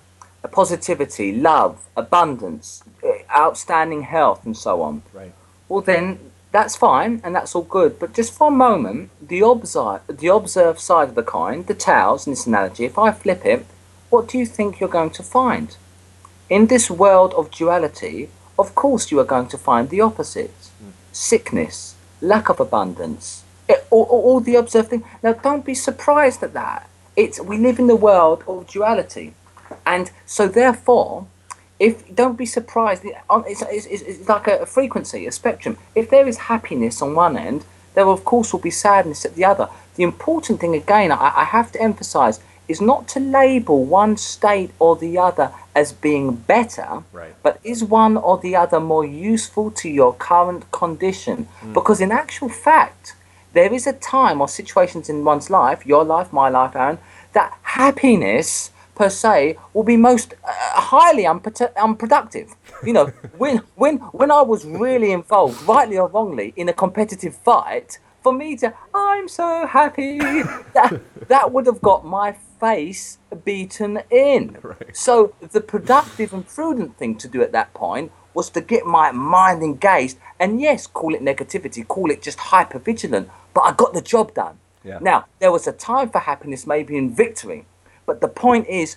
positivity, 0.51 1.33
love, 1.33 1.87
abundance, 1.97 2.83
eh, 3.05 3.23
outstanding 3.37 4.03
health, 4.03 4.45
and 4.45 4.57
so 4.57 4.83
on 4.83 5.03
Right. 5.13 5.33
well 5.69 5.83
then 5.83 6.19
that's 6.53 6.77
fine 6.77 7.21
and 7.25 7.35
that's 7.35 7.55
all 7.55 7.63
good. 7.63 7.99
But 7.99 8.13
just 8.13 8.33
for 8.33 8.49
a 8.49 8.51
moment, 8.51 9.11
the 9.27 9.41
observe 9.41 10.03
the 10.07 10.29
observed 10.29 10.81
side 10.81 11.09
of 11.09 11.15
the 11.15 11.23
coin, 11.23 11.65
the 11.65 11.75
tails 11.75 12.27
in 12.27 12.33
this 12.33 12.47
analogy, 12.47 12.85
if 12.85 12.99
I 12.99 13.11
flip 13.11 13.45
it, 13.45 13.67
what 14.11 14.29
do 14.29 14.39
you 14.39 14.47
think 14.47 14.79
you're 14.79 14.89
going 14.89 15.11
to 15.11 15.23
find? 15.23 15.77
In 16.51 16.67
this 16.67 16.91
world 16.91 17.33
of 17.35 17.51
duality, 17.51 18.29
of 18.59 18.75
course 18.75 19.11
you 19.11 19.19
are 19.21 19.25
going 19.25 19.49
to 19.49 19.59
find 19.59 19.89
the 19.89 20.01
opposite. 20.01 20.51
Hmm. 20.79 20.91
Sickness, 21.13 21.95
lack 22.21 22.49
of 22.49 22.61
abundance, 22.61 23.45
eh, 23.69 23.75
it, 23.75 23.87
all, 23.91 24.05
all, 24.05 24.41
the 24.41 24.57
observed 24.57 24.91
things. 24.91 25.05
Now 25.23 25.35
don't 25.35 25.65
be 25.65 25.75
surprised 25.75 26.43
at 26.43 26.55
that. 26.55 26.89
It's 27.17 27.41
we 27.41 27.59
live 27.59 27.79
in 27.79 27.87
the 27.87 27.97
world 27.97 28.45
of 28.47 28.67
duality. 28.67 29.35
And 29.87 30.11
so 30.27 30.49
therefore, 30.49 31.27
if 31.83 32.15
don't 32.15 32.39
be 32.39 32.47
surprised 32.47 33.05
eh, 33.05 33.11
it's, 33.47 33.63
it's, 33.63 33.87
it's, 33.87 34.03
it's 34.03 34.29
like 34.29 34.47
a, 34.47 34.59
a 34.59 34.67
frequency 34.67 35.27
a 35.27 35.33
spectrum 35.33 35.77
if 35.97 36.09
there 36.11 36.29
is 36.29 36.39
happiness 36.53 37.03
on 37.03 37.15
one 37.15 37.37
end 37.37 37.65
there 37.95 38.07
of 38.07 38.25
course 38.25 38.53
will 38.53 38.61
be 38.61 38.71
sadness 38.71 39.25
at 39.25 39.35
the 39.35 39.45
other 39.45 39.69
the 39.97 40.05
important 40.05 40.61
thing 40.61 40.75
again 40.77 41.11
I, 41.11 41.33
I 41.43 41.45
have 41.45 41.73
to 41.73 41.83
emphasize 41.83 42.39
is 42.69 42.81
not 42.81 43.09
to 43.09 43.21
label 43.21 43.85
one 43.85 44.17
state 44.17 44.71
or 44.79 44.97
the 44.97 45.19
other 45.19 45.51
as 45.75 45.93
being 45.93 46.33
better 46.35 47.03
Right. 47.13 47.35
but 47.43 47.59
is 47.65 47.83
one 47.85 48.17
or 48.17 48.39
the 48.39 48.55
other 48.57 48.81
more 48.81 49.05
useful 49.05 49.71
to 49.73 49.89
your 49.89 50.15
current 50.15 50.71
condition 50.71 51.49
because 51.75 52.01
in 52.01 52.13
actual 52.13 52.49
fact 52.49 53.15
there 53.53 53.73
is 53.73 53.87
a 53.87 53.93
time 53.93 54.41
or 54.41 54.49
situations 54.49 55.09
in 55.09 55.25
one's 55.25 55.51
life 55.51 55.85
your 55.87 56.05
life 56.05 56.33
my 56.33 56.49
life 56.49 56.75
aaron 56.77 56.99
that 57.33 57.57
happiness 57.63 58.71
per 58.95 59.09
se 59.09 59.57
will 59.73 59.83
be 59.85 59.97
most 59.97 60.35
uh, 60.45 60.51
highly 60.93 61.25
unprote- 61.25 61.75
unproductive. 61.77 62.55
You 62.85 62.93
know, 62.93 63.07
when 63.39 63.57
when 63.75 63.97
when 64.21 64.31
I 64.31 64.43
was 64.43 64.67
really 64.67 65.13
involved, 65.13 65.63
rightly 65.67 65.97
or 65.99 66.09
wrongly, 66.09 66.53
in 66.57 66.69
a 66.69 66.75
competitive 66.75 67.35
fight, 67.37 67.99
for 68.23 68.33
me 68.33 68.57
to 68.57 68.75
I'm 68.95 69.29
so 69.29 69.67
happy 69.67 70.19
that 70.75 71.01
that 71.29 71.53
would 71.53 71.67
have 71.67 71.81
got 71.81 72.05
my 72.05 72.37
face 72.61 73.19
beaten 73.45 74.03
in. 74.11 74.57
Right. 74.63 74.97
So 74.97 75.35
the 75.41 75.61
productive 75.61 76.33
and 76.33 76.47
prudent 76.47 76.97
thing 76.97 77.17
to 77.19 77.29
do 77.29 77.43
at 77.43 77.53
that 77.53 77.75
point 77.75 78.13
was 78.35 78.49
to 78.51 78.61
get 78.61 78.87
my 78.87 79.11
mind 79.11 79.63
engaged 79.63 80.17
and 80.39 80.61
yes, 80.61 80.87
call 80.87 81.15
it 81.15 81.23
negativity, 81.23 81.87
call 81.87 82.11
it 82.11 82.23
just 82.23 82.39
hyper 82.39 82.79
vigilant, 82.79 83.29
but 83.55 83.63
I 83.63 83.73
got 83.73 83.93
the 83.93 84.01
job 84.01 84.35
done. 84.35 84.59
Yeah. 84.85 84.99
Now, 85.01 85.27
there 85.39 85.53
was 85.53 85.67
a 85.67 85.73
time 85.73 86.11
for 86.11 86.21
happiness 86.21 86.67
maybe 86.67 86.97
in 86.97 87.15
victory, 87.15 87.67
but 88.07 88.21
the 88.21 88.29
point 88.29 88.67
is 88.69 88.97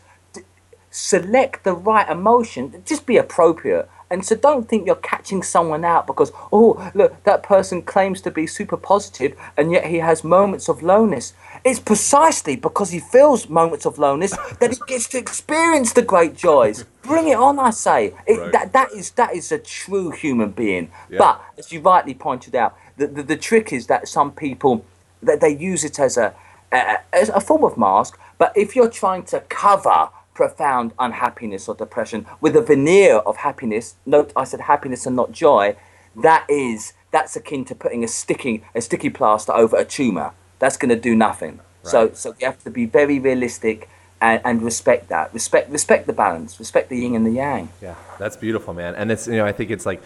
select 0.89 1.63
the 1.63 1.73
right 1.73 2.09
emotion, 2.09 2.81
just 2.85 3.05
be 3.05 3.17
appropriate. 3.17 3.89
And 4.09 4.23
so 4.25 4.35
don't 4.35 4.69
think 4.69 4.85
you're 4.85 4.95
catching 4.95 5.41
someone 5.41 5.83
out 5.83 6.05
because, 6.05 6.31
oh, 6.51 6.91
look, 6.93 7.23
that 7.23 7.43
person 7.43 7.81
claims 7.81 8.21
to 8.21 8.31
be 8.31 8.45
super 8.45 8.77
positive 8.77 9.35
and 9.57 9.71
yet 9.71 9.87
he 9.87 9.97
has 9.97 10.23
moments 10.23 10.69
of 10.69 10.83
lowness. 10.83 11.33
It's 11.63 11.79
precisely 11.79 12.55
because 12.55 12.91
he 12.91 12.99
feels 12.99 13.49
moments 13.49 13.85
of 13.85 13.97
lowness 13.97 14.31
that 14.59 14.71
he 14.71 14.77
gets 14.87 15.07
to 15.09 15.17
experience 15.17 15.93
the 15.93 16.03
great 16.03 16.35
joys. 16.35 16.85
Bring 17.01 17.27
it 17.29 17.37
on, 17.37 17.59
I 17.59 17.71
say. 17.71 18.13
It, 18.27 18.39
Right. 18.39 18.51
that, 18.51 18.73
that, 18.73 18.91
is, 18.91 19.11
that 19.11 19.33
is 19.33 19.51
a 19.51 19.57
true 19.57 20.11
human 20.11 20.51
being. 20.51 20.91
Yeah. 21.09 21.17
But 21.19 21.41
as 21.57 21.71
you 21.71 21.79
rightly 21.81 22.13
pointed 22.13 22.55
out, 22.55 22.77
the, 22.97 23.07
the, 23.07 23.23
the 23.23 23.37
trick 23.37 23.73
is 23.73 23.87
that 23.87 24.07
some 24.07 24.31
people 24.31 24.85
that 25.23 25.41
they 25.41 25.49
use 25.49 25.83
it 25.83 25.99
as 25.99 26.17
a, 26.17 26.33
a 26.71 26.97
as 27.13 27.29
a 27.29 27.39
form 27.39 27.63
of 27.63 27.77
mask. 27.77 28.19
But 28.37 28.53
if 28.55 28.75
you're 28.75 28.89
trying 28.89 29.23
to 29.25 29.39
cover 29.49 30.09
profound 30.35 30.93
unhappiness 30.99 31.67
or 31.67 31.73
depression 31.73 32.27
with 32.39 32.55
a 32.55 32.61
veneer 32.61 33.15
of 33.15 33.37
happiness, 33.37 33.95
note 34.05 34.31
I 34.35 34.43
said 34.43 34.61
happiness 34.61 35.07
and 35.07 35.15
not 35.15 35.31
joy, 35.31 35.75
that 36.15 36.45
is 36.47 36.93
that's 37.11 37.35
akin 37.35 37.65
to 37.65 37.73
putting 37.73 38.03
a 38.03 38.07
sticking 38.07 38.63
a 38.75 38.81
sticky 38.81 39.09
plaster 39.09 39.53
over 39.53 39.77
a 39.77 39.85
tumor. 39.85 40.33
That's 40.59 40.77
going 40.77 40.89
to 40.89 40.99
do 40.99 41.15
nothing. 41.15 41.61
So 41.83 42.11
so 42.13 42.35
you 42.39 42.45
have 42.45 42.63
to 42.63 42.69
be 42.69 42.85
very 42.85 43.19
realistic 43.19 43.89
and, 44.21 44.41
and 44.43 44.61
respect 44.61 45.09
that. 45.09 45.33
Respect 45.33 45.69
respect 45.71 46.07
the 46.07 46.13
balance. 46.13 46.59
Respect 46.59 46.89
the 46.89 46.97
yin 46.97 47.15
and 47.15 47.25
the 47.25 47.31
yang. 47.31 47.69
Yeah, 47.81 47.95
that's 48.17 48.37
beautiful, 48.37 48.73
man. 48.73 48.95
And 48.95 49.11
it's 49.11 49.27
you 49.27 49.37
know 49.37 49.45
I 49.45 49.51
think 49.51 49.71
it's 49.71 49.85
like 49.85 50.01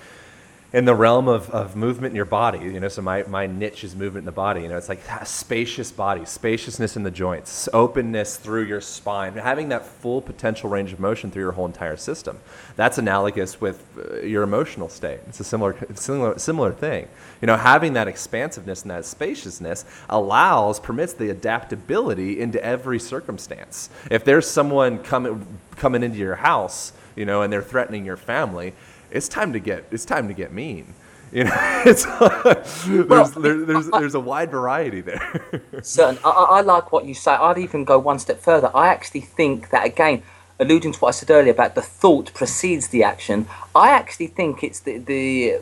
in 0.72 0.86
the 0.86 0.93
realm 0.93 1.28
of, 1.28 1.49
of 1.49 1.76
movement 1.76 2.11
in 2.11 2.15
your 2.15 2.26
body, 2.26 2.59
you 2.59 2.80
know, 2.80 2.88
so 2.88 3.01
my, 3.01 3.24
my 3.24 3.47
niche 3.47 3.84
is 3.84 3.95
movement 3.95 4.22
in 4.22 4.26
the 4.26 4.32
body. 4.32 4.61
You 4.61 4.67
know, 4.67 4.78
it's 4.78 4.88
like 4.88 5.01
spacious 5.26 5.91
body, 5.91 6.26
spaciousness 6.26 6.95
in 6.95 7.01
the 7.01 7.09
joints, 7.09 7.67
openness 7.74 8.38
through 8.38 8.65
your 8.65 8.80
spine, 8.80 9.34
having 9.34 9.70
that 9.70 9.84
full 9.84 10.22
potential 10.22 10.70
range 10.70 10.93
of 10.93 10.99
motion 10.99 11.32
through 11.32 11.41
your 11.41 11.53
whole 11.53 11.65
entire 11.65 11.97
system. 11.97 12.39
That's 12.76 12.99
analogous 12.99 13.59
with 13.59 13.84
uh, 13.97 14.22
your 14.22 14.43
emotional 14.43 14.89
state. 14.89 15.22
It's 15.28 15.39
a 15.39 15.43
similar, 15.43 15.76
similar, 15.95 16.38
similar 16.38 16.72
thing. 16.72 17.07
You 17.41 17.47
know, 17.47 17.57
having 17.57 17.93
that 17.93 18.07
expansiveness 18.07 18.84
and 18.84 18.91
that 18.91 19.05
spaciousness 19.05 19.86
allows, 20.07 20.80
permits 20.80 21.13
the 21.13 21.32
adaptability 21.32 22.39
into 22.39 22.63
every 22.63 22.99
circumstance. 22.99 23.89
If 24.11 24.24
there's 24.24 24.47
someone 24.47 24.99
coming, 24.99 25.47
coming 25.78 26.03
into 26.03 26.20
your 26.20 26.36
house, 26.36 26.93
you 27.15 27.26
know, 27.26 27.41
and 27.41 27.51
they're 27.51 27.63
threatening 27.63 28.05
your 28.05 28.17
family, 28.17 28.74
it's 29.12 29.28
time 29.28 29.53
to 29.53 29.60
get 29.60 29.86
it's 29.91 30.05
time 30.05 30.28
to 30.28 30.34
get 30.34 30.51
mean. 30.53 30.93
You 31.32 31.45
know, 31.45 31.53
it's 31.86 32.05
there's, 32.86 33.32
there, 33.34 33.66
there's 33.66 33.88
there's 33.91 34.16
a 34.16 34.20
wide 34.20 34.51
variety 34.51 35.01
there. 35.01 35.62
Certain, 35.82 36.20
I, 36.26 36.30
I 36.30 36.62
like 36.62 36.91
what 36.91 37.05
you 37.05 37.14
say. 37.14 37.32
I'd 37.32 37.57
even 37.60 37.86
go 37.86 37.99
one 37.99 38.20
step 38.20 38.39
further. 38.41 38.72
I 38.76 38.89
actually 38.89 39.22
think 39.22 39.70
that 39.70 39.86
again, 39.86 40.24
alluding 40.60 40.93
to 40.93 40.99
what 40.99 41.10
I 41.10 41.12
said 41.12 41.30
earlier 41.32 41.53
about 41.53 41.76
the 41.76 41.82
thought 41.82 42.34
precedes 42.34 42.89
the 42.89 43.03
action. 43.03 43.47
I 43.76 43.91
actually 43.91 44.28
think 44.28 44.64
it's 44.64 44.80
the 44.82 44.97
the 44.97 45.60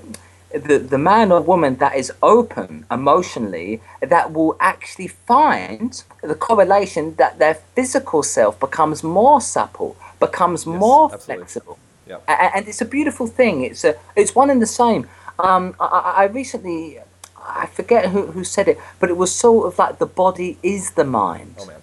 the, 0.53 0.79
the 0.79 0.97
man 0.97 1.31
or 1.31 1.41
woman 1.41 1.75
that 1.77 1.95
is 1.95 2.11
open 2.23 2.85
emotionally 2.89 3.81
that 4.01 4.33
will 4.33 4.55
actually 4.59 5.07
find 5.07 6.03
the 6.21 6.35
correlation 6.35 7.15
that 7.15 7.39
their 7.39 7.55
physical 7.75 8.23
self 8.23 8.59
becomes 8.59 9.03
more 9.03 9.41
supple, 9.41 9.97
becomes 10.19 10.65
Yes, 10.65 10.79
more 10.79 11.13
absolutely. 11.13 11.53
flexible. 11.53 11.79
Yep. 12.07 12.23
And 12.27 12.67
it's 12.67 12.81
a 12.81 12.85
beautiful 12.85 13.27
thing. 13.27 13.63
It's 13.63 13.83
a, 13.83 13.95
it's 14.15 14.33
one 14.35 14.49
and 14.49 14.61
the 14.61 14.67
same. 14.67 15.07
Um, 15.39 15.75
I, 15.79 16.13
I 16.17 16.23
recently, 16.25 16.99
I 17.37 17.65
forget 17.67 18.09
who, 18.09 18.27
who 18.27 18.43
said 18.43 18.67
it, 18.67 18.79
but 18.99 19.09
it 19.09 19.17
was 19.17 19.33
sort 19.33 19.67
of 19.67 19.77
like 19.77 19.99
the 19.99 20.05
body 20.05 20.57
is 20.63 20.91
the 20.91 21.03
mind. 21.03 21.55
Oh 21.59 21.65
man. 21.65 21.81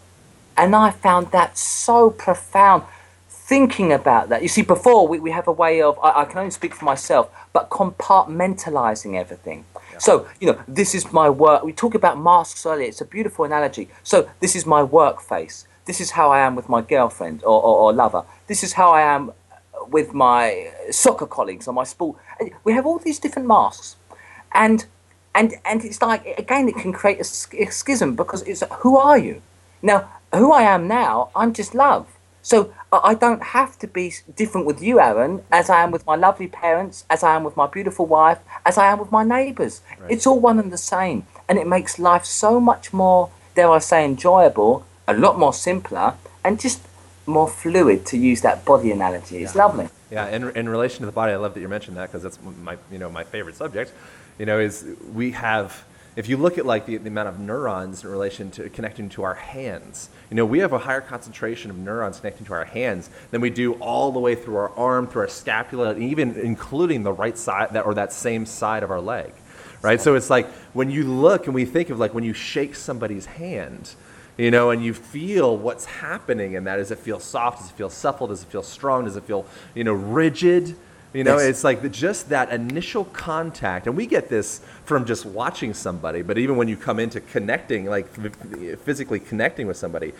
And 0.57 0.77
I 0.77 0.91
found 0.91 1.31
that 1.33 1.59
so 1.59 2.11
profound. 2.11 2.85
Thinking 3.29 3.93
about 3.93 4.31
that, 4.31 4.41
you 4.41 4.49
see, 4.49 4.63
before 4.63 5.07
we, 5.07 5.21
we 5.21 5.31
have 5.31 5.47
a 5.47 5.53
way 5.53 5.83
of, 5.83 5.99
I, 6.03 6.23
I 6.23 6.25
can 6.25 6.39
only 6.39 6.51
speak 6.51 6.75
for 6.75 6.87
myself, 6.87 7.31
but 7.53 7.69
compartmentalizing 7.69 9.21
everything. 9.21 9.67
So, 9.99 10.27
you 10.41 10.47
know, 10.51 10.59
this 10.67 10.95
is 10.95 11.13
my 11.13 11.29
work. 11.29 11.63
We 11.63 11.75
talked 11.75 11.95
about 11.95 12.19
masks 12.19 12.65
earlier. 12.65 12.89
It's 12.89 13.03
a 13.03 13.05
beautiful 13.05 13.45
analogy. 13.45 13.89
So, 14.03 14.31
this 14.41 14.57
is 14.57 14.65
my 14.65 14.83
work 14.83 15.21
face. 15.21 15.67
This 15.85 16.01
is 16.01 16.13
how 16.13 16.31
I 16.31 16.41
am 16.41 16.57
with 16.57 16.71
my 16.71 16.81
girlfriend 16.81 17.45
or, 17.45 17.63
or, 17.63 17.77
or 17.81 17.93
lover. 17.93 18.25
This 18.47 18.65
is 18.65 18.73
how 18.73 18.91
I 18.93 19.03
am 19.03 19.33
with 19.89 20.15
my 20.15 20.71
soccer 20.91 21.27
colleagues 21.27 21.69
or 21.69 21.75
my 21.75 21.85
sport. 21.85 22.17
We 22.65 22.73
have 22.73 22.87
all 22.87 22.99
these 22.99 23.19
different 23.19 23.49
masks. 23.49 23.97
And 24.53 24.87
and 25.35 25.55
and 25.65 25.85
it's 25.85 26.01
like 26.01 26.25
again 26.39 26.69
it 26.69 26.77
can 26.77 26.93
create 26.93 27.21
a, 27.21 27.25
sch- 27.25 27.55
a 27.55 27.67
schism 27.67 28.15
because 28.15 28.43
it's 28.43 28.63
who 28.83 28.97
are 28.97 29.19
you? 29.19 29.43
Now 29.83 30.09
who 30.33 30.53
i 30.53 30.63
am 30.63 30.89
now 30.89 31.31
i'm 31.37 31.53
just 31.53 31.75
love. 31.75 32.07
So 32.43 32.57
i 32.93 32.99
I 33.11 33.15
don't 33.15 33.43
have 33.59 33.73
to 33.83 33.89
be 33.99 34.05
different 34.41 34.65
with 34.71 34.81
you 34.87 34.95
aaron 35.01 35.33
as 35.61 35.67
i 35.77 35.79
am 35.85 35.91
with 35.95 36.05
my 36.11 36.17
lovely 36.27 36.49
parents 36.65 36.97
as 37.15 37.21
i 37.29 37.33
am 37.37 37.43
with 37.49 37.57
my 37.61 37.67
beautiful 37.77 38.07
wife 38.19 38.41
as 38.69 38.77
i 38.85 38.87
am 38.93 38.99
with 39.03 39.13
my 39.19 39.25
neighbors 39.37 39.75
it's 40.13 40.27
all 40.29 40.41
one 40.51 40.59
and 40.63 40.71
the 40.77 40.83
same. 40.95 41.19
And 41.49 41.59
it 41.63 41.67
makes 41.77 41.93
life 42.11 42.25
so 42.43 42.51
much 42.71 42.85
more 43.03 43.23
dare 43.57 43.71
i 43.79 43.81
say 43.91 44.01
enjoyable 44.13 44.73
a 45.13 45.15
lot 45.25 45.35
more 45.45 45.55
simpler 45.69 46.09
and 46.45 46.53
just 46.67 46.79
more 47.27 47.49
fluid 47.49 48.05
to 48.07 48.17
use 48.19 48.43
that 48.43 48.65
body 48.65 48.91
analogy 48.91 49.39
it's 49.43 49.55
lovely 49.55 49.89
Yeah, 50.15 50.29
in, 50.29 50.49
in 50.57 50.69
relation 50.69 51.01
to 51.01 51.07
the 51.07 51.13
body, 51.13 51.33
I 51.33 51.37
love 51.37 51.55
that 51.55 51.61
you 51.61 51.69
mentioned 51.69 51.97
that 51.97 52.11
because 52.11 52.23
that's 52.23 52.39
my 52.63 52.77
you 52.91 52.99
know 52.99 53.11
my 53.11 53.25
favorite 53.25 53.57
subject. 53.57 53.93
You 54.39 54.47
know, 54.47 54.61
is 54.61 54.87
we 55.13 55.33
have 55.33 55.85
if 56.15 56.29
you 56.29 56.37
look 56.37 56.57
at 56.57 56.65
like 56.65 56.87
the, 56.87 56.99
the 56.99 57.09
amount 57.09 57.29
of 57.29 57.41
neurons 57.41 58.05
in 58.05 58.11
relation 58.11 58.51
to 58.53 58.69
connecting 58.69 59.09
to 59.11 59.25
our 59.25 59.35
hands. 59.35 60.11
You 60.31 60.37
know, 60.37 60.47
we 60.47 60.61
have 60.61 60.73
a 60.73 60.79
higher 60.79 61.01
concentration 61.01 61.71
of 61.71 61.77
neurons 61.77 62.21
connecting 62.21 62.47
to 62.47 62.53
our 62.53 62.65
hands 62.65 63.11
than 63.33 63.41
we 63.41 63.51
do 63.51 63.73
all 63.75 64.13
the 64.13 64.21
way 64.21 64.37
through 64.37 64.57
our 64.57 64.71
arm, 64.71 65.09
through 65.09 65.23
our 65.23 65.29
scapula, 65.29 65.91
and 65.91 66.03
even 66.05 66.37
including 66.37 67.03
the 67.03 67.13
right 67.13 67.37
side 67.37 67.73
that 67.73 67.85
or 67.85 67.95
that 67.95 68.13
same 68.13 68.47
side 68.47 68.85
of 68.85 68.93
our 68.93 69.01
leg. 69.01 69.33
Right? 69.83 70.01
So 70.01 70.15
it's 70.15 70.31
like 70.31 70.47
when 70.73 70.91
you 70.91 71.03
look 71.05 71.47
and 71.47 71.55
we 71.55 71.65
think 71.65 71.91
of 71.91 71.99
like 71.99 72.15
when 72.15 72.25
you 72.25 72.35
shake 72.35 72.77
somebody's 72.77 73.27
hand, 73.27 73.97
you 74.37 74.51
know, 74.51 74.71
and 74.71 74.85
you 74.85 74.95
feel 74.95 75.57
what's 75.57 75.85
happening 75.85 76.55
in 76.55 76.65
that. 76.65 76.77
Does 76.77 76.91
it 76.91 76.99
feel 76.99 77.21
soft? 77.21 77.59
Does 77.61 77.71
it 77.71 77.75
feel 77.75 77.91
supple? 77.91 78.27
Does 78.27 78.43
it 78.43 78.47
feel 78.47 78.63
strong? 78.63 79.05
Does 79.05 79.17
it 79.17 79.25
feel, 79.25 79.47
you 79.75 79.85
know, 79.85 79.93
rigid? 79.93 80.77
You 81.13 81.23
know, 81.23 81.37
Yes. 81.39 81.47
it's 81.49 81.65
like 81.65 81.81
the, 81.83 81.89
just 81.89 82.31
that 82.31 82.51
initial 82.53 83.05
contact, 83.05 83.87
and 83.87 83.97
we 83.97 84.07
get 84.07 84.29
this 84.29 84.61
from 84.85 85.05
just 85.05 85.25
watching 85.25 85.73
somebody. 85.73 86.23
But 86.23 86.39
even 86.39 86.57
when 86.57 86.67
you 86.67 86.77
come 86.77 86.99
into 86.99 87.21
connecting, 87.21 87.87
like 87.87 88.09
physically 88.81 89.21
connecting 89.21 89.67
with 89.69 89.77
somebody, 89.77 90.13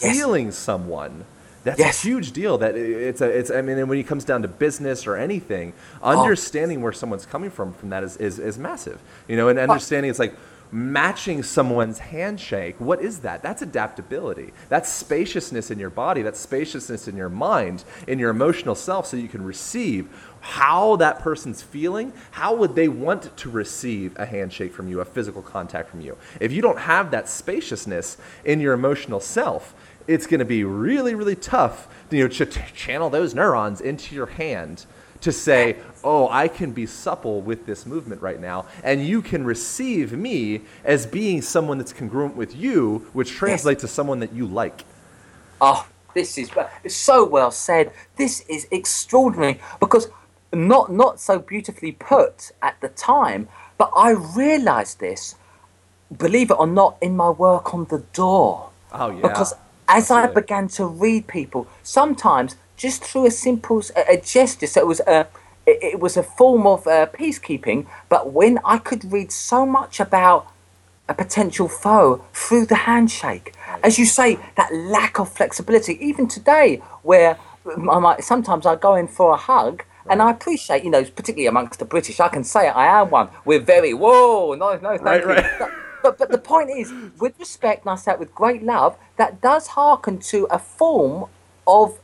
Yes. 0.00 0.16
feeling 0.16 0.52
someone, 0.52 1.24
that's 1.64 1.80
Yes. 1.80 2.04
a 2.04 2.06
huge 2.06 2.30
deal. 2.30 2.58
That 2.58 2.76
it's 2.76 3.20
a, 3.20 3.28
it's. 3.28 3.50
I 3.50 3.60
mean, 3.62 3.76
and 3.78 3.88
when 3.88 3.98
it 3.98 4.06
comes 4.06 4.24
down 4.24 4.42
to 4.42 4.48
business 4.48 5.04
or 5.04 5.16
anything, 5.16 5.72
Oh. 6.00 6.20
understanding 6.22 6.80
where 6.80 6.92
someone's 6.92 7.26
coming 7.26 7.50
from 7.50 7.72
from 7.72 7.90
that 7.90 8.04
is 8.04 8.16
is, 8.18 8.38
is 8.38 8.56
massive. 8.56 9.00
You 9.26 9.36
know, 9.36 9.48
and 9.48 9.58
understanding 9.58 10.10
it's 10.10 10.20
like 10.20 10.36
matching 10.72 11.42
someone's 11.42 11.98
handshake 11.98 12.76
what 12.78 13.00
is 13.00 13.20
that? 13.20 13.42
That's 13.42 13.62
adaptability. 13.62 14.52
That's 14.68 14.92
spaciousness 14.92 15.70
in 15.70 15.78
your 15.78 15.90
body. 15.90 16.22
That's 16.22 16.40
spaciousness 16.40 17.08
in 17.08 17.16
your 17.16 17.28
mind 17.28 17.84
in 18.06 18.18
your 18.18 18.30
emotional 18.30 18.74
self 18.74 19.06
so 19.06 19.16
you 19.16 19.28
can 19.28 19.44
receive 19.44 20.08
how 20.40 20.96
that 20.96 21.20
person's 21.20 21.62
feeling. 21.62 22.12
How 22.32 22.54
would 22.54 22.74
they 22.74 22.88
want 22.88 23.36
to 23.36 23.50
receive 23.50 24.16
a 24.18 24.26
handshake 24.26 24.72
from 24.72 24.88
you 24.88 25.00
a 25.00 25.04
physical 25.04 25.42
contact 25.42 25.90
from 25.90 26.00
you? 26.00 26.16
If 26.40 26.52
you 26.52 26.62
don't 26.62 26.78
have 26.78 27.10
that 27.10 27.28
spaciousness 27.28 28.16
in 28.44 28.60
your 28.60 28.74
emotional 28.74 29.20
self 29.20 29.74
it's 30.08 30.28
going 30.28 30.38
to 30.38 30.44
be 30.44 30.62
really 30.62 31.16
really 31.16 31.34
tough 31.34 31.88
you 32.12 32.22
know 32.22 32.28
to 32.28 32.46
to 32.46 32.62
channel 32.72 33.10
those 33.10 33.34
neurons 33.34 33.80
into 33.80 34.14
your 34.14 34.26
hand 34.26 34.86
to 35.22 35.32
say, 35.32 35.76
oh, 36.06 36.28
I 36.30 36.46
can 36.46 36.70
be 36.70 36.86
supple 36.86 37.40
with 37.40 37.66
this 37.66 37.84
movement 37.84 38.22
right 38.22 38.40
now, 38.40 38.66
and 38.84 39.04
you 39.04 39.20
can 39.20 39.44
receive 39.44 40.12
me 40.12 40.62
as 40.84 41.04
being 41.04 41.42
someone 41.42 41.78
that's 41.78 41.92
congruent 41.92 42.36
with 42.36 42.54
you, 42.54 43.08
which 43.12 43.32
translates 43.32 43.80
to 43.80 43.88
someone 43.88 44.20
that 44.20 44.32
you 44.32 44.46
like. 44.46 44.84
Oh, 45.60 45.86
this 46.14 46.38
is 46.38 46.50
it's 46.84 46.94
so 46.94 47.24
well 47.24 47.50
said. 47.50 47.92
This 48.16 48.42
is 48.48 48.68
extraordinary 48.70 49.60
because 49.80 50.06
not 50.52 50.92
not 50.92 51.18
so 51.18 51.40
beautifully 51.40 51.92
put 51.92 52.52
at 52.62 52.80
the 52.80 52.88
time, 52.88 53.48
but 53.76 53.90
I 53.96 54.10
realised 54.12 55.00
this, 55.00 55.34
believe 56.16 56.52
it 56.52 56.58
or 56.58 56.68
not, 56.68 56.98
in 57.00 57.16
my 57.16 57.30
work 57.30 57.74
on 57.74 57.86
the 57.86 58.04
door. 58.12 58.70
Oh, 58.92 59.10
yeah. 59.10 59.22
Because 59.22 59.54
as 59.88 60.10
I 60.12 60.28
began 60.28 60.68
to 60.68 60.86
read 60.86 61.26
people, 61.26 61.66
sometimes 61.82 62.54
just 62.76 63.02
through 63.02 63.26
a 63.26 63.30
simple 63.32 63.82
a 63.96 64.16
gesture, 64.18 64.68
so 64.68 64.80
it 64.80 64.86
was 64.86 65.00
a 65.00 65.26
it, 65.66 65.78
it 65.82 66.00
was 66.00 66.16
a 66.16 66.22
form 66.22 66.66
of 66.66 66.86
uh, 66.86 67.06
peacekeeping. 67.06 67.86
But 68.08 68.32
when 68.32 68.58
I 68.64 68.78
could 68.78 69.12
read 69.12 69.32
so 69.32 69.66
much 69.66 70.00
about 70.00 70.48
a 71.08 71.14
potential 71.14 71.68
foe 71.68 72.24
through 72.32 72.66
the 72.66 72.74
handshake. 72.74 73.54
As 73.82 73.98
you 73.98 74.06
say, 74.06 74.38
that 74.56 74.74
lack 74.74 75.18
of 75.18 75.32
flexibility, 75.32 75.96
even 76.04 76.26
today, 76.26 76.82
where 77.02 77.38
I 77.66 77.98
might, 77.98 78.24
sometimes 78.24 78.66
I 78.66 78.76
go 78.76 78.94
in 78.96 79.08
for 79.08 79.32
a 79.32 79.36
hug. 79.36 79.84
And 80.08 80.22
I 80.22 80.30
appreciate, 80.30 80.84
you 80.84 80.90
know, 80.90 81.02
particularly 81.02 81.46
amongst 81.46 81.80
the 81.80 81.84
British, 81.84 82.20
I 82.20 82.28
can 82.28 82.44
say 82.44 82.68
it, 82.68 82.76
I 82.76 82.86
am 83.00 83.10
one. 83.10 83.28
We're 83.44 83.60
very, 83.60 83.92
whoa, 83.92 84.54
no, 84.54 84.76
no, 84.78 84.96
thank 84.98 85.02
Right, 85.02 85.20
you. 85.20 85.26
right. 85.28 85.44
But, 85.58 85.70
but, 86.02 86.18
but 86.18 86.30
the 86.30 86.38
point 86.38 86.70
is, 86.70 86.92
with 87.18 87.36
respect, 87.40 87.84
and 87.84 87.90
I 87.90 87.96
say 87.96 88.12
it 88.12 88.20
with 88.20 88.32
great 88.32 88.62
love, 88.62 88.96
that 89.16 89.40
does 89.40 89.68
hearken 89.68 90.18
to 90.20 90.46
a 90.48 90.60
form 90.60 91.28
of 91.66 91.98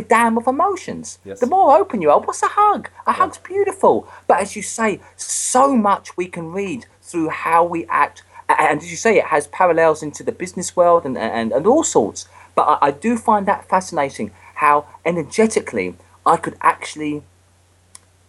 a 0.00 0.02
dam 0.02 0.36
of 0.36 0.46
emotions. 0.46 1.18
Yes. 1.24 1.40
The 1.40 1.46
more 1.46 1.76
open 1.76 2.02
you 2.02 2.10
are, 2.10 2.20
what's 2.20 2.42
a 2.42 2.48
hug? 2.48 2.90
A 3.06 3.12
hug's 3.12 3.38
beautiful. 3.38 3.94
But 4.26 4.40
as 4.40 4.56
you 4.56 4.62
say, 4.62 5.00
so 5.16 5.76
much 5.76 6.16
we 6.16 6.26
can 6.26 6.52
read 6.52 6.86
through 7.02 7.28
how 7.28 7.64
we 7.64 7.86
act. 7.86 8.22
And 8.48 8.80
as 8.82 8.90
you 8.90 8.96
say, 8.96 9.18
it 9.18 9.26
has 9.26 9.46
parallels 9.46 10.02
into 10.02 10.22
the 10.24 10.32
business 10.32 10.74
world 10.74 11.04
and, 11.04 11.16
and, 11.16 11.52
and 11.52 11.66
all 11.66 11.84
sorts. 11.84 12.28
But 12.56 12.62
I, 12.62 12.88
I 12.88 12.90
do 12.90 13.16
find 13.16 13.46
that 13.46 13.68
fascinating 13.68 14.32
how 14.56 14.86
energetically 15.04 15.94
I 16.26 16.36
could 16.36 16.56
actually 16.60 17.22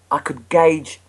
I 0.10 0.20
could 0.20 0.50
gauge 0.50 1.00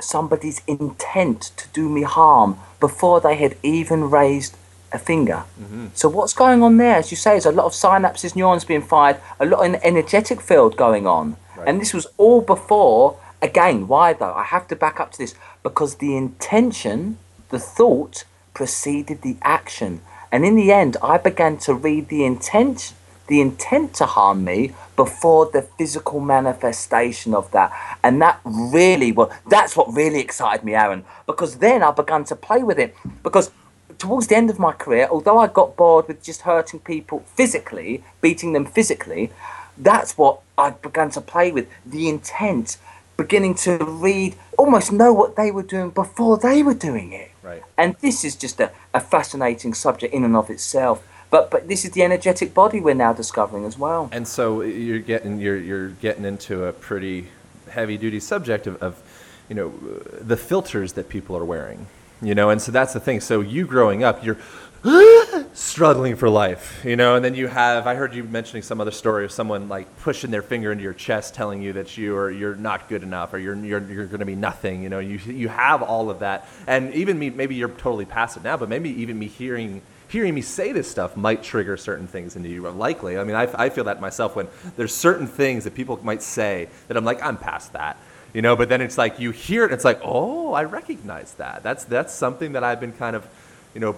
somebody's 0.00 0.62
intent 0.66 1.40
to 1.56 1.68
do 1.72 1.88
me 1.88 2.02
harm 2.02 2.58
before 2.80 3.20
they 3.20 3.36
had 3.36 3.56
even 3.62 4.10
raised 4.10 4.56
a 4.94 4.98
finger. 4.98 5.44
Mm-hmm. 5.60 5.88
So 5.94 6.08
what's 6.08 6.32
going 6.32 6.62
on 6.62 6.76
there? 6.76 6.96
As 6.96 7.10
you 7.10 7.16
say, 7.16 7.32
there's 7.32 7.46
a 7.46 7.52
lot 7.52 7.66
of 7.66 7.72
synapses, 7.72 8.34
neurons 8.34 8.64
being 8.64 8.82
fired, 8.82 9.20
a 9.38 9.44
lot 9.44 9.64
in 9.66 9.72
the 9.72 9.84
energetic 9.84 10.40
field 10.40 10.76
going 10.76 11.06
on. 11.06 11.36
And 11.66 11.80
this 11.80 11.94
was 11.94 12.06
all 12.16 12.40
before, 12.40 13.18
again, 13.40 13.88
why 13.88 14.12
though? 14.12 14.32
I 14.32 14.44
have 14.44 14.68
to 14.68 14.76
back 14.76 15.00
up 15.00 15.12
to 15.12 15.18
this 15.18 15.34
because 15.62 15.96
the 15.96 16.16
intention, 16.16 17.18
the 17.50 17.58
thought, 17.58 18.24
preceded 18.52 19.22
the 19.22 19.36
action. 19.42 20.00
And 20.30 20.44
in 20.44 20.56
the 20.56 20.72
end, 20.72 20.96
I 21.02 21.18
began 21.18 21.56
to 21.58 21.74
read 21.74 22.08
the 22.08 22.24
intent, 22.24 22.92
the 23.28 23.40
intent 23.40 23.94
to 23.94 24.06
harm 24.06 24.44
me 24.44 24.72
before 24.96 25.46
the 25.46 25.62
physical 25.62 26.20
manifestation 26.20 27.34
of 27.34 27.50
that. 27.52 27.72
And 28.02 28.20
that 28.20 28.40
really, 28.44 29.10
well, 29.12 29.32
that's 29.48 29.76
what 29.76 29.92
really 29.92 30.20
excited 30.20 30.64
me, 30.64 30.74
Aaron, 30.74 31.04
because 31.26 31.58
then 31.58 31.82
I 31.82 31.90
began 31.92 32.24
to 32.24 32.36
play 32.36 32.62
with 32.62 32.78
it. 32.78 32.94
Because 33.22 33.50
towards 33.98 34.26
the 34.28 34.36
end 34.36 34.50
of 34.50 34.58
my 34.58 34.72
career, 34.72 35.08
although 35.10 35.38
I 35.38 35.46
got 35.46 35.76
bored 35.76 36.08
with 36.08 36.22
just 36.22 36.42
hurting 36.42 36.80
people 36.80 37.20
physically, 37.34 38.02
beating 38.20 38.52
them 38.52 38.66
physically, 38.66 39.30
that's 39.76 40.16
what 40.16 40.40
I 40.56 40.70
began 40.70 41.10
to 41.10 41.20
play 41.20 41.52
with 41.52 41.68
the 41.84 42.08
intent, 42.08 42.76
beginning 43.16 43.54
to 43.56 43.78
read, 43.78 44.36
almost 44.58 44.92
know 44.92 45.12
what 45.12 45.36
they 45.36 45.50
were 45.50 45.62
doing 45.62 45.90
before 45.90 46.38
they 46.38 46.62
were 46.62 46.74
doing 46.74 47.12
it. 47.12 47.30
Right. 47.42 47.62
And 47.76 47.96
this 48.00 48.24
is 48.24 48.36
just 48.36 48.60
a, 48.60 48.70
a 48.92 49.00
fascinating 49.00 49.74
subject 49.74 50.14
in 50.14 50.24
and 50.24 50.36
of 50.36 50.50
itself. 50.50 51.06
But 51.30 51.50
but 51.50 51.66
this 51.66 51.84
is 51.84 51.90
the 51.90 52.02
energetic 52.04 52.54
body 52.54 52.80
we're 52.80 52.94
now 52.94 53.12
discovering 53.12 53.64
as 53.64 53.76
well. 53.76 54.08
And 54.12 54.28
so 54.28 54.60
uh, 54.60 54.66
you're 54.66 55.00
getting 55.00 55.40
you're 55.40 55.58
you're 55.58 55.88
getting 55.88 56.24
into 56.24 56.64
a 56.66 56.72
pretty 56.72 57.28
heavy 57.70 57.96
duty 57.96 58.20
subject 58.20 58.68
of, 58.68 58.80
of 58.80 59.02
you 59.48 59.56
know 59.56 59.68
uh, 59.68 60.18
the 60.20 60.36
filters 60.36 60.92
that 60.92 61.08
people 61.08 61.36
are 61.36 61.44
wearing. 61.44 61.86
You 62.24 62.34
know, 62.34 62.50
and 62.50 62.60
so 62.60 62.72
that's 62.72 62.92
the 62.92 63.00
thing. 63.00 63.20
So 63.20 63.40
you 63.40 63.66
growing 63.66 64.02
up, 64.02 64.24
you're 64.24 64.38
struggling 65.54 66.14
for 66.14 66.28
life, 66.28 66.84
you 66.84 66.94
know, 66.94 67.16
and 67.16 67.24
then 67.24 67.34
you 67.34 67.46
have 67.46 67.86
I 67.86 67.94
heard 67.94 68.14
you 68.14 68.22
mentioning 68.22 68.62
some 68.62 68.80
other 68.80 68.90
story 68.90 69.24
of 69.24 69.32
someone 69.32 69.68
like 69.68 69.86
pushing 70.00 70.30
their 70.30 70.42
finger 70.42 70.72
into 70.72 70.84
your 70.84 70.92
chest 70.92 71.34
telling 71.34 71.62
you 71.62 71.72
that 71.74 71.96
you 71.96 72.14
are 72.16 72.30
you're 72.30 72.54
not 72.54 72.88
good 72.88 73.02
enough 73.02 73.32
or 73.32 73.38
you're 73.38 73.56
you're, 73.56 73.82
you're 73.90 74.06
going 74.06 74.20
to 74.20 74.26
be 74.26 74.34
nothing, 74.34 74.82
you 74.82 74.90
know. 74.90 74.98
You 74.98 75.18
you 75.18 75.48
have 75.48 75.82
all 75.82 76.10
of 76.10 76.18
that. 76.18 76.48
And 76.66 76.92
even 76.94 77.18
me 77.18 77.30
maybe 77.30 77.54
you're 77.54 77.70
totally 77.70 78.04
past 78.04 78.36
it 78.36 78.42
now, 78.42 78.58
but 78.58 78.68
maybe 78.68 78.90
even 79.00 79.18
me 79.18 79.26
hearing 79.26 79.80
hearing 80.08 80.34
me 80.34 80.42
say 80.42 80.72
this 80.72 80.90
stuff 80.90 81.16
might 81.16 81.42
trigger 81.42 81.76
certain 81.76 82.06
things 82.06 82.36
into 82.36 82.48
you. 82.48 82.68
Likely, 82.68 83.16
I 83.18 83.24
mean, 83.24 83.36
I, 83.36 83.48
I 83.54 83.70
feel 83.70 83.84
that 83.84 84.00
myself 84.00 84.36
when 84.36 84.48
there's 84.76 84.94
certain 84.94 85.26
things 85.26 85.64
that 85.64 85.74
people 85.74 85.98
might 86.02 86.22
say 86.22 86.68
that 86.88 86.96
I'm 86.96 87.04
like, 87.04 87.22
I'm 87.22 87.36
past 87.38 87.72
that, 87.72 87.96
you 88.34 88.42
know. 88.42 88.54
But 88.56 88.68
then 88.68 88.82
it's 88.82 88.98
like 88.98 89.18
you 89.18 89.30
hear 89.30 89.64
it, 89.64 89.72
it's 89.72 89.84
like, 89.84 90.00
oh, 90.02 90.52
I 90.52 90.64
recognize 90.64 91.32
that. 91.34 91.62
That's 91.62 91.84
that's 91.84 92.12
something 92.12 92.52
that 92.52 92.62
I've 92.62 92.80
been 92.80 92.92
kind 92.92 93.16
of, 93.16 93.26
you 93.72 93.80
know, 93.80 93.96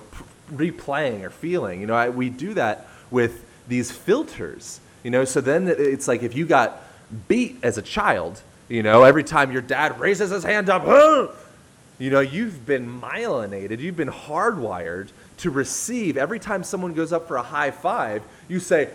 replaying 0.53 1.25
or 1.25 1.31
feeling. 1.31 1.81
You 1.81 1.89
know, 1.89 1.95
I, 1.95 2.11
we 2.11 2.31
do 2.31 2.55
that 2.55 2.87
with 3.11 3.45
these 3.67 3.91
filters. 3.91 4.81
You 5.03 5.11
know, 5.11 5.25
so 5.25 5.41
then 5.41 5.67
it's 5.69 6.07
like 6.07 6.23
if 6.23 6.37
you 6.37 6.47
got 6.47 6.83
beat 7.29 7.59
as 7.63 7.79
a 7.79 7.83
child, 7.83 8.43
you 8.69 8.83
know, 8.83 9.03
every 9.03 9.25
time 9.25 9.53
your 9.53 9.63
dad 9.63 9.99
raises 10.01 10.31
his 10.31 10.45
hand 10.45 10.69
up, 10.69 10.85
you 11.99 12.11
know, 12.11 12.21
you've 12.21 12.67
been 12.67 13.01
myelinated, 13.01 13.79
you've 13.79 13.97
been 13.97 14.11
hardwired 14.11 15.09
to 15.39 15.51
receive 15.51 16.17
every 16.17 16.39
time 16.39 16.65
someone 16.65 16.93
goes 16.93 17.13
up 17.13 17.29
for 17.29 17.37
a 17.37 17.43
high 17.43 17.71
five, 17.71 18.23
you 18.49 18.59
say, 18.59 18.91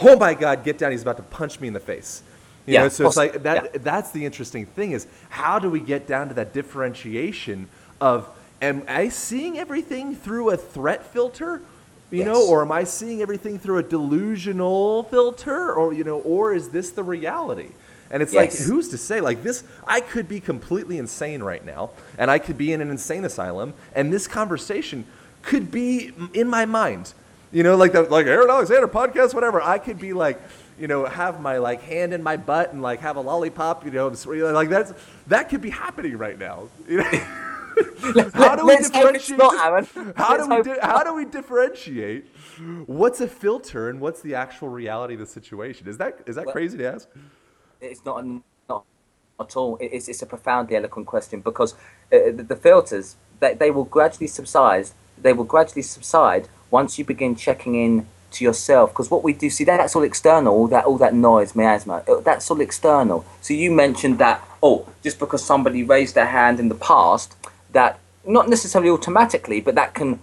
"Oh 0.00 0.16
my 0.16 0.34
God, 0.34 0.64
get 0.64 0.78
down! 0.78 0.92
He's 0.92 1.02
about 1.02 1.16
to 1.16 1.22
punch 1.22 1.60
me 1.60 1.68
in 1.68 1.74
the 1.74 1.80
face." 1.80 2.22
You 2.66 2.74
Yeah, 2.74 2.82
know, 2.82 2.88
so 2.88 3.06
it's 3.06 3.16
like 3.16 3.42
that. 3.44 3.70
yeah. 3.74 3.80
That's 3.82 4.10
the 4.10 4.24
interesting 4.24 4.66
thing 4.66 4.92
is 4.92 5.06
how 5.28 5.58
do 5.58 5.70
we 5.70 5.80
get 5.80 6.06
down 6.06 6.28
to 6.28 6.34
that 6.34 6.52
differentiation 6.52 7.68
of 8.00 8.28
am 8.60 8.82
I 8.88 9.08
seeing 9.08 9.58
everything 9.58 10.14
through 10.16 10.50
a 10.50 10.56
threat 10.56 11.04
filter, 11.06 11.62
you 12.10 12.24
know, 12.24 12.46
or 12.48 12.62
am 12.62 12.72
I 12.72 12.84
seeing 12.84 13.22
everything 13.22 13.58
through 13.58 13.78
a 13.78 13.82
delusional 13.82 15.04
filter, 15.04 15.72
or 15.72 15.92
you 15.92 16.04
know, 16.04 16.18
or 16.20 16.54
is 16.54 16.70
this 16.70 16.90
the 16.90 17.02
reality? 17.02 17.68
And 18.10 18.22
it's 18.22 18.32
like, 18.32 18.52
who's 18.54 18.88
to 18.90 18.98
say? 18.98 19.20
Like 19.20 19.42
this, 19.42 19.64
I 19.86 20.00
could 20.00 20.28
be 20.28 20.38
completely 20.40 20.98
insane 20.98 21.42
right 21.42 21.64
now, 21.64 21.90
and 22.18 22.30
I 22.30 22.38
could 22.38 22.56
be 22.56 22.72
in 22.72 22.80
an 22.80 22.90
insane 22.90 23.24
asylum, 23.24 23.74
and 23.94 24.12
this 24.12 24.26
conversation 24.28 25.04
could 25.42 25.70
be 25.70 26.12
in 26.32 26.48
my 26.48 26.64
mind. 26.66 27.12
You 27.52 27.62
know, 27.62 27.76
like 27.76 27.92
the 27.92 28.02
like 28.02 28.26
Aaron 28.26 28.50
Alexander 28.50 28.88
podcast, 28.88 29.34
whatever. 29.34 29.60
I 29.60 29.78
could 29.78 29.98
be 29.98 30.12
like, 30.12 30.40
you 30.78 30.86
know, 30.88 31.04
have 31.06 31.40
my 31.40 31.58
like 31.58 31.82
hand 31.82 32.12
in 32.12 32.22
my 32.22 32.36
butt 32.36 32.72
and 32.72 32.82
like 32.82 33.00
have 33.00 33.16
a 33.16 33.20
lollipop. 33.20 33.84
You 33.84 33.90
know, 33.90 34.08
like 34.52 34.68
that's 34.68 34.92
that 35.28 35.48
could 35.48 35.62
be 35.62 35.70
happening 35.70 36.16
right 36.18 36.38
now. 36.38 36.68
You 36.88 36.98
know? 36.98 38.30
how 38.32 38.56
do 38.56 38.64
we 38.64 38.72
Let's 38.72 38.88
differentiate? 38.88 39.38
not, 39.38 39.54
How 40.16 40.36
Let's 40.36 40.44
do 40.44 40.48
we 40.48 40.54
hope 40.56 40.64
di- 40.64 40.78
how 40.80 41.04
do 41.04 41.14
we 41.14 41.26
differentiate 41.26 42.24
what's 42.86 43.20
a 43.20 43.28
filter 43.28 43.90
and 43.90 44.00
what's 44.00 44.22
the 44.22 44.34
actual 44.34 44.70
reality 44.70 45.12
of 45.12 45.20
the 45.20 45.26
situation? 45.26 45.86
Is 45.86 45.98
that 45.98 46.20
is 46.26 46.36
that 46.36 46.46
Well- 46.46 46.52
crazy 46.54 46.78
to 46.78 46.86
ask? 46.94 47.08
it's 47.80 48.02
not 48.04 48.24
not 48.68 48.84
at 49.38 49.56
all. 49.56 49.76
It's, 49.78 50.08
it's 50.08 50.22
a 50.22 50.26
profoundly 50.26 50.76
eloquent 50.76 51.06
question 51.06 51.40
because 51.40 51.74
uh, 51.74 52.32
the, 52.34 52.44
the 52.48 52.56
filters 52.56 53.16
they, 53.40 53.52
they 53.54 53.70
will 53.70 53.84
gradually 53.84 54.26
subside. 54.28 54.88
They 55.20 55.34
will 55.34 55.44
gradually 55.44 55.82
subside 55.82 56.48
once 56.70 56.98
you 56.98 57.04
begin 57.04 57.36
checking 57.36 57.74
in 57.74 58.06
to 58.36 58.44
yourself. 58.44 58.90
Because 58.92 59.10
what 59.10 59.22
we 59.24 59.32
do 59.32 59.48
see 59.50 59.64
that, 59.64 59.78
that's 59.78 59.94
all 59.96 60.02
external. 60.02 60.52
All 60.54 60.68
that 60.68 60.84
all 60.84 60.98
that 60.98 61.14
noise, 61.14 61.54
miasma. 61.54 62.02
uh, 62.08 62.20
That's 62.20 62.50
all 62.50 62.60
external. 62.60 63.24
So 63.40 63.54
you 63.54 63.70
mentioned 63.70 64.18
that 64.18 64.42
oh, 64.62 64.88
just 65.02 65.18
because 65.18 65.44
somebody 65.44 65.82
raised 65.82 66.14
their 66.14 66.26
hand 66.26 66.58
in 66.58 66.68
the 66.68 66.74
past, 66.74 67.36
that 67.72 67.98
not 68.26 68.48
necessarily 68.48 68.90
automatically, 68.90 69.60
but 69.60 69.74
that 69.74 69.94
can 69.94 70.18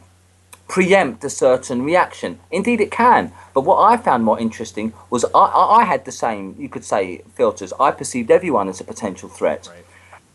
preempt 0.67 1.23
a 1.23 1.29
certain 1.29 1.83
reaction. 1.83 2.39
Indeed, 2.51 2.81
it 2.81 2.91
can. 2.91 3.31
But 3.53 3.61
what 3.61 3.79
I 3.79 3.95
found 3.97 4.23
more 4.23 4.39
interesting 4.39 4.93
was 5.09 5.23
I, 5.25 5.29
I, 5.39 5.81
I 5.81 5.83
had 5.83 6.05
the 6.05 6.11
same, 6.11 6.55
you 6.57 6.67
could 6.67 6.83
say, 6.83 7.21
filters. 7.35 7.71
I 7.79 7.91
perceived 7.91 8.31
everyone 8.31 8.67
as 8.69 8.81
a 8.81 8.83
potential 8.83 9.29
threat. 9.29 9.69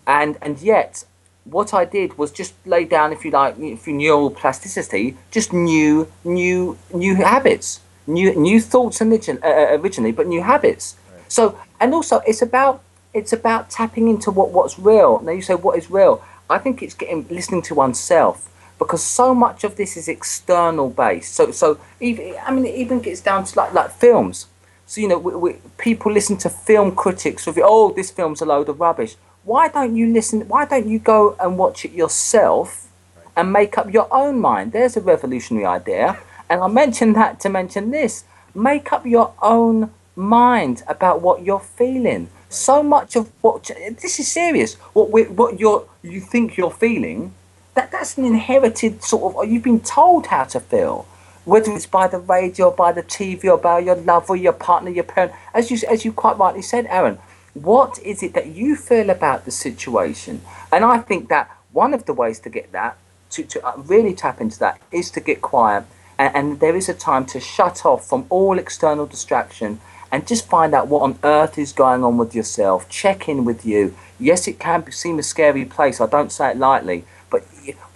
And, 0.06 0.38
and 0.40 0.60
yet, 0.60 1.04
what 1.50 1.72
I 1.74 1.84
did 1.84 2.18
was 2.18 2.30
just 2.30 2.54
lay 2.66 2.84
down, 2.84 3.12
if 3.12 3.24
you 3.24 3.30
like, 3.30 3.58
if 3.58 3.80
through 3.82 3.94
neural 3.94 4.30
plasticity, 4.30 5.16
just 5.30 5.52
new, 5.52 6.10
new, 6.24 6.78
new 6.92 7.16
habits, 7.16 7.80
new, 8.06 8.34
new 8.34 8.60
thoughts 8.60 9.00
origin, 9.00 9.38
uh, 9.42 9.46
uh, 9.46 9.78
originally, 9.80 10.12
but 10.12 10.26
new 10.26 10.42
habits. 10.42 10.96
So, 11.28 11.58
and 11.80 11.94
also, 11.94 12.20
it's 12.26 12.42
about, 12.42 12.82
it's 13.14 13.32
about 13.32 13.70
tapping 13.70 14.08
into 14.08 14.30
what, 14.30 14.50
what's 14.50 14.78
real. 14.78 15.20
Now, 15.20 15.32
you 15.32 15.42
say, 15.42 15.54
what 15.54 15.78
is 15.78 15.90
real? 15.90 16.22
I 16.50 16.58
think 16.58 16.82
it's 16.82 16.94
getting 16.94 17.26
listening 17.28 17.62
to 17.62 17.74
oneself 17.74 18.48
because 18.78 19.02
so 19.02 19.34
much 19.34 19.64
of 19.64 19.76
this 19.76 19.96
is 19.96 20.08
external 20.08 20.88
based. 20.90 21.34
So, 21.34 21.50
so 21.50 21.78
even 22.00 22.36
I 22.44 22.50
mean, 22.52 22.64
it 22.64 22.74
even 22.74 23.00
gets 23.00 23.20
down 23.20 23.44
to 23.44 23.58
like 23.58 23.72
like 23.74 23.90
films. 23.90 24.46
So 24.86 25.00
you 25.00 25.08
know, 25.08 25.18
we, 25.18 25.34
we, 25.34 25.56
people 25.76 26.12
listen 26.12 26.36
to 26.38 26.48
film 26.48 26.94
critics 26.94 27.46
review. 27.46 27.64
Oh, 27.66 27.92
this 27.92 28.10
film's 28.10 28.40
a 28.40 28.46
load 28.46 28.68
of 28.68 28.80
rubbish. 28.80 29.16
Why 29.44 29.68
don't 29.68 29.96
you 29.96 30.12
listen? 30.12 30.48
Why 30.48 30.64
don't 30.64 30.88
you 30.88 30.98
go 30.98 31.36
and 31.40 31.56
watch 31.58 31.84
it 31.84 31.92
yourself 31.92 32.88
and 33.36 33.52
make 33.52 33.78
up 33.78 33.92
your 33.92 34.08
own 34.12 34.40
mind? 34.40 34.72
There's 34.72 34.96
a 34.96 35.00
revolutionary 35.00 35.66
idea. 35.66 36.18
And 36.50 36.60
I 36.60 36.68
mentioned 36.68 37.16
that 37.16 37.40
to 37.40 37.48
mention 37.48 37.90
this. 37.90 38.24
Make 38.54 38.92
up 38.92 39.06
your 39.06 39.34
own 39.40 39.90
mind 40.16 40.82
about 40.86 41.20
what 41.20 41.44
you're 41.44 41.60
feeling. 41.60 42.28
So 42.48 42.82
much 42.82 43.16
of 43.16 43.30
what 43.40 43.70
this 44.00 44.18
is 44.18 44.30
serious. 44.30 44.74
What 44.94 45.10
we, 45.10 45.24
what 45.24 45.60
you're 45.60 45.86
you 46.02 46.20
think 46.20 46.56
you're 46.56 46.70
feeling 46.70 47.34
that 47.78 47.92
that's 47.92 48.18
an 48.18 48.24
inherited 48.24 49.04
sort 49.04 49.36
of 49.36 49.48
you've 49.48 49.62
been 49.62 49.78
told 49.80 50.26
how 50.26 50.42
to 50.42 50.58
feel 50.58 51.06
whether 51.44 51.72
it's 51.72 51.86
by 51.86 52.08
the 52.08 52.18
radio 52.18 52.66
or 52.66 52.72
by 52.72 52.90
the 52.90 53.04
tv 53.04 53.44
or 53.44 53.56
by 53.56 53.78
your 53.78 53.94
lover 53.94 54.34
your 54.34 54.52
partner 54.52 54.90
your 54.90 55.04
parent 55.04 55.32
as 55.54 55.70
you 55.70 55.78
as 55.88 56.04
you 56.04 56.12
quite 56.12 56.36
rightly 56.38 56.60
said 56.60 56.86
aaron 56.86 57.16
what 57.54 57.98
is 58.00 58.22
it 58.22 58.34
that 58.34 58.46
you 58.46 58.76
feel 58.76 59.10
about 59.10 59.44
the 59.44 59.50
situation 59.50 60.40
and 60.72 60.84
i 60.84 60.98
think 60.98 61.28
that 61.28 61.50
one 61.72 61.92
of 61.94 62.04
the 62.06 62.12
ways 62.12 62.38
to 62.38 62.48
get 62.48 62.70
that 62.72 62.96
to, 63.30 63.42
to 63.42 63.64
uh, 63.66 63.76
really 63.76 64.14
tap 64.14 64.40
into 64.40 64.58
that 64.58 64.80
is 64.90 65.10
to 65.10 65.20
get 65.20 65.40
quiet 65.40 65.84
and, 66.18 66.34
and 66.34 66.60
there 66.60 66.76
is 66.76 66.88
a 66.88 66.94
time 66.94 67.24
to 67.26 67.40
shut 67.40 67.84
off 67.84 68.06
from 68.06 68.26
all 68.30 68.58
external 68.58 69.06
distraction 69.06 69.80
and 70.10 70.26
just 70.26 70.46
find 70.46 70.74
out 70.74 70.88
what 70.88 71.02
on 71.02 71.18
earth 71.22 71.58
is 71.58 71.72
going 71.72 72.02
on 72.04 72.16
with 72.16 72.34
yourself 72.34 72.88
check 72.88 73.28
in 73.28 73.44
with 73.44 73.64
you 73.66 73.94
yes 74.18 74.46
it 74.48 74.58
can 74.58 74.90
seem 74.90 75.18
a 75.18 75.22
scary 75.22 75.64
place 75.64 76.00
i 76.00 76.06
don't 76.06 76.32
say 76.32 76.50
it 76.50 76.56
lightly 76.56 77.04
but 77.30 77.44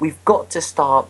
we've 0.00 0.22
got 0.24 0.50
to 0.50 0.60
start 0.60 1.08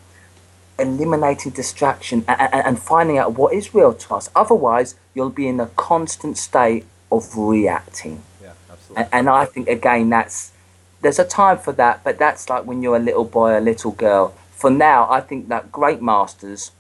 eliminating 0.78 1.53
distraction 1.53 2.24
and, 2.28 2.78
finding 2.78 3.18
out 3.18 3.34
what 3.34 3.55
is 3.55 3.74
real 3.74 3.95
to 3.95 4.14
us. 4.14 4.30
Otherwise, 4.34 4.95
you'll 5.14 5.30
be 5.30 5.49
in 5.49 5.61
a 5.61 5.66
constant 5.66 6.36
state 6.36 6.84
of 7.11 7.36
reacting. 7.36 8.22
And, 8.97 9.09
and 9.12 9.28
I 9.28 9.45
think 9.45 9.68
again, 9.68 10.11
that's 10.11 10.53
there's 11.01 11.18
a 11.18 11.24
time 11.24 11.59
for 11.59 11.72
that, 11.72 12.05
but 12.05 12.18
that's 12.18 12.49
like 12.49 12.64
when 12.64 12.82
you're 12.82 12.97
a 12.97 13.01
little 13.01 13.24
boy, 13.24 13.59
a 13.59 13.61
little 13.61 13.90
girl. 13.93 14.34
For 14.53 14.70
now, 14.70 15.11
I 15.11 15.20
think 15.20 15.49
that 15.49 15.72
great 15.72 16.01
masters 16.01 16.70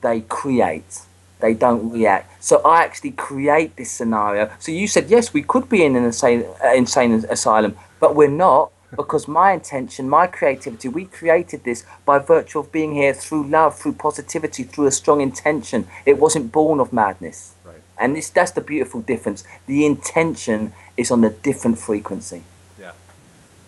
they 0.00 0.22
create. 0.22 1.00
They 1.40 1.54
don't 1.54 1.90
react. 1.90 2.42
So 2.42 2.62
I 2.62 2.84
actually 2.84 3.10
create 3.10 3.76
this 3.76 3.90
scenario. 3.90 4.50
So 4.58 4.72
you 4.72 4.86
said 4.86 5.10
yes, 5.10 5.34
we 5.34 5.42
could 5.42 5.68
be 5.68 5.84
in 5.84 5.96
an 5.96 6.04
insane, 6.04 6.46
uh, 6.64 6.72
insane 6.72 7.12
asylum, 7.28 7.76
but 8.00 8.14
we're 8.14 8.28
not 8.28 8.70
because 8.96 9.26
my 9.26 9.52
intention, 9.52 10.08
my 10.08 10.26
creativity, 10.26 10.88
we 10.88 11.06
created 11.06 11.64
this 11.64 11.84
by 12.04 12.18
virtue 12.18 12.58
of 12.58 12.70
being 12.70 12.92
here 12.92 13.14
through 13.14 13.48
love, 13.48 13.78
through 13.78 13.94
positivity, 13.94 14.62
through 14.62 14.86
a 14.86 14.90
strong 14.90 15.20
intention. 15.20 15.86
It 16.04 16.18
wasn't 16.18 16.52
born 16.52 16.78
of 16.78 16.92
madness. 16.92 17.54
Right. 17.64 17.76
And 17.98 18.16
this, 18.16 18.28
that's 18.28 18.50
the 18.52 18.60
beautiful 18.60 19.00
difference. 19.00 19.44
The 19.66 19.86
intention 19.86 20.74
is 20.96 21.10
on 21.10 21.24
a 21.24 21.30
different 21.30 21.78
frequency. 21.78 22.42
Yeah. 22.78 22.92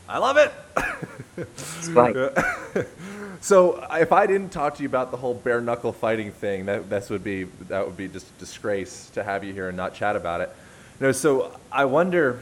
I, 0.08 0.18
love 0.18 0.36
it. 0.36 0.52
It's 1.36 1.88
great. 1.88 2.16
So 3.44 3.86
if 3.90 4.10
I 4.10 4.26
didn't 4.26 4.52
talk 4.52 4.76
to 4.76 4.82
you 4.82 4.88
about 4.88 5.10
the 5.10 5.18
whole 5.18 5.34
bare 5.34 5.60
knuckle 5.60 5.92
fighting 5.92 6.32
thing, 6.32 6.64
that 6.64 6.88
this 6.88 7.10
would 7.10 7.22
be 7.22 7.44
that 7.68 7.84
would 7.84 7.94
be 7.94 8.08
just 8.08 8.26
a 8.30 8.40
disgrace 8.40 9.10
to 9.10 9.22
have 9.22 9.44
you 9.44 9.52
here 9.52 9.68
and 9.68 9.76
not 9.76 9.92
chat 9.92 10.16
about 10.16 10.40
it. 10.40 10.48
You 10.98 11.08
know, 11.08 11.12
so 11.12 11.54
I 11.70 11.84
wonder, 11.84 12.40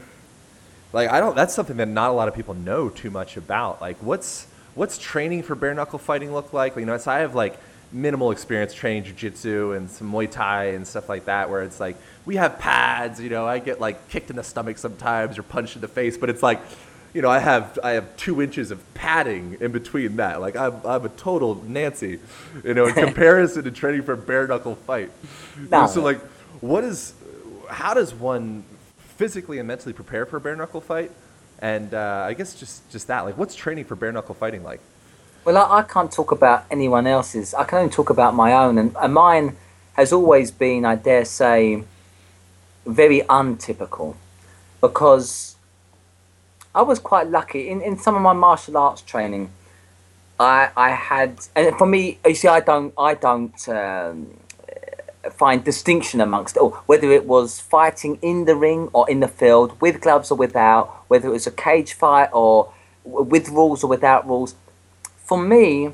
like 0.93 1.09
I 1.09 1.19
don't. 1.19 1.35
That's 1.35 1.53
something 1.53 1.75
that 1.75 1.89
not 1.89 2.09
a 2.09 2.13
lot 2.13 2.29
of 2.29 2.33
people 2.33 2.53
know 2.53 2.87
too 2.87 3.11
much 3.11 3.35
about. 3.35 3.81
Like 3.81 3.97
what's 3.97 4.47
what's 4.75 4.97
training 4.97 5.43
for 5.43 5.55
bare 5.55 5.73
knuckle 5.73 5.99
fighting 5.99 6.31
look 6.31 6.53
like? 6.53 6.77
You 6.77 6.85
know, 6.85 6.97
so 6.97 7.11
I 7.11 7.19
have 7.19 7.35
like 7.35 7.59
minimal 7.93 8.31
experience 8.31 8.73
training 8.73 9.03
jujitsu 9.03 9.77
and 9.77 9.89
some 9.89 10.11
Muay 10.11 10.29
Thai 10.29 10.65
and 10.71 10.85
stuff 10.85 11.07
like 11.07 11.25
that, 11.25 11.49
where 11.49 11.61
it's 11.61 11.79
like 11.79 11.95
we 12.25 12.35
have 12.35 12.59
pads. 12.59 13.21
You 13.21 13.29
know, 13.29 13.47
I 13.47 13.59
get 13.59 13.79
like 13.79 14.09
kicked 14.09 14.29
in 14.29 14.35
the 14.35 14.43
stomach 14.43 14.77
sometimes 14.77 15.37
or 15.37 15.43
punched 15.43 15.75
in 15.75 15.81
the 15.81 15.87
face, 15.87 16.17
but 16.17 16.29
it's 16.29 16.43
like 16.43 16.59
you 17.13 17.21
know, 17.21 17.29
I 17.29 17.39
have 17.39 17.77
I 17.83 17.91
have 17.91 18.15
two 18.17 18.41
inches 18.41 18.71
of 18.71 18.81
padding 18.95 19.57
in 19.59 19.71
between 19.71 20.15
that. 20.17 20.41
Like 20.41 20.55
I'm 20.55 20.81
I'm 20.83 21.05
a 21.05 21.09
total 21.09 21.63
Nancy, 21.63 22.19
you 22.63 22.73
know, 22.73 22.87
in 22.87 22.93
comparison 23.05 23.63
to 23.63 23.71
training 23.71 24.03
for 24.03 24.13
a 24.13 24.17
bare 24.17 24.47
knuckle 24.47 24.75
fight. 24.75 25.11
No. 25.69 25.85
so 25.85 26.01
like, 26.01 26.19
what 26.61 26.83
is, 26.83 27.13
how 27.69 27.93
does 27.93 28.13
one 28.13 28.63
physically 28.97 29.59
and 29.59 29.67
mentally 29.67 29.93
prepare 29.93 30.25
for 30.25 30.37
a 30.37 30.41
bare 30.41 30.55
knuckle 30.55 30.81
fight? 30.81 31.11
And 31.59 31.93
uh, 31.93 32.25
I 32.27 32.33
guess 32.33 32.55
just 32.55 32.89
just 32.89 33.07
that, 33.07 33.21
like, 33.21 33.37
what's 33.37 33.55
training 33.55 33.85
for 33.85 33.95
bare 33.95 34.11
knuckle 34.11 34.35
fighting 34.35 34.63
like? 34.63 34.81
Well, 35.45 35.57
I, 35.57 35.79
I 35.79 35.83
can't 35.83 36.11
talk 36.11 36.31
about 36.31 36.65
anyone 36.71 37.05
else's. 37.05 37.53
I 37.53 37.65
can 37.65 37.79
only 37.79 37.91
talk 37.91 38.09
about 38.09 38.33
my 38.33 38.53
own, 38.53 38.77
and, 38.77 38.95
and 38.99 39.13
mine 39.13 39.57
has 39.93 40.13
always 40.13 40.51
been, 40.51 40.85
I 40.85 40.95
dare 40.95 41.25
say, 41.25 41.83
very 42.85 43.21
untypical, 43.29 44.15
because 44.79 45.55
I 46.73 46.81
was 46.81 46.99
quite 46.99 47.27
lucky 47.27 47.69
in, 47.69 47.81
in 47.81 47.97
some 47.97 48.15
of 48.15 48.21
my 48.21 48.33
martial 48.33 48.77
arts 48.77 49.01
training. 49.01 49.51
I 50.39 50.69
I 50.75 50.89
had, 50.91 51.47
and 51.55 51.77
for 51.77 51.85
me, 51.85 52.19
you 52.25 52.35
see, 52.35 52.47
I 52.47 52.59
don't 52.59 52.93
I 52.97 53.13
don't 53.13 53.69
um, 53.69 54.37
find 55.31 55.63
distinction 55.63 56.19
amongst 56.19 56.57
or 56.57 56.71
whether 56.85 57.11
it 57.11 57.25
was 57.25 57.59
fighting 57.59 58.17
in 58.21 58.45
the 58.45 58.55
ring 58.55 58.89
or 58.93 59.09
in 59.09 59.19
the 59.19 59.27
field 59.27 59.79
with 59.79 60.01
gloves 60.01 60.31
or 60.31 60.37
without, 60.37 61.03
whether 61.07 61.27
it 61.27 61.31
was 61.31 61.47
a 61.47 61.51
cage 61.51 61.93
fight 61.93 62.29
or 62.33 62.73
with 63.05 63.49
rules 63.49 63.83
or 63.83 63.87
without 63.87 64.27
rules 64.27 64.55
for 65.33 65.41
me, 65.41 65.91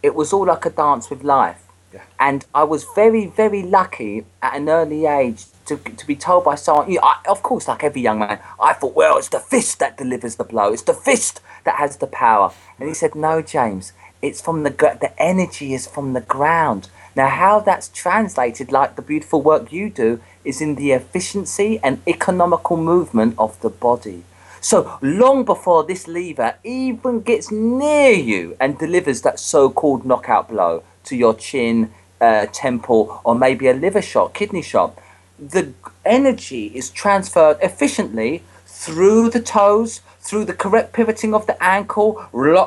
it 0.00 0.14
was 0.14 0.32
all 0.32 0.46
like 0.46 0.64
a 0.64 0.70
dance 0.70 1.10
with 1.10 1.24
life. 1.24 1.60
Yeah. 1.92 2.04
And 2.20 2.46
I 2.54 2.62
was 2.62 2.86
very, 2.94 3.26
very 3.26 3.64
lucky 3.64 4.24
at 4.40 4.54
an 4.54 4.68
early 4.68 5.06
age 5.06 5.46
to, 5.64 5.76
to 5.76 6.06
be 6.06 6.14
told 6.14 6.44
by 6.44 6.54
someone, 6.54 6.88
you 6.88 7.00
know, 7.00 7.02
I, 7.02 7.16
of 7.28 7.42
course, 7.42 7.66
like 7.66 7.82
every 7.82 8.02
young 8.02 8.20
man, 8.20 8.38
I 8.60 8.74
thought, 8.74 8.94
well, 8.94 9.18
it's 9.18 9.30
the 9.30 9.40
fist 9.40 9.80
that 9.80 9.98
delivers 9.98 10.36
the 10.36 10.44
blow. 10.44 10.72
It's 10.72 10.82
the 10.82 10.94
fist 10.94 11.40
that 11.64 11.78
has 11.80 11.96
the 11.96 12.06
power. 12.06 12.52
And 12.78 12.88
he 12.88 12.94
said, 12.94 13.16
no, 13.16 13.42
James, 13.42 13.92
it's 14.22 14.40
from 14.40 14.62
the, 14.62 14.70
the 14.70 15.12
energy 15.20 15.74
is 15.74 15.88
from 15.88 16.12
the 16.12 16.20
ground. 16.20 16.88
Now, 17.16 17.26
how 17.26 17.58
that's 17.58 17.88
translated, 17.88 18.70
like 18.70 18.94
the 18.94 19.02
beautiful 19.02 19.42
work 19.42 19.72
you 19.72 19.90
do, 19.90 20.20
is 20.44 20.60
in 20.60 20.76
the 20.76 20.92
efficiency 20.92 21.80
and 21.82 22.00
economical 22.06 22.76
movement 22.76 23.34
of 23.36 23.60
the 23.62 23.70
body. 23.70 24.22
So 24.60 24.98
long 25.02 25.44
before 25.44 25.84
this 25.84 26.08
lever 26.08 26.56
even 26.64 27.20
gets 27.20 27.50
near 27.50 28.12
you 28.12 28.56
and 28.60 28.78
delivers 28.78 29.22
that 29.22 29.38
so-called 29.38 30.04
knockout 30.04 30.48
blow 30.48 30.82
to 31.04 31.16
your 31.16 31.34
chin, 31.34 31.92
uh, 32.20 32.46
temple, 32.52 33.20
or 33.24 33.34
maybe 33.34 33.68
a 33.68 33.74
liver 33.74 34.02
shot, 34.02 34.34
kidney 34.34 34.62
shot, 34.62 34.98
the 35.38 35.72
energy 36.04 36.66
is 36.74 36.90
transferred 36.90 37.58
efficiently 37.62 38.42
through 38.64 39.30
the 39.30 39.40
toes, 39.40 40.00
through 40.20 40.44
the 40.44 40.54
correct 40.54 40.92
pivoting 40.92 41.34
of 41.34 41.46
the 41.46 41.62
ankle, 41.62 42.18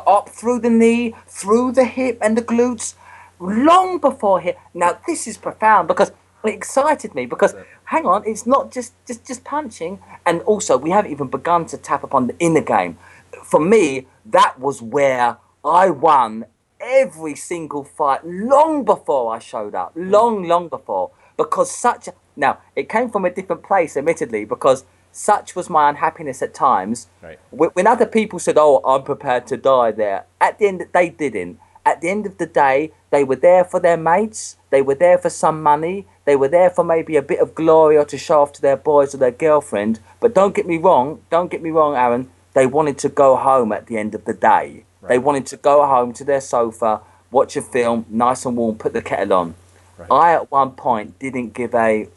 up 0.08 0.30
through 0.30 0.60
the 0.60 0.70
knee, 0.70 1.16
through 1.28 1.72
the 1.72 1.86
hip 1.86 2.18
and 2.22 2.38
the 2.38 2.42
glutes, 2.42 2.94
long 3.40 4.00
before 4.00 4.40
here. 4.40 4.56
Now 4.74 5.00
this 5.08 5.28
is 5.28 5.38
profound 5.38 5.88
because 5.88 6.12
it 6.44 6.54
excited 6.54 7.16
me 7.16 7.26
because 7.26 7.56
hang 7.86 8.06
on, 8.06 8.24
it's 8.26 8.46
not 8.46 8.72
just 8.72 8.94
just 9.06 9.26
just 9.26 9.44
punching, 9.44 10.00
and 10.26 10.42
also 10.42 10.78
we 10.78 10.92
haven't 10.92 11.12
even 11.12 11.28
begun 11.28 11.66
to 11.68 11.78
tap 11.78 12.04
upon 12.04 12.28
the 12.28 12.36
inner 12.40 12.62
game. 12.62 12.98
For 13.44 13.60
me, 13.60 14.08
that 14.26 14.60
was 14.60 14.82
where 14.82 15.38
I 15.64 15.90
won 15.90 16.46
every 16.80 17.36
single 17.36 17.84
fight 17.84 18.26
long 18.26 18.86
before 18.86 19.36
I 19.36 19.40
showed 19.40 19.76
up, 19.76 19.96
mm. 19.96 20.10
long 20.10 20.48
long 20.48 20.70
before, 20.70 21.12
because 21.38 21.70
such 21.72 22.08
a, 22.08 22.14
now 22.36 22.60
it 22.76 22.90
came 22.90 23.10
from 23.10 23.26
a 23.26 23.30
different 23.30 23.64
place, 23.64 23.98
admittedly, 23.98 24.46
because 24.46 24.86
such 25.12 25.56
was 25.56 25.70
my 25.70 25.90
unhappiness 25.90 26.42
at 26.42 26.54
times. 26.54 27.08
Right. 27.22 27.40
When 27.50 27.70
when 27.72 27.88
other 27.88 28.06
people 28.06 28.40
said, 28.40 28.58
"Oh, 28.58 28.82
I'm 28.86 29.04
prepared 29.04 29.48
to 29.48 29.58
die 29.58 29.92
there," 29.92 30.26
at 30.40 30.60
the 30.60 30.68
end 30.68 30.88
they 30.94 31.10
didn't. 31.10 31.60
At 31.86 32.02
the 32.02 32.10
end 32.10 32.26
of 32.26 32.38
the 32.38 32.46
day, 32.46 32.92
they 33.10 33.24
were 33.24 33.36
there 33.36 33.64
for 33.64 33.80
their 33.80 33.98
mates. 33.98 34.58
They 34.70 34.82
were 34.82 34.96
there 34.96 35.18
for 35.18 35.30
some 35.30 35.64
money. 35.64 36.06
They 36.26 36.36
were 36.36 36.48
there 36.48 36.70
for 36.70 36.84
maybe 36.84 37.16
a 37.16 37.22
bit 37.22 37.40
of 37.40 37.56
glory 37.56 37.98
or 37.98 38.06
to 38.06 38.18
show 38.18 38.42
off 38.42 38.54
to 38.54 38.62
their 38.62 38.78
boys 38.78 39.16
or 39.16 39.18
their 39.18 39.32
girlfriend. 39.32 40.00
But 40.20 40.36
don't 40.36 40.54
get 40.56 40.68
me 40.68 40.78
wrong. 40.78 41.22
Don't 41.30 41.50
get 41.50 41.62
me 41.62 41.72
wrong, 41.72 41.96
Aaron. 41.96 42.30
They 42.54 42.66
wanted 42.66 42.98
to 43.00 43.10
go 43.10 43.36
home 43.36 43.72
at 43.72 43.88
the 43.88 43.98
end 43.98 44.14
of 44.14 44.26
the 44.26 44.34
day. 44.34 44.84
They 45.08 45.18
wanted 45.18 45.46
to 45.48 45.58
go 45.58 45.86
home 45.88 46.14
to 46.14 46.24
their 46.24 46.42
sofa, 46.42 47.02
watch 47.32 47.56
a 47.56 47.62
film, 47.62 48.06
nice 48.10 48.46
and 48.46 48.58
warm, 48.58 48.76
put 48.78 48.94
the 48.94 49.02
kettle 49.02 49.34
on. 49.34 49.56
Right. 49.98 50.12
I 50.12 50.34
at 50.34 50.52
one 50.52 50.72
point 50.72 51.18
didn't 51.20 51.54
give 51.54 51.74
a 51.74 52.08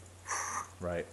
Right. 0.79 1.05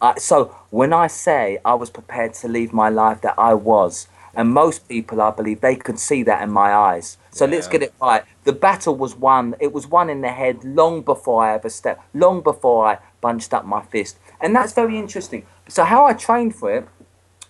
uh, 0.00 0.14
so 0.16 0.54
when 0.70 0.92
I 0.92 1.06
say 1.06 1.58
I 1.64 1.74
was 1.74 1.88
prepared 1.90 2.34
to 2.34 2.48
leave 2.48 2.72
my 2.72 2.88
life, 2.90 3.22
that 3.22 3.34
I 3.38 3.54
was, 3.54 4.06
and 4.36 4.50
most 4.50 4.88
people, 4.88 5.20
I 5.20 5.30
believe, 5.30 5.60
they 5.60 5.76
could 5.76 5.98
see 5.98 6.22
that 6.24 6.42
in 6.42 6.50
my 6.50 6.72
eyes. 6.74 7.18
So 7.30 7.46
let's 7.46 7.66
get 7.66 7.82
it 7.82 7.94
right. 8.00 8.24
The 8.44 8.52
battle 8.52 8.96
was 8.96 9.14
won. 9.16 9.54
It 9.60 9.72
was 9.72 9.86
won 9.86 10.10
in 10.10 10.20
the 10.20 10.28
head 10.28 10.64
long 10.64 11.02
before 11.02 11.44
I 11.44 11.54
ever 11.54 11.68
stepped, 11.68 12.02
long 12.14 12.40
before 12.40 12.86
I 12.86 12.98
bunched 13.20 13.52
up 13.54 13.64
my 13.64 13.82
fist, 13.82 14.18
and 14.40 14.54
that's 14.54 14.72
very 14.72 14.98
interesting. 14.98 15.46
So 15.68 15.84
how 15.84 16.04
I 16.06 16.12
trained 16.12 16.54
for 16.54 16.74
it 16.76 16.86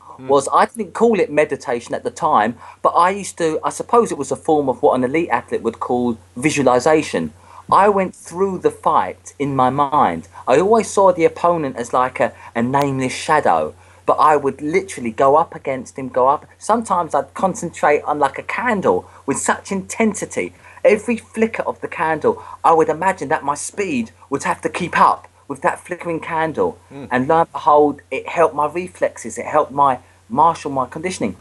hmm. 0.00 0.28
was 0.28 0.48
I 0.52 0.66
didn't 0.66 0.94
call 0.94 1.18
it 1.20 1.30
meditation 1.30 1.94
at 1.94 2.04
the 2.04 2.10
time, 2.10 2.56
but 2.82 2.90
I 2.90 3.10
used 3.10 3.38
to. 3.38 3.60
I 3.62 3.70
suppose 3.70 4.12
it 4.12 4.18
was 4.18 4.30
a 4.30 4.36
form 4.36 4.68
of 4.68 4.82
what 4.82 4.94
an 4.94 5.04
elite 5.04 5.30
athlete 5.30 5.62
would 5.62 5.80
call 5.80 6.18
visualization. 6.36 7.32
I 7.72 7.88
went 7.88 8.14
through 8.14 8.58
the 8.58 8.70
fight 8.70 9.34
in 9.38 9.56
my 9.56 9.70
mind. 9.70 10.28
I 10.46 10.60
always 10.60 10.90
saw 10.90 11.12
the 11.12 11.24
opponent 11.24 11.76
as 11.76 11.92
like 11.92 12.20
a, 12.20 12.34
a 12.54 12.62
nameless 12.62 13.12
shadow, 13.12 13.74
but 14.06 14.14
I 14.14 14.36
would 14.36 14.60
literally 14.60 15.10
go 15.10 15.36
up 15.36 15.54
against 15.54 15.98
him, 15.98 16.08
go 16.08 16.28
up. 16.28 16.46
Sometimes 16.58 17.14
I'd 17.14 17.34
concentrate 17.34 18.02
on 18.02 18.18
like 18.18 18.38
a 18.38 18.42
candle 18.42 19.08
with 19.26 19.38
such 19.38 19.72
intensity. 19.72 20.54
Every 20.84 21.16
flicker 21.16 21.62
of 21.62 21.80
the 21.80 21.88
candle, 21.88 22.42
I 22.62 22.72
would 22.72 22.88
imagine 22.88 23.28
that 23.28 23.42
my 23.42 23.54
speed 23.54 24.10
would 24.28 24.42
have 24.44 24.60
to 24.62 24.68
keep 24.68 24.98
up 24.98 25.28
with 25.48 25.62
that 25.62 25.80
flickering 25.80 26.20
candle. 26.20 26.78
Hmm. 26.88 27.06
And 27.10 27.28
lo 27.28 27.40
and 27.40 27.52
behold, 27.52 28.02
it 28.10 28.28
helped 28.28 28.54
my 28.54 28.66
reflexes, 28.66 29.38
it 29.38 29.46
helped 29.46 29.72
my 29.72 30.00
marshal 30.28 30.70
my 30.70 30.86
conditioning. 30.86 31.36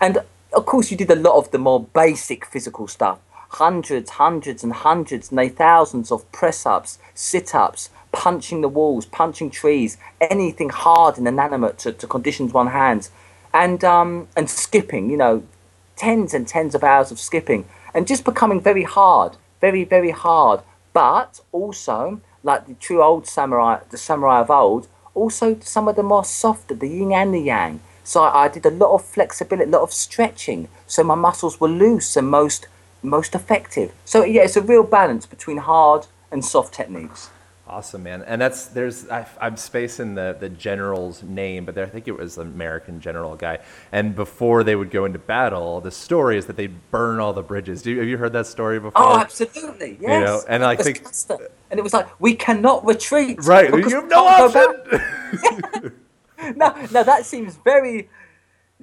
And 0.00 0.18
of 0.52 0.66
course, 0.66 0.90
you 0.90 0.96
did 0.96 1.10
a 1.10 1.16
lot 1.16 1.36
of 1.36 1.50
the 1.50 1.58
more 1.58 1.84
basic 1.84 2.46
physical 2.46 2.88
stuff 2.88 3.18
hundreds, 3.48 4.10
hundreds, 4.10 4.62
and 4.62 4.72
hundreds, 4.72 5.32
nay, 5.32 5.48
thousands 5.48 6.12
of 6.12 6.30
press 6.32 6.66
ups, 6.66 6.98
sit 7.14 7.54
ups, 7.54 7.90
punching 8.12 8.60
the 8.60 8.68
walls, 8.68 9.06
punching 9.06 9.50
trees, 9.50 9.96
anything 10.20 10.68
hard 10.68 11.18
and 11.18 11.26
inanimate 11.26 11.78
to, 11.78 11.92
to 11.92 12.06
condition 12.06 12.48
one's 12.50 12.72
hands, 12.72 13.10
and, 13.52 13.82
um, 13.84 14.28
and 14.36 14.48
skipping, 14.50 15.10
you 15.10 15.16
know, 15.16 15.42
tens 15.96 16.34
and 16.34 16.46
tens 16.46 16.74
of 16.74 16.84
hours 16.84 17.10
of 17.10 17.18
skipping, 17.18 17.64
and 17.94 18.06
just 18.06 18.24
becoming 18.24 18.60
very 18.60 18.84
hard, 18.84 19.36
very, 19.60 19.84
very 19.84 20.10
hard, 20.10 20.60
but 20.92 21.40
also, 21.52 22.20
like 22.42 22.66
the 22.66 22.74
true 22.74 23.02
old 23.02 23.26
samurai, 23.26 23.80
the 23.90 23.98
samurai 23.98 24.40
of 24.40 24.50
old, 24.50 24.88
also 25.14 25.58
some 25.60 25.88
of 25.88 25.96
the 25.96 26.02
more 26.02 26.24
softer, 26.24 26.74
the 26.74 26.88
yin 26.88 27.12
and 27.12 27.34
the 27.34 27.40
yang. 27.40 27.80
So 28.04 28.22
I 28.22 28.48
did 28.48 28.64
a 28.64 28.70
lot 28.70 28.94
of 28.94 29.04
flexibility, 29.04 29.68
a 29.68 29.72
lot 29.72 29.82
of 29.82 29.92
stretching, 29.92 30.68
so 30.86 31.02
my 31.02 31.14
muscles 31.14 31.60
were 31.60 31.68
loose 31.68 32.16
and 32.16 32.30
most 32.30 32.66
most 33.02 33.34
effective. 33.34 33.92
So 34.04 34.24
yeah, 34.24 34.42
it's 34.42 34.56
a 34.56 34.62
real 34.62 34.82
balance 34.82 35.26
between 35.26 35.58
hard 35.58 36.06
and 36.30 36.44
soft 36.44 36.74
techniques. 36.74 37.30
Awesome, 37.66 38.02
man. 38.02 38.22
And 38.22 38.40
that's 38.40 38.64
there's 38.66 39.10
I, 39.10 39.26
I'm 39.38 39.58
spacing 39.58 40.14
the 40.14 40.34
the 40.38 40.48
general's 40.48 41.22
name, 41.22 41.66
but 41.66 41.74
there, 41.74 41.84
I 41.84 41.90
think 41.90 42.08
it 42.08 42.16
was 42.16 42.38
an 42.38 42.46
American 42.46 42.98
general 42.98 43.36
guy. 43.36 43.58
And 43.92 44.16
before 44.16 44.64
they 44.64 44.74
would 44.74 44.90
go 44.90 45.04
into 45.04 45.18
battle, 45.18 45.82
the 45.82 45.90
story 45.90 46.38
is 46.38 46.46
that 46.46 46.56
they'd 46.56 46.90
burn 46.90 47.20
all 47.20 47.34
the 47.34 47.42
bridges. 47.42 47.82
Do 47.82 47.90
you, 47.90 47.98
have 47.98 48.08
you 48.08 48.16
heard 48.16 48.32
that 48.32 48.46
story 48.46 48.80
before? 48.80 49.02
Oh, 49.02 49.18
absolutely, 49.18 49.98
yes. 50.00 50.24
know, 50.24 50.42
and 50.48 50.64
I 50.64 50.76
think- 50.76 51.02
the- 51.02 51.50
and 51.70 51.78
it 51.78 51.82
was 51.82 51.92
like 51.92 52.08
we 52.18 52.34
cannot 52.34 52.86
retreat. 52.86 53.44
Right, 53.44 53.70
because 53.70 53.92
you 53.92 54.00
have 54.00 54.08
no 54.08 54.26
option. 54.26 55.92
no, 56.56 56.86
no, 56.90 57.02
that 57.04 57.26
seems 57.26 57.56
very 57.56 58.08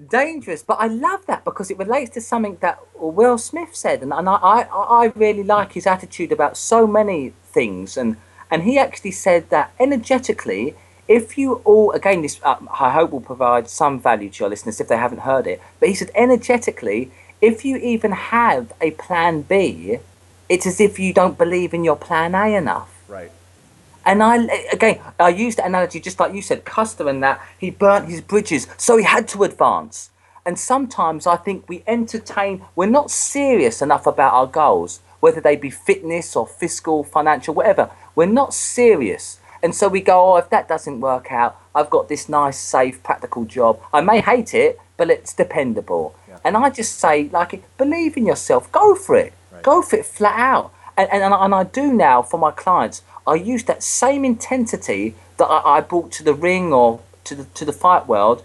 dangerous. 0.10 0.64
But 0.64 0.78
I 0.80 0.88
love 0.88 1.26
that 1.28 1.44
because 1.46 1.72
it 1.72 1.78
relates 1.78 2.12
to 2.12 2.22
something 2.22 2.58
that 2.62 2.80
Will 2.96 3.38
Smith 3.38 3.76
said, 3.76 4.02
and, 4.02 4.14
and 4.14 4.28
I, 4.30 4.36
I, 4.36 4.62
I 4.72 5.06
really 5.16 5.44
like 5.44 5.74
his 5.74 5.88
attitude 5.88 6.32
about 6.32 6.58
so 6.58 6.88
many 6.88 7.34
things. 7.46 7.98
And 7.98 8.18
and 8.52 8.64
he 8.64 8.78
actually 8.78 9.12
said 9.12 9.50
that 9.50 9.74
energetically, 9.80 10.76
if 11.08 11.38
you 11.38 11.56
all 11.66 11.92
again 11.92 12.22
this 12.22 12.40
uh, 12.44 12.56
i 12.80 12.90
hope 12.92 13.12
will 13.12 13.22
provide 13.22 13.70
some 13.70 14.00
value 14.00 14.30
to 14.30 14.44
your 14.44 14.50
listeners 14.50 14.82
if 14.82 14.88
they 14.88 14.98
haven't 14.98 15.20
heard 15.20 15.46
it 15.46 15.62
but 15.80 15.88
he 15.88 15.94
said 15.94 16.10
energetically 16.16 17.12
if 17.42 17.64
you 17.64 17.78
even 17.78 18.12
have 18.12 18.74
a 18.82 18.92
plan 18.92 19.42
b 19.42 20.00
it's 20.50 20.66
as 20.66 20.80
if 20.82 20.98
you 20.98 21.14
don't 21.14 21.38
believe 21.38 21.74
in 21.74 21.84
your 21.84 21.96
plan 21.96 22.34
a 22.34 22.56
enough 22.56 22.92
Right. 23.08 23.32
And 24.06 24.22
I 24.22 24.38
again, 24.72 25.00
I 25.20 25.30
used 25.30 25.58
the 25.58 25.66
analogy 25.66 26.00
just 26.00 26.20
like 26.20 26.34
you 26.34 26.42
said, 26.42 26.66
Custer 26.66 27.08
and 27.10 27.24
that 27.24 27.42
he 27.58 27.72
burnt 27.72 28.10
his 28.10 28.22
bridges, 28.22 28.68
so 28.78 28.98
he 28.98 29.04
had 29.04 29.28
to 29.30 29.44
advance. 29.44 30.12
And 30.46 30.60
sometimes 30.60 31.26
I 31.26 31.38
think 31.38 31.68
we 31.68 31.84
entertain, 31.88 32.64
we're 32.76 32.86
not 32.86 33.10
serious 33.10 33.82
enough 33.82 34.06
about 34.06 34.34
our 34.34 34.46
goals, 34.46 35.02
whether 35.20 35.42
they 35.42 35.56
be 35.56 35.72
fitness 35.72 36.36
or 36.36 36.46
fiscal, 36.46 37.04
financial, 37.04 37.56
whatever. 37.56 37.90
We're 38.14 38.28
not 38.28 38.54
serious. 38.54 39.40
And 39.64 39.74
so 39.74 39.88
we 39.88 40.02
go, 40.02 40.34
oh, 40.34 40.36
if 40.36 40.52
that 40.52 40.68
doesn't 40.68 41.02
work 41.02 41.32
out, 41.32 41.60
I've 41.74 41.90
got 41.90 42.10
this 42.10 42.30
nice, 42.30 42.60
safe, 42.60 43.02
practical 43.02 43.46
job. 43.46 43.82
I 43.92 44.02
may 44.02 44.22
hate 44.22 44.54
it, 44.54 44.80
but 44.98 45.10
it's 45.10 45.34
dependable. 45.34 46.16
And 46.44 46.56
I 46.56 46.70
just 46.70 47.00
say, 47.00 47.28
like, 47.30 47.64
believe 47.80 48.16
in 48.16 48.28
yourself, 48.28 48.72
go 48.72 48.94
for 48.94 49.16
it, 49.16 49.34
go 49.64 49.82
for 49.82 49.96
it 49.96 50.06
flat 50.06 50.38
out 50.38 50.72
and, 50.98 51.10
and, 51.12 51.34
and 51.34 51.56
I 51.56 51.64
do 51.64 51.94
now 51.94 52.22
for 52.22 52.38
my 52.38 52.52
clients. 52.52 53.02
I 53.28 53.36
use 53.36 53.64
that 53.66 53.84
same 53.84 54.24
intensity 54.26 55.16
that 55.38 55.46
I, 55.46 55.78
I 55.78 55.82
brought 55.82 56.12
to 56.14 56.24
the 56.24 56.34
ring 56.34 56.74
or 56.74 57.02
to 57.26 57.36
the 57.36 57.44
to 57.44 57.66
the 57.66 57.74
fight 57.74 58.08
world, 58.08 58.44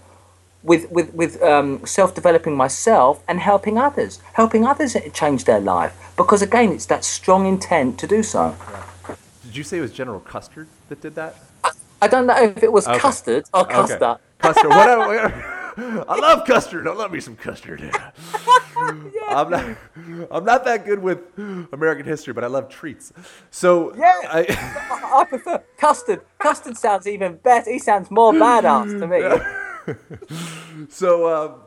with 0.63 0.89
with 0.91 1.13
with 1.13 1.41
um, 1.43 1.85
self 1.85 2.15
developing 2.15 2.55
myself 2.57 3.23
and 3.27 3.39
helping 3.39 3.77
others, 3.77 4.19
helping 4.33 4.65
others 4.65 4.95
change 5.13 5.45
their 5.45 5.59
life. 5.59 5.93
Because 6.17 6.41
again, 6.41 6.71
it's 6.71 6.85
that 6.87 7.03
strong 7.03 7.45
intent 7.45 7.99
to 7.99 8.07
do 8.07 8.23
so. 8.23 8.55
Did 9.43 9.57
you 9.57 9.63
say 9.63 9.77
it 9.77 9.81
was 9.81 9.91
General 9.91 10.19
Custard 10.19 10.67
that 10.89 11.01
did 11.01 11.15
that? 11.15 11.35
I 12.01 12.07
don't 12.07 12.25
know 12.25 12.35
if 12.41 12.63
it 12.63 12.71
was 12.71 12.87
Okay. 12.87 12.97
custard 12.99 13.45
or 13.53 13.61
Okay. 13.61 13.73
custard. 13.73 14.17
Custard. 14.39 14.69
Whatever. 14.71 15.57
I 15.77 16.19
love 16.19 16.45
custard. 16.45 16.87
I 16.87 16.93
love 16.93 17.11
me 17.11 17.19
some 17.19 17.35
custard. 17.35 17.81
I'm 18.75 19.49
not. 19.49 19.77
I'm 20.31 20.43
not 20.43 20.65
that 20.65 20.85
good 20.85 21.01
with 21.01 21.19
American 21.71 22.05
history, 22.05 22.33
but 22.33 22.43
I 22.43 22.47
love 22.47 22.69
treats. 22.69 23.13
So 23.49 23.95
Yeah. 23.95 24.13
I, 24.25 24.45
I 25.21 25.25
prefer 25.25 25.63
custard. 25.77 26.21
Custard 26.39 26.77
sounds 26.77 27.07
even 27.07 27.37
better. 27.37 27.71
He 27.71 27.79
sounds 27.79 28.11
more 28.11 28.33
badass 28.33 28.99
to 28.99 29.07
me. 29.07 30.87
so 30.89 31.43
um, 31.43 31.61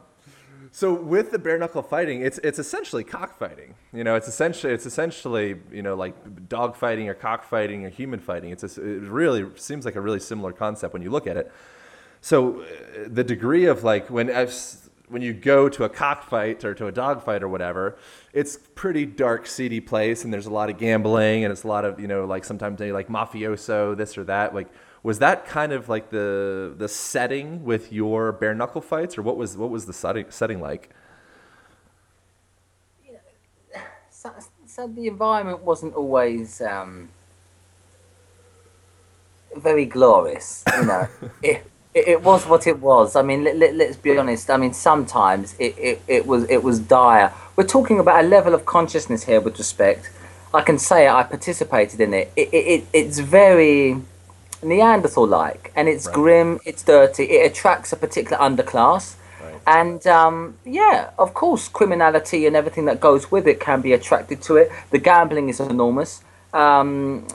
so 0.71 0.93
with 0.93 1.31
the 1.31 1.39
bare 1.39 1.57
knuckle 1.57 1.83
fighting, 1.83 2.23
it's 2.23 2.39
it's 2.39 2.59
essentially 2.59 3.05
cockfighting. 3.05 3.75
You 3.93 4.05
know, 4.05 4.17
it's 4.17 4.29
essentially 4.29 4.73
it's 4.73 4.87
essentially 4.87 5.57
you 5.73 5.83
know 5.83 5.95
like 5.95 6.49
dog 6.49 6.77
fighting 6.77 7.09
or 7.09 7.15
cockfighting 7.15 7.87
or 7.87 7.91
human 7.91 8.19
fighting. 8.19 8.51
It's 8.51 8.65
a, 8.65 8.83
it 8.83 9.03
really 9.03 9.47
seems 9.57 9.85
like 9.85 9.95
a 9.95 10.01
really 10.01 10.21
similar 10.21 10.53
concept 10.53 10.93
when 10.93 11.03
you 11.03 11.11
look 11.11 11.27
at 11.27 11.37
it. 11.37 11.53
So 12.25 12.63
uh, 12.63 12.65
the 13.09 13.23
degree 13.23 13.67
of 13.67 13.85
like 13.85 14.09
when 14.09 14.31
I've, 14.31 14.55
when 15.09 15.21
you 15.21 15.35
go 15.35 15.69
to 15.69 15.85
a 15.85 15.91
cockfight 15.91 16.65
or 16.65 16.73
to 16.73 16.87
a 16.87 16.93
dogfight 16.93 17.43
or 17.43 17.51
whatever, 17.51 17.99
it's 18.33 18.57
pretty 18.75 19.05
dark, 19.05 19.47
seedy 19.47 19.79
place, 19.79 20.25
and 20.25 20.33
there's 20.33 20.47
a 20.47 20.51
lot 20.51 20.71
of 20.71 20.79
gambling, 20.79 21.45
and 21.45 21.53
it's 21.53 21.65
a 21.65 21.69
lot 21.69 21.85
of 21.85 22.01
you 22.01 22.09
know 22.09 22.25
like 22.25 22.47
sometimes 22.47 22.79
they 22.79 22.93
like 22.93 23.09
mafioso 23.09 23.95
this 23.95 24.17
or 24.17 24.25
that. 24.25 24.55
Like, 24.55 24.69
was 25.03 25.19
that 25.19 25.45
kind 25.45 25.71
of 25.71 25.91
like 25.91 26.09
the 26.09 26.73
the 26.75 26.89
setting 26.89 27.63
with 27.63 27.93
your 27.93 28.33
bare 28.33 28.55
knuckle 28.55 28.81
fights, 28.81 29.19
or 29.19 29.23
what 29.23 29.37
was 29.37 29.59
what 29.59 29.69
was 29.69 29.85
the 29.85 29.93
setting 29.93 30.25
setting 30.31 30.63
like? 30.63 30.89
so, 34.09 34.31
so 34.65 34.89
the 34.89 35.09
environment 35.09 35.63
wasn't 35.63 35.95
always 35.95 36.63
um, 36.63 37.11
very 39.55 39.85
glorious. 39.85 40.65
You 40.79 40.87
know, 40.87 41.09
it, 41.43 41.71
it 41.95 42.09
it 42.09 42.23
was 42.23 42.47
what 42.47 42.67
it 42.67 42.81
was. 42.81 43.17
I 43.17 43.23
mean, 43.23 43.45
let, 43.45 43.57
let, 43.57 43.75
let's 43.77 43.97
be 43.97 44.17
honest. 44.19 44.51
I 44.51 44.57
mean, 44.57 44.75
sometimes 44.75 45.55
it, 45.59 45.75
it, 45.79 46.03
it 46.09 46.27
was 46.27 46.45
it 46.51 46.63
was 46.63 46.79
dire. 46.81 47.33
We're 47.57 47.67
talking 47.67 47.99
about 48.01 48.25
a 48.25 48.29
level 48.29 48.55
of 48.55 48.67
consciousness 48.67 49.25
here, 49.25 49.41
with 49.41 49.59
respect. 49.59 50.11
I 50.53 50.63
can 50.63 50.79
say 50.79 51.09
I 51.09 51.23
participated 51.25 52.01
in 52.01 52.15
it. 52.15 52.33
It, 52.37 52.49
it, 52.53 52.67
it 52.75 52.87
it's 52.93 53.19
very 53.19 54.01
Neanderthal-like, 54.63 55.73
and 55.77 55.89
it's 55.89 56.07
Right. 56.07 56.15
grim. 56.15 56.61
It's 56.65 56.83
dirty. 56.83 57.25
It 57.25 57.51
attracts 57.51 57.93
a 57.93 57.97
particular 57.97 58.39
underclass. 58.39 59.15
Right. 59.43 59.61
And 59.67 60.07
um, 60.07 60.57
yeah, 60.65 61.11
of 61.19 61.35
course, 61.35 61.69
criminality 61.69 62.47
and 62.47 62.57
everything 62.57 62.87
that 62.87 62.99
goes 63.01 63.31
with 63.31 63.47
it 63.47 63.61
can 63.61 63.81
be 63.83 63.93
attracted 63.93 64.41
to 64.43 64.57
it. 64.57 64.71
The 64.91 64.99
gambling 64.99 65.49
is 65.49 65.61
enormous. 65.61 66.23
Um, 66.55 67.27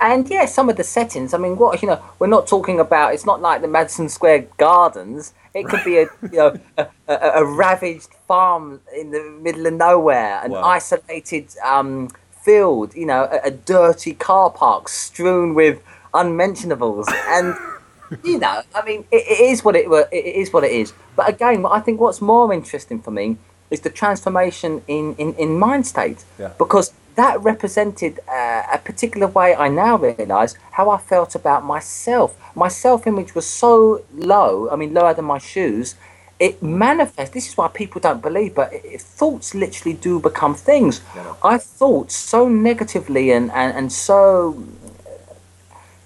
and 0.00 0.28
yeah, 0.28 0.46
some 0.46 0.68
of 0.68 0.76
the 0.76 0.84
settings. 0.84 1.32
I 1.32 1.38
mean, 1.38 1.56
what 1.56 1.80
you 1.80 1.88
know, 1.88 2.02
we're 2.18 2.26
not 2.26 2.46
talking 2.46 2.80
about. 2.80 3.14
It's 3.14 3.24
not 3.24 3.40
like 3.40 3.62
the 3.62 3.68
Madison 3.68 4.08
Square 4.08 4.46
Gardens. 4.58 5.32
It 5.54 5.66
could 5.68 5.84
be 5.84 5.98
a 5.98 6.02
you 6.32 6.38
know 6.38 6.58
a, 6.76 6.86
a, 7.08 7.14
a 7.36 7.44
ravaged 7.44 8.08
farm 8.26 8.80
in 8.94 9.12
the 9.12 9.22
middle 9.40 9.66
of 9.66 9.74
nowhere, 9.74 10.40
an 10.44 10.50
Wow. 10.52 10.62
isolated 10.62 11.46
um, 11.64 12.10
field. 12.42 12.94
You 12.96 13.06
know, 13.06 13.22
a, 13.30 13.46
a 13.48 13.50
dirty 13.52 14.14
car 14.14 14.50
park 14.50 14.88
strewn 14.88 15.54
with 15.54 15.80
unmentionables 16.12 17.08
and 17.28 17.54
you 18.24 18.38
know, 18.38 18.62
I 18.74 18.84
mean, 18.84 19.04
it, 19.12 19.22
it 19.28 19.40
is 19.52 19.64
what 19.64 19.76
it 19.76 19.86
it 20.12 20.24
is 20.42 20.52
what 20.52 20.64
it 20.64 20.72
is. 20.72 20.92
But 21.16 21.28
again, 21.28 21.62
what 21.62 21.72
I 21.72 21.80
think 21.80 22.00
what's 22.00 22.20
more 22.20 22.52
interesting 22.52 23.00
for 23.00 23.12
me 23.12 23.36
is 23.70 23.80
the 23.80 23.90
transformation 23.90 24.82
in 24.88 25.14
in, 25.16 25.34
in 25.34 25.58
mind 25.58 25.86
state, 25.86 26.24
Yeah. 26.40 26.50
because 26.58 26.92
that 27.16 27.42
represented 27.42 28.20
uh, 28.28 28.62
a 28.72 28.78
particular 28.78 29.26
way. 29.28 29.54
I 29.54 29.68
now 29.68 29.96
realise 29.98 30.56
how 30.72 30.90
I 30.90 30.98
felt 30.98 31.34
about 31.34 31.64
myself. 31.64 32.36
My 32.56 32.68
self 32.68 33.06
image 33.06 33.34
was 33.34 33.46
so 33.46 34.04
low. 34.14 34.70
I 34.70 34.76
mean, 34.76 34.94
lower 34.94 35.14
than 35.14 35.26
my 35.26 35.38
shoes. 35.38 35.96
It 36.40 36.62
manifests. 36.62 37.34
This 37.34 37.48
is 37.48 37.56
why 37.56 37.68
people 37.68 38.00
don't 38.00 38.22
believe, 38.22 38.54
but 38.56 38.72
it, 38.72 38.84
it- 38.84 39.02
thoughts 39.02 39.54
literally 39.54 39.96
do 39.96 40.20
become 40.20 40.54
things. 40.54 41.00
I 41.44 41.58
thought 41.58 42.12
so 42.12 42.48
negatively 42.48 43.32
and, 43.32 43.50
and, 43.52 43.76
and 43.78 43.92
so 43.92 44.64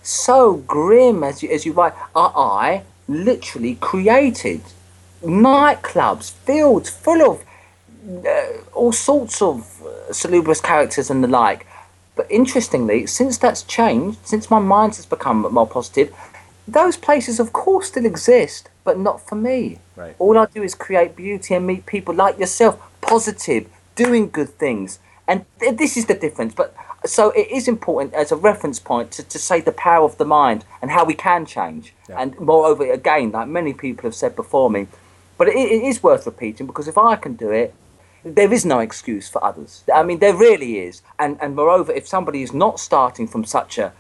so 0.03 0.59
grim 0.67 1.25
as 1.25 1.43
you, 1.43 1.51
as 1.51 1.67
you 1.67 1.73
write. 1.73 1.95
I, 2.17 2.21
I 2.37 2.83
literally 3.09 3.77
created 3.77 4.63
nightclubs, 5.23 6.33
fields 6.33 6.91
full 6.91 7.23
of 7.31 7.45
all 8.75 8.93
sorts 8.93 9.43
of 9.43 9.83
uh, 9.83 10.13
salubrious 10.13 10.61
characters 10.61 11.11
and 11.11 11.23
the 11.23 11.29
like. 11.29 11.67
But 12.17 12.31
interestingly, 12.31 13.07
since 13.07 13.39
that's 13.39 13.63
changed, 13.63 14.19
since 14.25 14.51
my 14.51 14.59
mind 14.59 14.97
has 14.97 15.07
become 15.07 15.43
more 15.53 15.67
positive, 15.67 16.15
those 16.67 16.97
places, 16.97 17.41
of 17.41 17.53
course, 17.53 17.89
still 17.89 18.05
exist, 18.05 18.69
but 18.85 18.99
not 18.99 19.27
for 19.27 19.37
me. 19.37 19.79
Right. 19.97 20.15
All 20.19 20.37
I 20.37 20.47
do 20.47 20.63
is 20.63 20.75
create 20.75 21.17
beauty 21.17 21.55
and 21.55 21.67
meet 21.67 21.87
people 21.87 22.15
like 22.15 22.39
yourself, 22.39 22.81
positive, 23.01 23.69
doing 23.95 24.31
good 24.31 24.51
things. 24.51 24.99
And 25.27 25.45
th- 25.61 25.77
this 25.77 25.97
is 25.97 26.07
the 26.07 26.15
difference. 26.15 26.55
But 26.55 26.75
so 27.07 27.31
it 27.31 27.49
is 27.51 27.69
important 27.69 28.15
as 28.15 28.33
a 28.33 28.37
reference 28.37 28.79
point 28.79 29.13
to, 29.13 29.23
to 29.23 29.39
say 29.39 29.61
the 29.61 29.73
power 29.73 30.05
of 30.05 30.19
the 30.19 30.25
mind 30.25 30.65
and 30.83 30.91
how 30.91 31.05
we 31.05 31.15
can 31.15 31.47
change. 31.47 31.95
Yeah. 32.09 32.21
And 32.21 32.39
moreover, 32.39 32.91
again, 32.91 33.33
like 33.33 33.49
many 33.49 33.73
people 33.73 34.03
have 34.03 34.15
said 34.15 34.37
before 34.37 34.71
me, 34.71 34.89
but 35.37 35.49
it, 35.49 35.57
it 35.57 35.83
is 35.83 36.03
worth 36.03 36.27
repeating 36.27 36.67
because 36.67 36.89
if 36.89 36.99
I 36.99 37.17
can 37.17 37.35
do 37.35 37.51
it, 37.51 37.75
there 38.35 38.53
is 38.53 38.65
no 38.65 38.79
excuse 38.81 39.29
for 39.29 39.43
others. 39.45 39.85
I 39.95 40.03
mean, 40.03 40.19
there 40.19 40.37
really 40.37 40.79
is. 40.79 41.03
And 41.19 41.39
and 41.41 41.55
moreover, 41.57 41.93
if 41.93 42.07
somebody 42.07 42.43
is 42.43 42.53
not 42.53 42.81
starting 42.81 43.27
from 43.29 43.45
such 43.45 43.79
a 43.79 43.93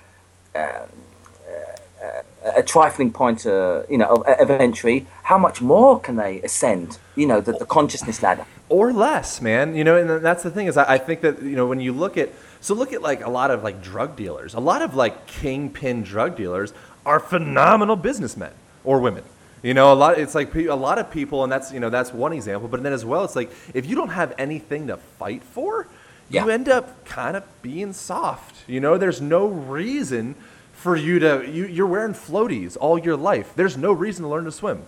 a 2.44 2.62
trifling 2.62 3.12
point, 3.12 3.46
uh, 3.46 3.82
you 3.88 3.98
know, 3.98 4.06
of, 4.06 4.26
of 4.26 4.50
entry, 4.50 5.06
how 5.24 5.38
much 5.38 5.60
more 5.60 6.00
can 6.00 6.16
they 6.16 6.40
ascend? 6.42 6.98
You 7.16 7.26
know, 7.26 7.40
the, 7.40 7.52
the 7.52 7.66
consciousness 7.66 8.22
ladder. 8.22 8.46
or 8.68 8.92
less, 8.92 9.40
man. 9.40 9.74
You 9.74 9.84
know, 9.84 9.96
and 9.96 10.24
that's 10.24 10.42
the 10.42 10.50
thing 10.50 10.66
is, 10.66 10.76
I, 10.76 10.94
I 10.94 10.98
think 10.98 11.20
that 11.22 11.42
you 11.42 11.56
know 11.56 11.66
when 11.66 11.80
you 11.80 11.92
look 11.92 12.16
at 12.16 12.30
so 12.60 12.74
look 12.74 12.92
at 12.92 13.02
like 13.02 13.24
a 13.24 13.30
lot 13.30 13.50
of 13.50 13.62
like 13.62 13.82
drug 13.82 14.16
dealers, 14.16 14.54
a 14.54 14.60
lot 14.60 14.82
of 14.82 14.94
like 14.94 15.26
kingpin 15.26 16.02
drug 16.02 16.36
dealers 16.36 16.72
are 17.06 17.20
phenomenal 17.20 17.96
businessmen 17.96 18.52
or 18.84 19.00
women. 19.00 19.24
You 19.62 19.74
know, 19.74 19.92
a 19.92 19.94
lot. 19.94 20.18
It's 20.18 20.34
like 20.34 20.54
a 20.54 20.74
lot 20.74 20.98
of 20.98 21.10
people, 21.10 21.42
and 21.42 21.52
that's 21.52 21.72
you 21.72 21.80
know 21.80 21.90
that's 21.90 22.12
one 22.12 22.32
example. 22.32 22.68
But 22.68 22.82
then 22.82 22.92
as 22.92 23.04
well, 23.04 23.24
it's 23.24 23.36
like 23.36 23.50
if 23.74 23.86
you 23.86 23.96
don't 23.96 24.10
have 24.10 24.34
anything 24.38 24.86
to 24.86 24.96
fight 24.96 25.42
for, 25.42 25.86
you 26.30 26.48
end 26.48 26.68
up 26.68 27.04
kind 27.04 27.36
of 27.36 27.44
being 27.62 27.92
soft. 27.92 28.68
You 28.68 28.80
know, 28.80 28.98
there's 28.98 29.20
no 29.20 29.46
reason 29.46 30.34
for 30.72 30.94
you 30.94 31.18
to 31.18 31.44
you, 31.50 31.66
you're 31.66 31.86
wearing 31.86 32.14
floaties 32.14 32.76
all 32.80 32.98
your 32.98 33.16
life. 33.16 33.52
There's 33.56 33.76
no 33.76 33.92
reason 33.92 34.22
to 34.22 34.28
learn 34.28 34.44
to 34.44 34.52
swim. 34.52 34.82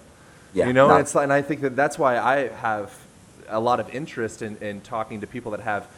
Yeah, 0.53 0.69
you 0.69 0.73
know, 0.73 0.89
no. 0.89 0.97
it's 0.97 1.15
and 1.15 1.33
I 1.33 1.43
think 1.43 1.63
that 1.63 1.75
that's 1.75 1.99
why 1.99 2.19
I 2.19 2.49
have 2.49 2.97
a 3.49 3.59
lot 3.59 3.81
of 3.81 3.93
interest 3.95 4.43
in, 4.43 4.57
in 4.59 4.81
talking 4.81 5.21
to 5.21 5.27
people 5.27 5.51
that 5.53 5.61
have, 5.61 5.89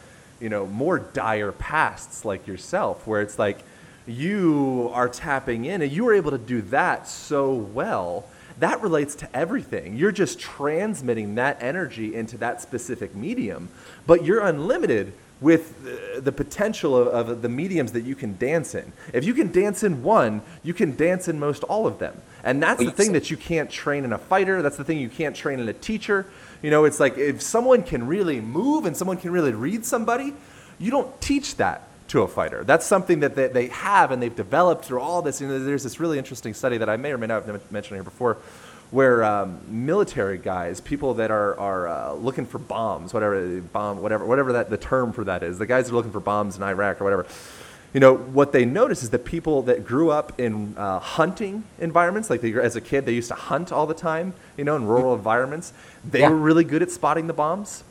you 0.40 0.48
know, 0.48 0.66
more 0.66 0.98
dire 0.98 1.52
pasts 1.52 2.24
like 2.24 2.46
yourself, 2.46 3.06
where 3.06 3.20
it's 3.20 3.38
like 3.38 3.58
you 4.06 4.90
are 4.94 5.08
tapping 5.08 5.64
in 5.64 5.82
and 5.82 5.92
you 5.92 6.08
are 6.08 6.14
able 6.14 6.30
to 6.30 6.38
do 6.38 6.62
that 6.62 7.06
so 7.06 7.52
well. 7.52 8.24
That 8.62 8.80
relates 8.80 9.16
to 9.16 9.36
everything. 9.36 9.96
You're 9.96 10.12
just 10.12 10.38
transmitting 10.38 11.34
that 11.34 11.60
energy 11.60 12.14
into 12.14 12.38
that 12.38 12.62
specific 12.62 13.12
medium, 13.12 13.70
but 14.06 14.24
you're 14.24 14.40
unlimited 14.40 15.14
with 15.40 16.22
the, 16.22 16.30
potential 16.30 16.96
of, 16.96 17.28
of 17.28 17.42
the 17.42 17.48
mediums 17.48 17.90
that 17.90 18.02
you 18.02 18.14
can 18.14 18.38
dance 18.38 18.76
in. 18.76 18.92
If 19.12 19.24
you 19.24 19.34
can 19.34 19.50
dance 19.50 19.82
in 19.82 20.04
one, 20.04 20.42
you 20.62 20.74
can 20.74 20.94
dance 20.94 21.26
in 21.26 21.40
most 21.40 21.64
all 21.64 21.88
of 21.88 21.98
them. 21.98 22.22
And 22.44 22.62
that's 22.62 22.78
the 22.78 22.92
thing 22.92 23.14
that 23.14 23.32
you 23.32 23.36
can't 23.36 23.68
train 23.68 24.04
in 24.04 24.12
a 24.12 24.18
fighter. 24.18 24.62
That's 24.62 24.76
the 24.76 24.84
thing 24.84 25.00
you 25.00 25.08
can't 25.08 25.34
train 25.34 25.58
in 25.58 25.68
a 25.68 25.72
teacher. 25.72 26.26
You 26.62 26.70
know, 26.70 26.84
it's 26.84 27.00
like 27.00 27.18
if 27.18 27.42
someone 27.42 27.82
can 27.82 28.06
really 28.06 28.40
move 28.40 28.86
and 28.86 28.96
someone 28.96 29.16
can 29.16 29.32
really 29.32 29.50
read 29.50 29.84
somebody, 29.84 30.34
you 30.78 30.92
don't 30.92 31.20
teach 31.20 31.56
that 31.56 31.88
to 32.12 32.22
a 32.22 32.28
fighter. 32.28 32.62
That's 32.62 32.86
something 32.86 33.20
that 33.20 33.34
they, 33.34 33.48
they 33.48 33.66
have 33.68 34.10
and 34.10 34.22
they've 34.22 34.34
developed 34.34 34.84
through 34.84 35.00
all 35.00 35.22
this. 35.22 35.40
You 35.40 35.48
know, 35.48 35.58
there's 35.58 35.82
this 35.82 35.98
really 35.98 36.18
interesting 36.18 36.54
study 36.54 36.76
that 36.78 36.88
I 36.88 36.96
may 36.96 37.12
or 37.12 37.18
may 37.18 37.26
not 37.26 37.44
have 37.46 37.72
mentioned 37.72 37.96
here 37.96 38.04
before 38.04 38.38
where 38.90 39.24
um, 39.24 39.58
military 39.68 40.36
guys, 40.36 40.78
people 40.82 41.14
that 41.14 41.30
are, 41.30 41.58
are 41.58 41.88
uh, 41.88 42.12
looking 42.12 42.44
for 42.44 42.58
bombs, 42.58 43.14
whatever 43.14 43.60
bomb, 43.62 44.02
whatever, 44.02 44.26
whatever 44.26 44.52
that 44.52 44.68
the 44.68 44.76
term 44.76 45.14
for 45.14 45.24
that 45.24 45.42
is, 45.42 45.58
the 45.58 45.64
guys 45.64 45.86
that 45.86 45.92
are 45.92 45.96
looking 45.96 46.12
for 46.12 46.20
bombs 46.20 46.58
in 46.58 46.62
Iraq 46.62 47.00
or 47.00 47.04
whatever. 47.04 47.26
You 47.94 48.00
know 48.00 48.14
what 48.14 48.52
they 48.52 48.66
notice 48.66 49.02
is 49.02 49.10
that 49.10 49.24
people 49.24 49.62
that 49.62 49.86
grew 49.86 50.10
up 50.10 50.38
in 50.38 50.74
uh, 50.76 50.98
hunting 50.98 51.64
environments, 51.78 52.28
like 52.28 52.42
they, 52.42 52.52
as 52.52 52.76
a 52.76 52.80
kid, 52.82 53.06
they 53.06 53.12
used 53.14 53.28
to 53.28 53.34
hunt 53.34 53.72
all 53.72 53.86
the 53.86 53.94
time. 53.94 54.34
You 54.58 54.64
know, 54.64 54.76
in 54.76 54.86
rural 54.86 55.14
environments, 55.14 55.72
they 56.04 56.20
Yeah. 56.20 56.28
were 56.30 56.36
really 56.36 56.64
good 56.64 56.82
at 56.82 56.90
spotting 56.90 57.26
the 57.26 57.34
bombs. 57.34 57.84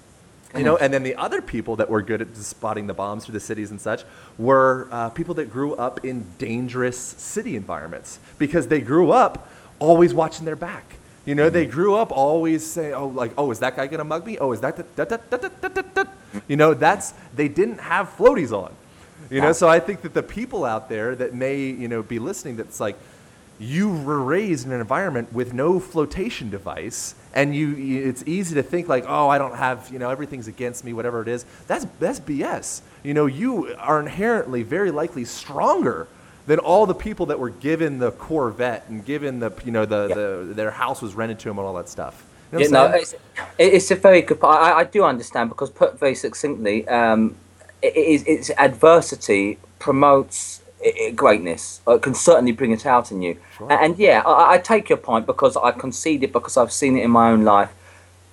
You 0.55 0.63
know, 0.63 0.77
and 0.77 0.93
then 0.93 1.03
the 1.03 1.15
other 1.15 1.41
people 1.41 1.77
that 1.77 1.89
were 1.89 2.01
good 2.01 2.21
at 2.21 2.35
spotting 2.35 2.87
the 2.87 2.93
bombs 2.93 3.25
through 3.25 3.33
the 3.33 3.39
cities 3.39 3.71
and 3.71 3.79
such 3.79 4.03
were 4.37 4.87
uh, 4.91 5.09
people 5.09 5.33
that 5.35 5.51
grew 5.51 5.75
up 5.75 6.03
in 6.03 6.25
dangerous 6.37 6.97
city 6.97 7.55
environments 7.55 8.19
because 8.37 8.67
they 8.67 8.81
grew 8.81 9.11
up 9.11 9.49
always 9.79 10.13
watching 10.13 10.45
their 10.45 10.55
back. 10.57 10.95
You 11.25 11.35
know, 11.35 11.49
they 11.49 11.67
grew 11.67 11.95
up 11.95 12.11
always 12.11 12.65
saying, 12.65 12.93
"Oh, 12.95 13.07
like, 13.07 13.31
oh, 13.37 13.51
is 13.51 13.59
that 13.59 13.75
guy 13.75 13.87
gonna 13.87 14.03
mug 14.03 14.25
me? 14.25 14.37
Oh, 14.39 14.51
is 14.53 14.61
that 14.61 14.75
that 14.77 14.95
that 14.95 15.09
that 15.29 15.29
that 15.29 15.75
that?" 15.75 15.95
that?" 15.95 16.07
You 16.47 16.55
know, 16.55 16.73
that's 16.73 17.13
they 17.35 17.47
didn't 17.47 17.79
have 17.79 18.09
floaties 18.17 18.51
on. 18.51 18.73
You 19.29 19.39
know, 19.39 19.53
so 19.53 19.69
I 19.69 19.79
think 19.79 20.01
that 20.01 20.13
the 20.13 20.23
people 20.23 20.65
out 20.65 20.89
there 20.89 21.15
that 21.15 21.33
may 21.33 21.57
you 21.57 21.87
know 21.87 22.01
be 22.03 22.19
listening, 22.19 22.57
that's 22.57 22.79
like, 22.79 22.97
you 23.61 23.89
were 23.91 24.21
raised 24.21 24.67
in 24.67 24.73
an 24.73 24.81
environment 24.81 25.31
with 25.33 25.53
no 25.53 25.79
flotation 25.79 26.49
device 26.51 27.15
and 27.35 27.55
you, 27.55 27.69
you 27.69 28.09
it's 28.09 28.23
easy 28.27 28.55
to 28.55 28.63
think 28.63 28.89
like 28.89 29.05
oh 29.07 29.29
i 29.29 29.39
don't 29.39 29.55
have 29.57 29.89
you 29.93 29.99
know 29.99 30.09
everything's 30.11 30.49
against 30.49 30.85
me 30.85 30.93
whatever 30.93 31.21
it 31.23 31.29
is 31.29 31.45
that's 31.67 31.87
that's 31.99 32.19
bs 32.21 32.81
you 33.03 33.13
know 33.15 33.27
you 33.27 33.75
are 33.79 34.01
inherently 34.01 34.63
very 34.63 34.91
likely 34.91 35.25
stronger 35.25 36.07
than 36.47 36.59
all 36.59 36.87
the 36.87 36.95
people 36.95 37.27
that 37.27 37.39
were 37.39 37.51
given 37.51 37.99
the 37.99 38.11
corvette 38.13 38.85
and 38.89 39.05
given 39.05 39.39
the 39.39 39.51
you 39.65 39.71
know 39.71 39.85
the, 39.85 40.09
Yeah. 40.09 40.15
the 40.15 40.53
their 40.55 40.71
house 40.71 41.01
was 41.01 41.15
rented 41.15 41.39
to 41.41 41.49
them 41.49 41.59
and 41.59 41.67
all 41.67 41.75
that 41.75 41.89
stuff 41.89 42.25
you 42.51 42.57
know 42.59 42.61
Yeah, 42.61 42.69
no, 42.69 42.85
it's, 42.87 43.15
it's 43.59 43.91
a 43.91 43.95
very 43.95 44.21
good. 44.23 44.39
point. 44.41 44.55
I, 44.55 44.79
I 44.79 44.85
do 44.85 45.03
understand 45.05 45.49
because 45.49 45.71
put 45.71 45.99
very 45.99 46.15
succinctly, 46.15 46.87
um, 46.89 47.37
it, 47.81 47.95
is, 47.97 48.23
it's 48.27 48.51
adversity 48.57 49.59
promotes 49.79 50.60
greatness. 51.15 51.81
It 51.87 52.01
can 52.01 52.13
certainly 52.13 52.51
bring 52.51 52.71
it 52.71 52.85
out 52.85 53.11
in 53.11 53.21
you. 53.21 53.37
Sure. 53.57 53.71
And, 53.71 53.97
yeah, 53.97 54.21
I, 54.25 54.53
I 54.53 54.57
take 54.57 54.89
your 54.89 54.97
point 54.97 55.25
because 55.25 55.55
I 55.57 55.71
concede 55.71 56.23
it 56.23 56.31
because 56.33 56.57
I've 56.57 56.71
seen 56.71 56.97
it 56.97 57.03
in 57.03 57.11
my 57.11 57.29
own 57.31 57.43
life. 57.43 57.71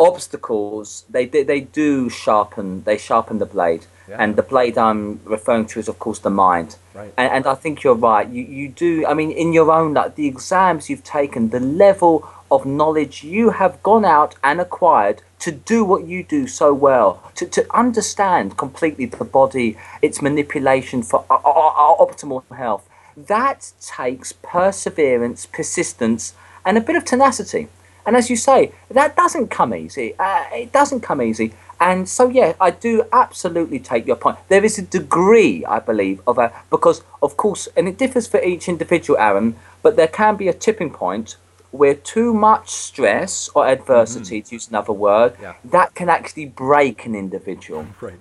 Obstacles 0.01 1.05
they 1.11 1.27
they, 1.27 1.43
they 1.43 1.61
do 1.61 2.09
sharpen 2.09 2.85
they 2.85 2.97
sharpen 2.97 3.39
the 3.39 3.47
blade, 3.47 3.87
Yeah. 4.09 4.17
and 4.23 4.37
the 4.37 4.43
blade 4.43 4.79
I'm 4.79 5.21
referring 5.25 5.67
to 5.73 5.81
is 5.81 5.89
of 5.89 5.99
course 5.99 6.21
the 6.21 6.31
mind. 6.31 6.77
Right. 6.95 7.13
And, 7.17 7.29
and 7.33 7.47
I 7.47 7.57
think 7.57 7.83
you're 7.83 7.95
right. 8.13 8.29
You 8.29 8.43
you 8.45 8.69
do. 8.69 9.05
I 9.07 9.13
mean, 9.15 9.33
in 9.33 9.53
your 9.53 9.71
own 9.73 9.95
like 9.95 10.15
the 10.15 10.29
exams 10.29 10.89
you've 10.89 11.03
taken, 11.03 11.51
the 11.51 11.59
level 11.87 12.15
of 12.49 12.65
knowledge 12.65 13.25
you 13.25 13.51
have 13.51 13.83
gone 13.83 14.05
out 14.05 14.37
and 14.45 14.61
acquired 14.61 15.23
to 15.41 15.53
do 15.53 15.85
what 15.85 16.07
you 16.07 16.23
do 16.23 16.47
so 16.47 16.75
well, 16.75 17.31
to, 17.37 17.47
to 17.47 17.67
understand 17.77 18.57
completely 18.57 19.07
the 19.07 19.25
body, 19.25 19.77
its 20.03 20.21
manipulation 20.21 21.03
for 21.03 21.25
our, 21.31 21.41
our, 21.45 21.73
our 21.73 21.97
optimal 21.97 22.45
health. 22.57 22.89
That 23.17 23.73
takes 23.81 24.33
perseverance, 24.33 25.47
persistence, 25.47 26.35
and 26.65 26.77
a 26.77 26.81
bit 26.81 26.97
of 26.97 27.05
tenacity. 27.05 27.69
And 28.07 28.17
as 28.17 28.31
you 28.31 28.37
say, 28.37 28.73
that 28.91 29.17
doesn't 29.17 29.49
come 29.49 29.75
easy. 29.75 30.15
Uh, 30.19 30.45
it 30.53 30.73
doesn't 30.73 31.01
come 31.01 31.21
easy. 31.21 31.53
And 31.81 32.09
so, 32.09 32.29
yeah, 32.29 32.55
I 32.61 32.71
do 32.71 33.05
absolutely 33.13 33.79
take 33.79 34.07
your 34.07 34.17
point. 34.17 34.39
There 34.49 34.65
is 34.65 34.79
a 34.79 34.83
degree, 34.83 35.65
I 35.65 35.79
believe, 35.79 36.21
of 36.27 36.39
a 36.39 36.53
because, 36.71 37.03
of 37.23 37.37
course, 37.37 37.69
and 37.77 37.87
it 37.87 37.99
differs 37.99 38.27
for 38.27 38.43
each 38.43 38.69
individual, 38.69 39.19
Aaron. 39.19 39.57
But 39.83 39.97
there 39.97 40.09
can 40.09 40.37
be 40.37 40.49
a 40.49 40.53
tipping 40.53 40.91
point 40.91 41.37
where 41.71 41.95
too 41.95 42.33
much 42.33 42.71
stress 42.71 43.51
or 43.55 43.67
adversity, 43.67 44.41
mm. 44.41 44.49
to 44.49 44.55
use 44.55 44.69
another 44.69 44.93
word, 44.93 45.37
Yeah. 45.41 45.55
that 45.65 45.95
can 45.95 46.09
actually 46.09 46.47
break 46.47 47.05
an 47.07 47.15
individual. 47.15 47.87
Right. 48.01 48.21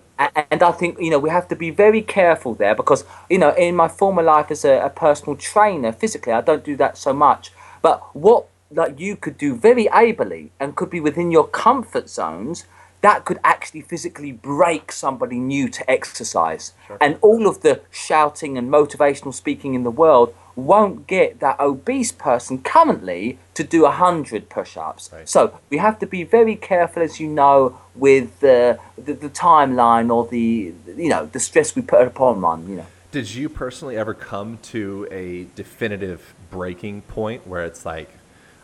And 0.51 0.63
I 0.63 0.71
think, 0.71 0.99
you 0.99 1.11
know, 1.11 1.19
we 1.19 1.29
have 1.29 1.47
to 1.49 1.55
be 1.55 1.69
very 1.69 2.01
careful 2.01 2.55
there 2.55 2.73
because, 2.73 3.05
you 3.29 3.37
know, 3.37 3.53
in 3.53 3.75
my 3.75 3.87
former 3.87 4.23
life 4.23 4.49
as 4.49 4.65
a, 4.65 4.79
a 4.79 4.89
personal 4.89 5.35
trainer, 5.35 5.91
physically, 5.91 6.33
I 6.33 6.41
don't 6.41 6.63
do 6.63 6.75
that 6.77 6.97
so 6.97 7.13
much. 7.13 7.51
But 7.83 8.01
what 8.15 8.47
like 8.71 8.99
you 8.99 9.15
could 9.15 9.37
do 9.37 9.55
very 9.55 9.87
ably 9.89 10.51
and 10.59 10.75
could 10.75 10.89
be 10.89 10.99
within 10.99 11.31
your 11.31 11.47
comfort 11.47 12.09
zones, 12.09 12.65
that 13.01 13.25
could 13.25 13.39
actually 13.43 13.81
physically 13.81 14.31
break 14.31 14.91
somebody 14.91 15.39
new 15.39 15.69
to 15.69 15.89
exercise. 15.89 16.73
And 16.99 17.17
all 17.21 17.47
of 17.47 17.61
the 17.61 17.81
shouting 17.91 18.57
and 18.57 18.69
motivational 18.69 19.33
speaking 19.33 19.75
in 19.75 19.83
the 19.83 19.91
world 19.91 20.33
won't 20.57 21.05
get 21.05 21.39
that 21.39 21.59
obese 21.59 22.11
person 22.11 22.57
currently 22.57 23.37
to 23.53 23.63
do 23.63 23.83
100 23.83 24.49
push-ups. 24.49 25.11
Right. 25.13 25.29
So 25.29 25.59
we 25.69 25.77
have 25.77 25.99
to 25.99 26.07
be 26.07 26.23
very 26.23 26.55
careful, 26.55 27.03
as 27.03 27.19
you 27.19 27.27
know, 27.27 27.79
with 27.93 28.39
the, 28.39 28.79
the, 28.97 29.13
the 29.13 29.29
timeline 29.29 30.13
or 30.13 30.27
the, 30.27 30.73
you 30.87 31.09
know, 31.09 31.27
the 31.27 31.39
stress 31.39 31.75
we 31.75 31.83
put 31.83 32.07
upon 32.07 32.41
one, 32.41 32.67
you 32.67 32.77
know. 32.77 32.85
Did 33.11 33.33
you 33.35 33.49
personally 33.49 33.97
ever 33.97 34.15
come 34.15 34.57
to 34.63 35.07
a 35.11 35.45
definitive 35.55 36.33
breaking 36.49 37.03
point 37.03 37.45
where 37.45 37.63
it's 37.63 37.85
like, 37.85 38.09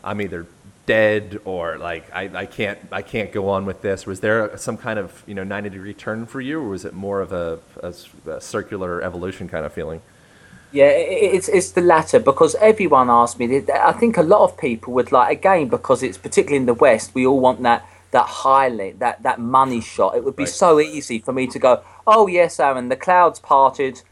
I'm 0.02 0.20
either 0.20 0.46
dead 0.86 1.40
or 1.46 1.78
like 1.78 2.12
I, 2.12 2.24
I 2.34 2.46
can't 2.46 2.78
I 2.92 3.00
can't 3.00 3.32
go 3.32 3.48
on 3.48 3.64
with 3.64 3.80
this? 3.80 4.04
Was 4.04 4.20
there 4.20 4.54
some 4.58 4.76
kind 4.76 4.98
of 4.98 5.22
you 5.26 5.34
know 5.34 5.44
90 5.44 5.70
degree 5.70 5.94
turn 5.94 6.26
for 6.26 6.42
you, 6.42 6.60
or 6.60 6.68
was 6.68 6.84
it 6.84 6.92
more 6.92 7.22
of 7.22 7.32
a 7.32 8.40
circular 8.40 9.00
evolution 9.02 9.48
kind 9.48 9.64
of 9.64 9.72
feeling? 9.72 10.02
Yeah, 10.74 10.86
it's 10.86 11.48
it's 11.48 11.70
the 11.70 11.80
latter 11.80 12.18
because 12.18 12.56
everyone 12.56 13.08
asked 13.08 13.38
me. 13.38 13.62
I 13.72 13.92
think 13.92 14.16
a 14.16 14.22
lot 14.22 14.40
of 14.40 14.58
people 14.58 14.92
would 14.94 15.12
like 15.12 15.30
again 15.38 15.68
because 15.68 16.02
it's 16.02 16.18
particularly 16.18 16.56
in 16.56 16.66
the 16.66 16.74
West. 16.74 17.14
We 17.14 17.24
all 17.24 17.38
want 17.38 17.62
that 17.62 17.86
that 18.10 18.26
highlight, 18.26 18.98
that 18.98 19.22
that 19.22 19.38
money 19.38 19.80
shot. 19.80 20.16
It 20.16 20.24
would 20.24 20.34
be 20.34 20.42
Right. 20.42 20.52
so 20.64 20.80
easy 20.80 21.20
for 21.20 21.32
me 21.32 21.46
to 21.46 21.60
go, 21.60 21.80
oh 22.08 22.26
yes, 22.26 22.58
Aaron, 22.58 22.88
the 22.88 22.96
clouds 22.96 23.38
parted, 23.38 24.02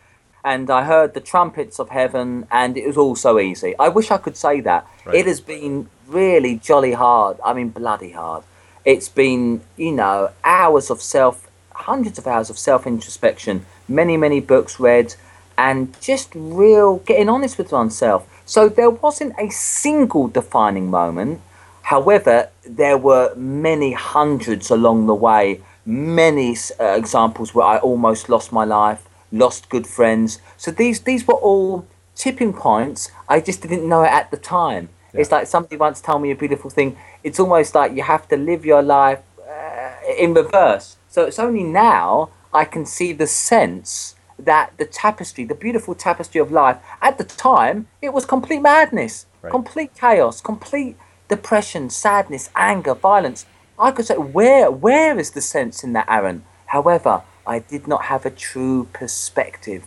and 0.44 0.70
I 0.70 0.84
heard 0.84 1.14
the 1.14 1.20
trumpets 1.20 1.80
of 1.80 1.88
heaven, 1.88 2.46
and 2.48 2.76
it 2.76 2.86
was 2.86 2.96
all 2.96 3.16
so 3.16 3.40
easy. 3.40 3.74
I 3.80 3.88
wish 3.88 4.12
I 4.12 4.18
could 4.18 4.36
say 4.36 4.60
that. 4.60 4.86
Right. 5.04 5.16
It 5.16 5.26
has 5.26 5.40
been 5.40 5.88
really 6.06 6.54
jolly 6.58 6.92
hard. 6.92 7.38
I 7.44 7.54
mean, 7.54 7.70
bloody 7.70 8.12
hard. 8.12 8.44
It's 8.84 9.08
been 9.08 9.62
you 9.76 9.90
know 9.90 10.30
hours 10.44 10.90
of 10.90 11.02
self, 11.02 11.50
hundreds 11.72 12.18
of 12.20 12.26
hours 12.28 12.50
of 12.50 12.56
self 12.56 12.86
introspection, 12.86 13.66
many 13.88 14.16
many 14.16 14.38
books 14.38 14.78
read 14.78 15.16
and 15.56 15.94
just 16.00 16.32
real 16.34 16.98
getting 16.98 17.28
honest 17.28 17.58
with 17.58 17.72
oneself. 17.72 18.28
So 18.44 18.68
there 18.68 18.90
wasn't 18.90 19.34
a 19.38 19.48
single 19.50 20.28
defining 20.28 20.90
moment. 20.90 21.40
However, 21.82 22.50
there 22.64 22.98
were 22.98 23.34
many 23.34 23.92
hundreds 23.92 24.70
along 24.70 25.06
the 25.06 25.14
way, 25.14 25.60
many 25.84 26.56
uh, 26.80 26.84
examples 26.84 27.54
where 27.54 27.66
I 27.66 27.78
almost 27.78 28.28
lost 28.28 28.52
my 28.52 28.64
life, 28.64 29.08
lost 29.30 29.68
good 29.68 29.86
friends. 29.86 30.40
So 30.56 30.70
these 30.70 31.00
these 31.00 31.26
were 31.26 31.34
all 31.34 31.86
tipping 32.14 32.52
points. 32.52 33.10
I 33.28 33.40
just 33.40 33.62
didn't 33.62 33.88
know 33.88 34.02
it 34.02 34.12
at 34.12 34.30
the 34.30 34.36
time. 34.36 34.88
It's 35.14 35.30
like 35.30 35.46
somebody 35.46 35.76
once 35.76 36.00
told 36.00 36.22
me 36.22 36.30
a 36.30 36.36
beautiful 36.36 36.70
thing. 36.70 36.96
It's 37.22 37.38
almost 37.38 37.74
like 37.74 37.94
you 37.94 38.02
have 38.02 38.28
to 38.28 38.36
live 38.36 38.64
your 38.64 38.82
life 38.82 39.20
uh, 39.46 39.92
in 40.18 40.34
reverse. 40.34 40.96
So 41.08 41.24
it's 41.24 41.38
only 41.38 41.64
now 41.64 42.30
I 42.52 42.64
can 42.64 42.86
see 42.86 43.12
the 43.12 43.26
sense 43.26 44.14
that 44.44 44.72
the 44.78 44.84
tapestry, 44.84 45.44
the 45.44 45.54
beautiful 45.54 45.94
tapestry 45.94 46.40
of 46.40 46.52
life, 46.52 46.78
at 47.00 47.18
the 47.18 47.24
time, 47.24 47.88
it 48.00 48.12
was 48.12 48.24
complete 48.24 48.60
madness, 48.60 49.26
Right. 49.42 49.50
complete 49.50 49.94
chaos, 49.94 50.40
complete 50.40 50.96
depression, 51.28 51.90
sadness, 51.90 52.48
anger, 52.54 52.94
violence. 52.94 53.44
I 53.78 53.90
could 53.90 54.06
say, 54.06 54.16
where, 54.16 54.70
where 54.70 55.18
is 55.18 55.30
the 55.30 55.40
sense 55.40 55.82
in 55.82 55.92
that, 55.94 56.06
Aaron? 56.08 56.44
However, 56.66 57.22
I 57.46 57.58
did 57.58 57.88
not 57.88 58.04
have 58.04 58.24
a 58.24 58.30
true 58.30 58.88
perspective. 58.92 59.84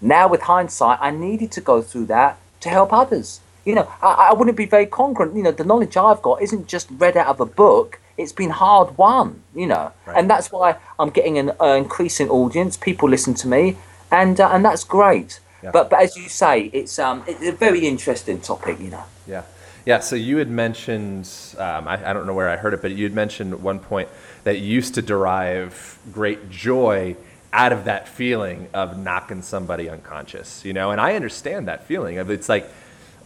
Now, 0.00 0.28
with 0.28 0.42
hindsight, 0.42 0.98
I 1.00 1.10
needed 1.10 1.52
to 1.52 1.60
go 1.60 1.82
through 1.82 2.06
that 2.06 2.38
to 2.60 2.68
help 2.68 2.92
others. 2.92 3.40
You 3.64 3.74
know, 3.74 3.88
I, 4.00 4.28
I 4.30 4.32
wouldn't 4.32 4.56
be 4.56 4.64
very 4.66 4.86
congruent. 4.86 5.36
You 5.36 5.42
know, 5.42 5.50
the 5.52 5.64
knowledge 5.64 5.96
I've 5.96 6.22
got 6.22 6.40
isn't 6.40 6.68
just 6.68 6.88
read 6.90 7.16
out 7.16 7.26
of 7.26 7.40
a 7.40 7.46
book. 7.46 8.00
It's 8.16 8.32
been 8.32 8.50
hard 8.50 8.96
won. 8.98 9.42
You 9.54 9.66
know, 9.66 9.92
Right. 10.06 10.16
and 10.18 10.28
that's 10.30 10.50
why 10.52 10.76
I'm 10.98 11.10
getting 11.10 11.38
an 11.38 11.52
uh, 11.60 11.66
increasing 11.84 12.28
audience. 12.30 12.76
People 12.76 13.08
listen 13.08 13.34
to 13.34 13.48
me, 13.48 13.76
and 14.10 14.40
uh, 14.40 14.48
and 14.52 14.64
that's 14.64 14.84
great. 14.84 15.40
Yeah. 15.62 15.70
But 15.72 15.90
but 15.90 16.00
as 16.02 16.16
you 16.16 16.28
say, 16.28 16.70
it's 16.72 16.98
um 16.98 17.24
it's 17.26 17.42
a 17.42 17.52
very 17.52 17.86
interesting 17.86 18.40
topic. 18.40 18.80
You 18.80 18.90
know. 18.90 19.04
Yeah. 19.26 19.42
Yeah. 19.84 20.00
So 20.00 20.16
you 20.16 20.38
had 20.38 20.50
mentioned, 20.50 21.28
um, 21.58 21.86
I, 21.86 22.10
I 22.10 22.12
don't 22.12 22.26
know 22.26 22.34
where 22.34 22.48
I 22.48 22.56
heard 22.56 22.74
it, 22.74 22.82
but 22.82 22.90
you 22.92 23.04
had 23.04 23.14
mentioned 23.14 23.52
at 23.52 23.60
one 23.60 23.78
point 23.78 24.08
that 24.44 24.58
you 24.58 24.66
used 24.66 24.94
to 24.94 25.02
derive 25.02 25.98
great 26.12 26.50
joy 26.50 27.16
out 27.52 27.72
of 27.72 27.84
that 27.84 28.08
feeling 28.08 28.68
of 28.74 28.98
knocking 28.98 29.42
somebody 29.42 29.88
unconscious, 29.88 30.64
you 30.64 30.72
know. 30.72 30.90
And 30.90 31.00
I 31.00 31.14
understand 31.14 31.68
that 31.68 31.84
feeling 31.84 32.18
of 32.18 32.30
it's 32.30 32.48
like 32.48 32.68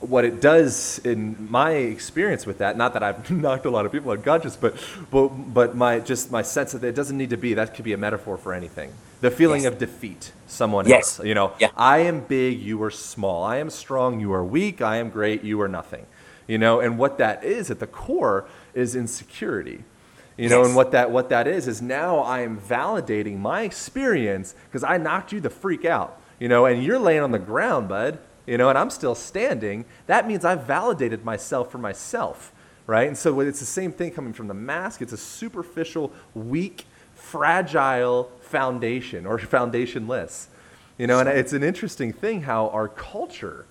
what 0.01 0.25
it 0.25 0.41
does 0.41 0.99
in 1.05 1.49
my 1.51 1.73
experience 1.73 2.47
with 2.47 2.59
that. 2.59 2.77
Not 2.77 2.95
that 2.95 3.03
I've 3.03 3.31
knocked 3.45 3.67
a 3.67 3.71
lot 3.71 3.87
of 3.87 3.93
people 3.93 4.11
unconscious, 4.13 4.57
but 4.57 4.75
but 5.11 5.29
but 5.29 5.77
my 5.77 6.01
just 6.01 6.31
my 6.31 6.43
sense 6.43 6.73
that 6.73 6.83
it 6.85 6.95
doesn't 6.95 7.17
need 7.17 7.31
to 7.31 7.37
be. 7.37 7.55
That 7.55 7.75
could 7.75 7.85
be 7.85 7.93
a 7.93 7.99
metaphor 7.99 8.37
for 8.37 8.53
anything. 8.55 8.93
The 9.21 9.31
feeling 9.31 9.65
Yes. 9.65 9.73
of 9.75 9.79
defeat, 9.79 10.33
someone 10.47 10.89
Yes. 10.89 11.19
else. 11.19 11.27
You 11.27 11.35
know, 11.35 11.53
Yeah. 11.59 11.69
I 11.77 11.99
am 11.99 12.21
big, 12.21 12.61
you 12.61 12.83
are 12.83 12.91
small. 12.91 13.45
I 13.45 13.57
am 13.57 13.69
strong, 13.69 14.19
you 14.21 14.33
are 14.33 14.43
weak. 14.45 14.81
I 14.81 14.97
am 14.97 15.11
great, 15.11 15.45
you 15.45 15.61
are 15.61 15.69
nothing. 15.69 16.07
You 16.47 16.57
know, 16.59 16.81
and 16.81 16.97
what 16.99 17.19
that 17.19 17.45
is 17.45 17.71
at 17.71 17.79
the 17.81 17.87
core 17.87 18.47
is 18.75 18.97
insecurity. 18.97 19.85
You 20.39 20.49
know, 20.49 20.59
Yes. 20.61 20.69
and 20.69 20.77
what 20.77 20.93
that 20.93 21.11
what 21.11 21.29
that 21.29 21.47
is 21.47 21.69
is 21.69 21.83
now 21.83 22.21
I 22.21 22.41
am 22.41 22.59
validating 22.59 23.39
my 23.39 23.61
experience 23.63 24.55
because 24.71 24.83
I 24.83 24.97
knocked 24.97 25.33
you 25.33 25.41
the 25.41 25.51
freak 25.51 25.85
out. 25.85 26.17
You 26.39 26.49
know, 26.49 26.65
and 26.65 26.83
you're 26.83 26.99
laying 26.99 27.21
on 27.23 27.33
the 27.33 27.39
ground, 27.39 27.91
bud. 27.91 28.19
You 28.51 28.59
know, 28.59 28.69
and 28.69 28.77
I'm 28.77 28.91
still 28.91 29.15
standing. 29.15 29.85
That 30.09 30.27
means 30.27 30.45
I've 30.45 30.65
validated 30.65 31.25
myself 31.25 31.71
for 31.71 31.79
myself, 31.79 32.53
right? 32.89 33.07
And 33.07 33.17
so 33.17 33.39
it's 33.39 33.61
the 33.61 33.65
same 33.65 33.93
thing 33.93 34.11
coming 34.11 34.33
from 34.33 34.49
the 34.49 34.55
mask. 34.55 35.03
It's 35.03 35.13
a 35.13 35.17
superficial, 35.17 36.13
weak, 36.35 36.85
fragile 37.15 38.33
foundation 38.41 39.25
or 39.25 39.39
foundationless. 39.39 40.49
You 40.99 41.07
know, 41.07 41.21
and 41.21 41.29
it's 41.29 41.53
an 41.53 41.63
interesting 41.63 42.13
thing 42.13 42.43
how 42.43 42.71
our 42.71 42.89
culture 42.89 43.67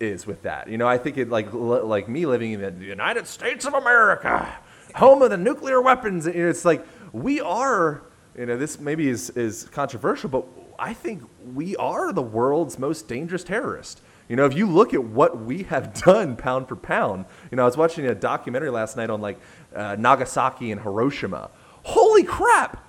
is 0.00 0.26
with 0.26 0.42
that. 0.42 0.68
You 0.68 0.76
know, 0.76 0.86
I 0.86 0.98
think 0.98 1.16
it 1.16 1.30
like 1.30 1.50
like 1.54 2.06
me 2.06 2.26
living 2.26 2.52
in 2.52 2.60
the 2.60 2.84
United 2.84 3.26
States 3.26 3.64
of 3.64 3.72
America, 3.72 4.54
home 4.96 5.22
of 5.22 5.30
the 5.30 5.38
nuclear 5.38 5.80
weapons. 5.80 6.26
It's 6.26 6.66
like 6.66 6.86
we 7.12 7.40
are. 7.40 8.02
You 8.36 8.44
know, 8.44 8.58
this 8.58 8.78
maybe 8.78 9.08
is 9.08 9.30
is 9.30 9.64
controversial, 9.72 10.28
but 10.28 10.44
I 10.78 10.92
think 10.92 11.22
we 11.54 11.74
are 11.76 12.12
the 12.12 12.20
world's 12.20 12.78
most 12.78 13.08
dangerous 13.08 13.44
terrorist. 13.44 14.02
You 14.30 14.36
know, 14.36 14.44
if 14.44 14.54
you 14.54 14.66
look 14.66 14.94
at 14.94 15.02
what 15.02 15.42
we 15.42 15.64
have 15.64 15.92
done 16.04 16.36
pound 16.36 16.68
for 16.68 16.76
pound, 16.76 17.24
you 17.50 17.56
know, 17.56 17.62
I 17.62 17.66
was 17.66 17.76
watching 17.76 18.06
a 18.06 18.14
documentary 18.14 18.70
last 18.70 18.96
night 18.96 19.10
on 19.10 19.20
like 19.20 19.40
uh, 19.74 19.96
Nagasaki 19.98 20.70
and 20.70 20.80
Hiroshima. 20.80 21.50
Holy 21.82 22.22
crap! 22.22 22.86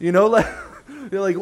You 0.00 0.10
know, 0.10 0.26
like, 0.26 0.46
you're 1.12 1.20
like 1.20 1.36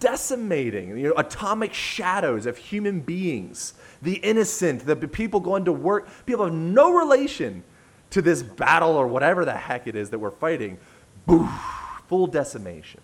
decimating, 0.00 0.96
you 0.96 1.08
know, 1.08 1.14
atomic 1.18 1.74
shadows 1.74 2.46
of 2.46 2.56
human 2.56 3.00
beings, 3.00 3.74
the 4.00 4.14
innocent, 4.14 4.86
the 4.86 4.96
people 4.96 5.38
going 5.38 5.66
to 5.66 5.72
work, 5.72 6.08
people 6.24 6.46
have 6.46 6.54
no 6.54 6.90
relation 6.90 7.62
to 8.08 8.22
this 8.22 8.42
battle 8.42 8.96
or 8.96 9.06
whatever 9.06 9.44
the 9.44 9.52
heck 9.54 9.86
it 9.86 9.96
is 9.96 10.08
that 10.10 10.18
we're 10.18 10.30
fighting. 10.30 10.78
Boof, 11.26 11.50
full 12.08 12.26
decimation. 12.26 13.02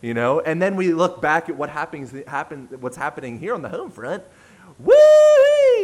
You 0.00 0.14
know, 0.14 0.40
and 0.40 0.62
then 0.62 0.76
we 0.76 0.94
look 0.94 1.20
back 1.20 1.50
at 1.50 1.56
what 1.56 1.68
happens, 1.68 2.14
happen, 2.26 2.68
what's 2.80 2.96
happening 2.96 3.38
here 3.38 3.54
on 3.54 3.60
the 3.60 3.68
home 3.68 3.90
front. 3.90 4.22
Woo! 4.78 4.94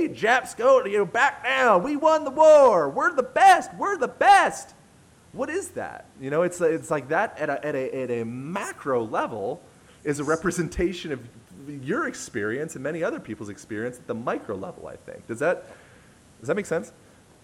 Japs 0.08 0.54
go, 0.54 0.84
you 0.84 0.98
know, 0.98 1.06
back 1.06 1.42
now. 1.44 1.78
We 1.78 1.96
won 1.96 2.24
the 2.24 2.30
war. 2.30 2.88
We're 2.88 3.14
the 3.14 3.22
best. 3.22 3.74
We're 3.74 3.98
the 3.98 4.08
best 4.08 4.74
what 5.32 5.48
is 5.50 5.70
that? 5.70 6.06
You 6.20 6.30
know, 6.30 6.42
it's 6.42 6.60
it's 6.60 6.90
like 6.90 7.08
that 7.08 7.38
at 7.38 7.50
a, 7.50 7.64
at 7.66 7.74
a, 7.74 8.02
at 8.02 8.10
a 8.10 8.24
macro 8.24 9.04
level 9.04 9.62
is 10.04 10.20
a 10.20 10.24
representation 10.24 11.12
of 11.12 11.20
your 11.82 12.06
experience 12.06 12.74
and 12.74 12.82
many 12.82 13.02
other 13.02 13.20
people's 13.20 13.48
experience 13.48 13.98
at 13.98 14.06
the 14.06 14.14
micro 14.14 14.54
level. 14.56 14.86
I 14.88 14.96
think 14.96 15.26
does 15.26 15.38
that 15.40 15.64
does 16.40 16.48
that 16.48 16.56
make 16.56 16.66
sense? 16.66 16.92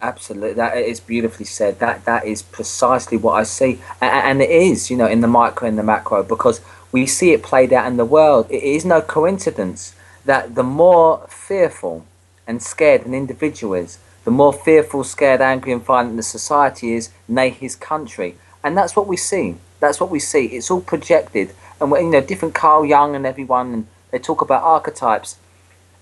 Absolutely, 0.03 0.53
that 0.55 0.77
is 0.77 1.01
beautifully 1.01 1.47
said. 1.47 1.79
That 1.81 2.05
that 2.05 2.27
is 2.27 2.43
precisely 2.43 3.17
what 3.17 3.33
I 3.35 3.43
see, 3.45 3.81
A- 4.03 4.05
a- 4.07 4.09
and 4.09 4.43
it 4.43 4.51
is, 4.51 4.91
you 4.91 4.97
know, 4.97 5.07
in 5.07 5.21
the 5.23 5.29
micro 5.29 5.67
and 5.69 5.79
the 5.79 5.83
macro, 5.83 6.23
because 6.23 6.61
we 6.93 7.07
see 7.07 7.33
it 7.33 7.43
played 7.43 7.73
out 7.73 7.87
in 7.87 7.97
the 7.97 8.05
world. 8.05 8.47
It 8.51 8.63
is 8.63 8.85
no 8.85 9.01
coincidence 9.01 9.95
that 10.25 10.55
the 10.55 10.63
more 10.63 11.27
fearful 11.29 12.05
and 12.49 12.61
scared 12.61 13.07
an 13.07 13.15
individual 13.15 13.75
is, 13.75 13.99
the 14.25 14.33
more 14.33 14.53
fearful, 14.53 15.05
scared, 15.05 15.41
angry, 15.41 15.71
and 15.71 15.85
violent 15.85 16.17
the 16.17 16.25
society 16.25 16.95
is, 16.95 17.11
nay, 17.29 17.51
his 17.51 17.77
country, 17.77 18.35
and 18.65 18.77
that's 18.77 18.97
what 18.97 19.07
we 19.07 19.17
see. 19.17 19.55
That's 19.79 20.01
what 20.01 20.11
we 20.11 20.19
see. 20.19 20.47
It's 20.47 20.73
all 20.73 20.81
projected, 20.81 21.55
and 21.81 21.93
you 21.93 22.11
know, 22.11 22.21
different 22.21 22.55
Carl 22.57 22.85
Jung 22.85 23.15
and 23.15 23.25
everyone, 23.25 23.73
and 23.73 23.87
they 24.11 24.19
talk 24.19 24.41
about 24.41 24.65
archetypes, 24.65 25.37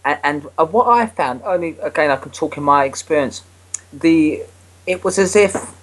and, 0.03 0.19
and 0.25 0.47
uh, 0.57 0.65
what 0.65 0.87
I 0.87 1.05
found, 1.05 1.43
only 1.45 1.77
again, 1.83 2.11
I 2.11 2.17
can 2.17 2.33
talk 2.33 2.57
in 2.57 2.63
my 2.63 2.85
experience 2.87 3.43
the 3.93 4.43
it 4.87 5.05
was 5.05 5.19
as 5.19 5.37
if 5.37 5.75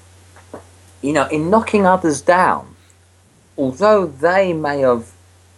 you 1.02 1.14
know 1.14 1.28
in 1.28 1.50
knocking 1.50 1.86
others 1.86 2.22
down 2.22 2.76
although 3.58 4.06
they 4.06 4.54
may 4.54 4.80
have 4.80 5.12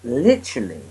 literally 0.03 0.81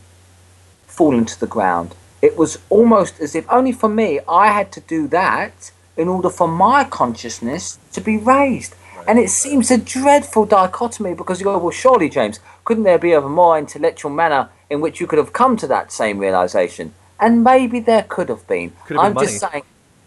fallen 0.86 1.24
to 1.24 1.38
the 1.38 1.46
ground 1.46 1.94
it 2.26 2.36
was 2.36 2.58
almost 2.70 3.20
as 3.20 3.34
if 3.34 3.44
only 3.58 3.72
for 3.72 3.88
me 4.00 4.08
i 4.28 4.46
had 4.58 4.68
to 4.76 4.80
do 4.80 5.00
that 5.08 5.70
in 5.96 6.08
order 6.08 6.30
for 6.30 6.48
my 6.48 6.82
consciousness 6.82 7.78
to 7.92 8.00
be 8.00 8.16
raised. 8.16 8.74
And 9.06 9.18
it 9.18 9.30
seems 9.30 9.70
a 9.70 9.78
dreadful 9.78 10.46
dichotomy 10.46 11.14
because 11.14 11.38
you 11.38 11.44
go 11.44 11.58
well 11.58 11.70
surely 11.70 12.08
james 12.08 12.40
couldn't 12.64 12.84
there 12.84 12.98
be 12.98 13.12
a 13.12 13.20
more 13.20 13.58
intellectual 13.58 14.10
manner 14.10 14.48
in 14.70 14.80
which 14.80 14.98
you 15.00 15.06
could 15.06 15.18
have 15.18 15.32
come 15.32 15.56
to 15.58 15.66
that 15.66 15.92
same 15.92 16.18
realization? 16.18 16.94
And 17.20 17.44
maybe 17.44 17.78
there 17.80 18.04
could 18.14 18.28
have 18.30 18.46
been. 18.48 18.72
Could 18.86 18.96
have 18.96 19.06
i'm 19.06 19.14
been 19.14 19.24
just 19.24 19.40
saying 19.40 19.64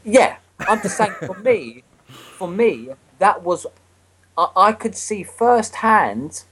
yeah, 0.08 0.38
I'm 0.60 0.82
just 0.82 0.98
saying 0.98 1.16
for 1.20 1.36
me, 1.36 1.84
for 2.08 2.48
me, 2.48 2.90
that 3.20 3.44
was 3.44 3.68
I, 4.38 4.48
I 4.56 4.72
could 4.72 4.96
see 4.96 5.22
firsthand 5.24 6.44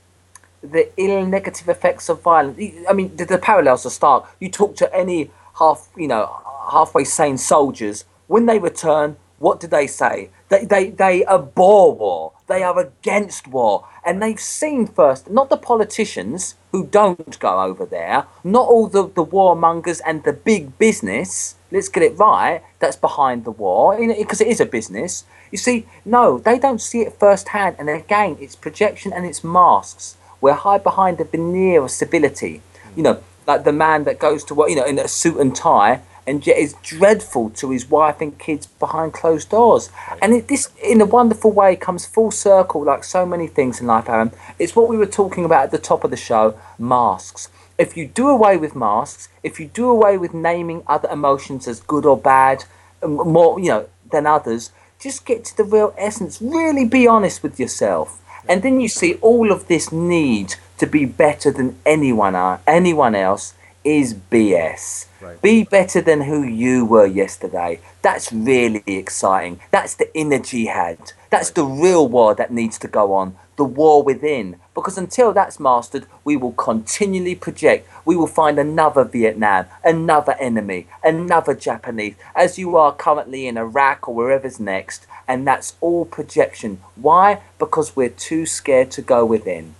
the 0.61 0.89
ill 0.97 1.26
negative 1.26 1.70
effects 1.70 2.09
of 2.09 2.22
violence. 2.22 2.59
I 2.89 2.93
mean, 2.93 3.16
the, 3.16 3.24
the 3.24 3.38
parallels 3.38 3.86
are 3.86 3.89
stark. 3.89 4.28
You 4.41 4.49
talk 4.49 4.76
to 4.78 4.93
any 4.93 5.32
half, 5.60 5.89
you 5.95 6.08
know, 6.08 6.41
halfway 6.72 7.03
sane 7.03 7.38
soldiers 7.38 8.06
when 8.28 8.45
they 8.45 8.60
return. 8.60 9.18
What 9.38 9.60
do 9.60 9.68
they 9.68 9.86
say? 9.86 10.30
They, 10.47 10.64
they, 10.64 10.89
they 10.91 11.26
abhor 11.26 11.93
war. 11.93 12.32
They 12.47 12.64
are 12.64 12.80
against 12.80 13.47
war. 13.47 13.86
And 14.06 14.22
they've 14.22 14.39
seen 14.39 14.88
first, 14.88 15.30
not 15.30 15.49
the 15.49 15.58
politicians 15.58 16.56
who 16.72 16.86
don't 16.86 17.38
go 17.39 17.62
over 17.62 17.86
there, 17.86 18.28
not 18.43 18.68
all 18.68 18.88
the, 18.88 19.03
the 19.03 19.26
warmongers 19.26 19.99
and 20.06 20.24
the 20.24 20.32
big 20.32 20.78
business, 20.78 21.56
let's 21.72 21.89
get 21.89 22.03
it 22.03 22.18
right, 22.18 22.62
that's 22.80 22.95
behind 22.95 23.43
the 23.43 23.51
war, 23.51 23.97
because 23.97 24.41
it 24.41 24.47
is 24.47 24.62
a 24.62 24.66
business. 24.66 25.26
You 25.51 25.58
see, 25.58 25.86
no, 26.06 26.38
they 26.38 26.58
don't 26.60 26.82
see 26.82 27.01
it 27.01 27.14
firsthand. 27.20 27.76
And 27.78 27.89
again, 27.89 28.38
it's 28.39 28.56
projection 28.56 29.12
and 29.12 29.26
it's 29.26 29.43
masks. 29.43 30.18
We're 30.39 30.53
hide 30.53 30.84
behind 30.84 31.18
the 31.18 31.26
veneer 31.26 31.84
of 31.84 31.91
civility. 31.91 32.62
You 32.95 33.03
know, 33.03 33.24
like 33.48 33.64
the 33.64 33.72
man 33.72 34.04
that 34.06 34.20
goes 34.20 34.43
to 34.46 34.56
work, 34.56 34.70
you 34.70 34.76
know, 34.76 34.86
in 34.86 35.00
a 35.00 35.08
suit 35.08 35.38
and 35.38 35.56
tie, 35.56 36.02
and 36.28 36.46
yet 36.46 36.58
is 36.58 36.76
dreadful 36.82 37.52
to 37.52 37.72
his 37.72 37.89
wife 37.89 38.20
and 38.20 38.38
kids 38.39 38.66
behind 38.66 39.14
closed 39.14 39.50
doors. 39.50 39.89
And 40.22 40.34
it, 40.34 40.48
this, 40.48 40.70
in 40.84 41.02
a 41.02 41.06
wonderful 41.06 41.52
way, 41.52 41.76
comes 41.76 42.06
full 42.06 42.32
circle, 42.32 42.84
like 42.84 43.04
so 43.04 43.26
many 43.26 43.48
things 43.48 43.80
in 43.80 43.88
life, 43.88 44.10
Aaron. 44.10 44.32
It's 44.58 44.76
what 44.76 44.89
we 44.89 44.98
were 44.98 45.06
talking 45.06 45.46
about 45.46 45.66
at 45.66 45.72
the 45.72 45.78
top 45.78 46.04
of 46.04 46.12
the 46.12 46.18
show: 46.18 46.60
masks. 46.80 47.50
If 47.78 47.98
you 47.98 48.08
do 48.08 48.30
away 48.30 48.58
with 48.58 48.76
masks, 48.76 49.28
if 49.43 49.60
you 49.60 49.68
do 49.68 49.89
away 49.89 50.18
with 50.18 50.34
naming 50.34 50.84
other 50.88 51.10
emotions 51.10 51.68
as 51.68 51.82
good 51.82 52.06
or 52.06 52.18
bad, 52.18 52.64
more 53.06 53.60
you 53.60 53.70
know 53.70 53.89
than 54.12 54.26
others, 54.26 54.72
just 55.00 55.26
get 55.26 55.46
to 55.46 55.58
the 55.58 55.64
real 55.64 55.93
essence. 55.98 56.41
Really 56.41 56.86
be 56.86 57.06
honest 57.08 57.43
with 57.43 57.60
yourself, 57.60 58.22
and 58.48 58.64
then 58.64 58.80
you 58.80 58.88
see 58.88 59.16
all 59.16 59.52
of 59.52 59.68
this 59.68 59.91
need 59.91 60.56
to 60.78 60.86
be 60.86 61.05
better 61.05 61.51
than 61.51 61.78
anyone, 61.86 62.36
uh, 62.36 62.59
anyone 62.67 63.15
else 63.15 63.53
is 63.86 64.15
BS. 64.15 65.05
Right. 65.21 65.41
Be 65.41 65.63
better 65.63 66.01
than 66.01 66.21
who 66.21 66.43
you 66.43 66.86
were 66.86 67.05
yesterday. 67.05 67.80
That's 68.01 68.34
really 68.34 68.84
exciting. 68.86 69.59
That's 69.71 69.93
the 69.93 70.13
inner 70.17 70.39
jihad. 70.39 71.13
That's 71.30 71.51
the 71.51 71.63
real 71.63 72.07
war 72.07 72.34
that 72.36 72.51
needs 72.51 72.80
to 72.80 72.88
go 72.88 73.13
on. 73.13 73.38
The 73.57 73.63
war 73.63 74.03
within. 74.03 74.57
Because 74.73 74.97
until 74.97 75.32
that's 75.34 75.59
mastered, 75.59 76.07
we 76.23 76.36
will 76.36 76.51
continually 76.51 77.36
project. 77.36 77.88
We 78.03 78.15
will 78.15 78.28
find 78.28 78.59
another 78.59 79.05
Vietnam, 79.05 79.67
another 79.84 80.34
enemy, 80.39 80.88
another 81.03 81.53
Japanese, 81.53 82.15
as 82.36 82.57
you 82.57 82.76
are 82.76 82.93
currently 82.93 83.47
in 83.47 83.57
Iraq 83.57 84.07
or 84.09 84.15
wherever's 84.15 84.59
next. 84.59 85.07
And 85.28 85.47
that's 85.47 85.76
all 85.80 86.05
projection. 86.05 86.82
Why? 86.95 87.41
Because 87.59 87.95
we're 87.95 88.09
too 88.09 88.45
scared 88.45 88.91
to 88.91 89.01
go 89.01 89.26
within. 89.26 89.76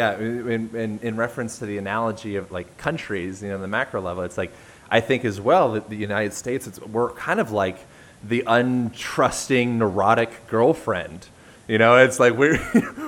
Yeah. 0.00 0.18
In, 0.18 0.74
in, 0.74 0.98
in 1.02 1.16
reference 1.16 1.58
to 1.58 1.66
the 1.66 1.76
analogy 1.76 2.36
of 2.36 2.50
like 2.50 2.78
countries, 2.78 3.42
you 3.42 3.50
know, 3.50 3.58
the 3.58 3.68
macro 3.68 4.00
level, 4.00 4.22
it's 4.22 4.38
like 4.38 4.50
I 4.90 5.00
think 5.00 5.26
as 5.26 5.40
well 5.40 5.72
that 5.72 5.90
the 5.90 5.96
United 5.96 6.32
States, 6.32 6.66
it's, 6.66 6.80
we're 6.80 7.10
kind 7.12 7.38
of 7.38 7.52
like 7.52 7.78
the 8.24 8.42
untrusting, 8.46 9.76
neurotic 9.76 10.46
girlfriend. 10.48 11.28
You 11.68 11.76
know, 11.76 11.96
it's 11.98 12.18
like 12.18 12.32
we're 12.32 12.58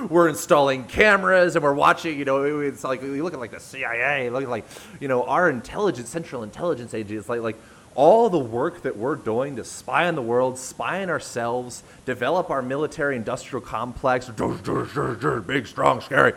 we're 0.09 0.29
installing 0.29 0.85
cameras 0.85 1.55
and 1.55 1.63
we're 1.63 1.73
watching. 1.73 2.17
You 2.17 2.25
know, 2.25 2.59
it's 2.59 2.83
like 2.83 3.01
you 3.01 3.23
look 3.23 3.33
at 3.33 3.39
like 3.39 3.51
the 3.51 3.59
CIA, 3.59 4.29
look 4.29 4.43
at 4.43 4.49
like 4.49 4.65
you 4.99 5.07
know 5.07 5.23
our 5.23 5.49
intelligence, 5.49 6.09
Central 6.09 6.43
Intelligence 6.43 6.93
Agency. 6.93 7.17
It's 7.17 7.27
like 7.27 7.41
like 7.41 7.57
all 7.95 8.29
the 8.29 8.39
work 8.39 8.83
that 8.83 8.97
we're 8.97 9.15
doing 9.15 9.55
to 9.57 9.63
spy 9.63 10.07
on 10.07 10.15
the 10.15 10.21
world, 10.21 10.57
spy 10.57 11.03
on 11.03 11.09
ourselves, 11.09 11.83
develop 12.05 12.49
our 12.49 12.61
military 12.61 13.15
industrial 13.15 13.61
complex, 13.61 14.29
big, 15.47 15.67
strong, 15.67 16.01
scary. 16.01 16.33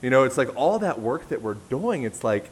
You 0.00 0.10
know, 0.10 0.24
it's 0.24 0.38
like 0.38 0.54
all 0.54 0.78
that 0.78 1.00
work 1.00 1.28
that 1.28 1.42
we're 1.42 1.54
doing, 1.54 2.04
it's 2.04 2.22
like, 2.22 2.50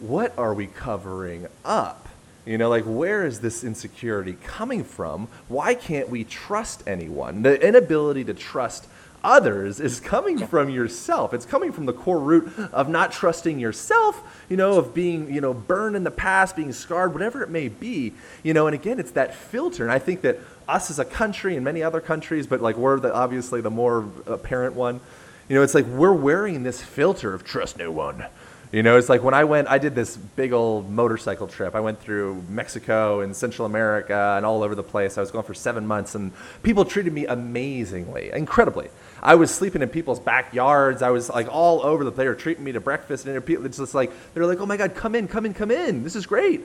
what 0.00 0.36
are 0.36 0.52
we 0.52 0.66
covering 0.66 1.46
up? 1.64 2.08
You 2.44 2.58
know, 2.58 2.68
like 2.68 2.84
where 2.84 3.24
is 3.24 3.40
this 3.40 3.62
insecurity 3.62 4.36
coming 4.42 4.82
from? 4.82 5.28
Why 5.46 5.74
can't 5.74 6.08
we 6.08 6.24
trust 6.24 6.82
anyone? 6.88 7.42
The 7.42 7.60
inability 7.64 8.24
to 8.24 8.34
trust 8.34 8.88
others 9.22 9.78
is 9.78 10.00
coming 10.00 10.38
from 10.46 10.68
yourself. 10.68 11.32
It's 11.32 11.46
coming 11.46 11.70
from 11.70 11.86
the 11.86 11.92
core 11.92 12.18
root 12.18 12.52
of 12.72 12.88
not 12.88 13.12
trusting 13.12 13.60
yourself, 13.60 14.44
you 14.48 14.56
know, 14.56 14.78
of 14.78 14.92
being, 14.92 15.32
you 15.32 15.40
know, 15.40 15.54
burned 15.54 15.94
in 15.94 16.02
the 16.02 16.10
past, 16.10 16.56
being 16.56 16.72
scarred, 16.72 17.12
whatever 17.12 17.44
it 17.44 17.48
may 17.48 17.68
be. 17.68 18.12
You 18.42 18.54
know, 18.54 18.66
and 18.66 18.74
again, 18.74 18.98
it's 18.98 19.12
that 19.12 19.36
filter. 19.36 19.84
And 19.84 19.92
I 19.92 20.00
think 20.00 20.22
that 20.22 20.40
us 20.68 20.90
as 20.90 20.98
a 20.98 21.04
country 21.04 21.54
and 21.54 21.64
many 21.64 21.84
other 21.84 22.00
countries, 22.00 22.48
but 22.48 22.60
like 22.60 22.76
we're 22.76 22.98
the, 22.98 23.14
obviously 23.14 23.60
the 23.60 23.70
more 23.70 24.08
apparent 24.26 24.74
one, 24.74 25.00
you 25.48 25.56
know, 25.56 25.62
it's 25.62 25.74
like 25.74 25.86
we're 25.86 26.12
wearing 26.12 26.62
this 26.62 26.80
filter 26.80 27.34
of 27.34 27.44
trust 27.44 27.78
no 27.78 27.90
one. 27.90 28.24
You 28.72 28.82
know, 28.82 28.96
it's 28.96 29.10
like 29.10 29.22
when 29.22 29.34
I 29.34 29.44
went, 29.44 29.68
I 29.68 29.76
did 29.76 29.94
this 29.94 30.16
big 30.16 30.54
old 30.54 30.90
motorcycle 30.90 31.46
trip. 31.46 31.74
I 31.74 31.80
went 31.80 32.00
through 32.00 32.42
Mexico 32.48 33.20
and 33.20 33.36
Central 33.36 33.66
America 33.66 34.34
and 34.38 34.46
all 34.46 34.62
over 34.62 34.74
the 34.74 34.82
place. 34.82 35.18
I 35.18 35.20
was 35.20 35.30
going 35.30 35.44
for 35.44 35.52
seven 35.52 35.86
months, 35.86 36.14
and 36.14 36.32
people 36.62 36.86
treated 36.86 37.12
me 37.12 37.26
amazingly, 37.26 38.30
incredibly. 38.32 38.88
I 39.22 39.34
was 39.34 39.50
sleeping 39.50 39.82
in 39.82 39.90
people's 39.90 40.20
backyards. 40.20 41.02
I 41.02 41.10
was 41.10 41.28
like 41.28 41.48
all 41.52 41.84
over 41.84 42.02
the 42.02 42.10
place. 42.10 42.24
They 42.24 42.28
were 42.28 42.34
treating 42.34 42.64
me 42.64 42.72
to 42.72 42.80
breakfast, 42.80 43.26
and 43.26 43.36
it's 43.46 43.76
just 43.76 43.94
like 43.94 44.10
they're 44.32 44.46
like, 44.46 44.60
"Oh 44.60 44.66
my 44.66 44.78
God, 44.78 44.94
come 44.94 45.14
in, 45.14 45.28
come 45.28 45.44
in, 45.44 45.52
come 45.52 45.70
in. 45.70 46.02
This 46.02 46.16
is 46.16 46.24
great." 46.24 46.62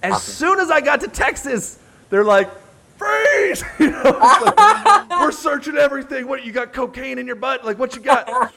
As 0.00 0.12
awesome. 0.12 0.34
soon 0.34 0.60
as 0.60 0.70
I 0.70 0.80
got 0.80 1.00
to 1.00 1.08
Texas, 1.08 1.76
they're 2.08 2.22
like, 2.22 2.50
"Freeze!" 2.98 3.64
You 3.78 3.90
know, 3.90 4.02
like, 4.02 5.10
we're 5.20 5.32
searching 5.32 5.76
everything. 5.76 6.26
What 6.26 6.44
you 6.44 6.52
got? 6.52 6.72
Cocaine 6.72 7.18
in 7.18 7.26
your 7.26 7.36
butt? 7.36 7.64
Like 7.64 7.78
what 7.78 7.94
you 7.96 8.02
got? 8.02 8.52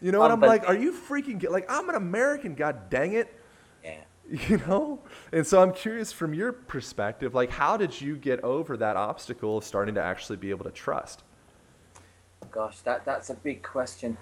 You 0.00 0.12
know, 0.12 0.22
and 0.22 0.32
um, 0.32 0.42
I'm 0.42 0.48
like, 0.48 0.68
are 0.68 0.76
you 0.76 0.92
freaking 0.92 1.48
like 1.50 1.66
I'm 1.68 1.88
an 1.88 1.96
American, 1.96 2.54
god 2.54 2.90
dang 2.90 3.14
it. 3.14 3.34
Yeah. 3.82 3.94
You 4.48 4.58
know? 4.58 5.00
And 5.32 5.46
so 5.46 5.62
I'm 5.62 5.72
curious 5.72 6.12
from 6.12 6.34
your 6.34 6.52
perspective, 6.52 7.34
like 7.34 7.50
how 7.50 7.78
did 7.78 7.98
you 7.98 8.16
get 8.16 8.44
over 8.44 8.76
that 8.76 8.94
obstacle 8.96 9.56
of 9.58 9.64
starting 9.64 9.94
to 9.94 10.02
actually 10.02 10.36
be 10.36 10.50
able 10.50 10.64
to 10.64 10.70
trust? 10.70 11.22
Gosh, 12.50 12.80
that 12.80 13.04
that's 13.04 13.30
a 13.30 13.34
big 13.34 13.62
question. 13.62 14.18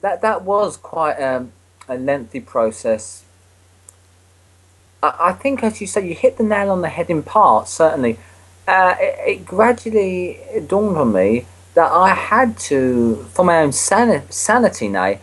That 0.00 0.22
that 0.22 0.42
was 0.42 0.76
quite 0.76 1.16
um, 1.20 1.52
a 1.88 1.96
lengthy 1.96 2.40
process. 2.40 3.24
I, 5.02 5.14
I 5.20 5.32
think, 5.32 5.62
as 5.62 5.80
you 5.80 5.86
say, 5.86 6.06
you 6.06 6.14
hit 6.14 6.38
the 6.38 6.44
nail 6.44 6.70
on 6.70 6.82
the 6.82 6.88
head 6.88 7.10
in 7.10 7.22
part. 7.22 7.68
Certainly, 7.68 8.18
uh, 8.68 8.94
it, 9.00 9.18
it 9.26 9.46
gradually 9.46 10.38
dawned 10.66 10.96
on 10.96 11.12
me 11.12 11.46
that 11.74 11.90
I 11.90 12.10
had 12.14 12.58
to, 12.70 13.24
for 13.32 13.44
my 13.44 13.62
own 13.62 13.72
sanity 13.72 14.88
now, 14.88 15.18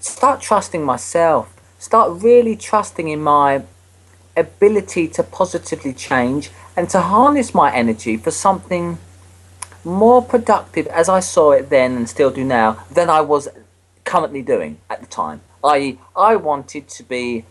start 0.00 0.40
trusting 0.40 0.82
myself, 0.82 1.54
start 1.78 2.22
really 2.22 2.56
trusting 2.56 3.08
in 3.08 3.22
my 3.22 3.64
ability 4.36 5.08
to 5.08 5.22
positively 5.22 5.92
change 5.92 6.50
and 6.76 6.88
to 6.90 7.00
harness 7.00 7.54
my 7.54 7.74
energy 7.74 8.16
for 8.16 8.30
something 8.30 8.98
more 9.84 10.22
productive 10.22 10.86
as 10.88 11.08
I 11.08 11.20
saw 11.20 11.52
it 11.52 11.70
then 11.70 11.96
and 11.96 12.08
still 12.08 12.30
do 12.30 12.44
now 12.44 12.84
than 12.90 13.08
I 13.08 13.20
was 13.20 13.48
currently 14.04 14.42
doing 14.42 14.78
at 14.90 15.00
the 15.00 15.06
time. 15.06 15.40
I 15.62 15.98
I 16.16 16.36
wanted 16.36 16.88
to 16.88 17.02
be 17.02 17.44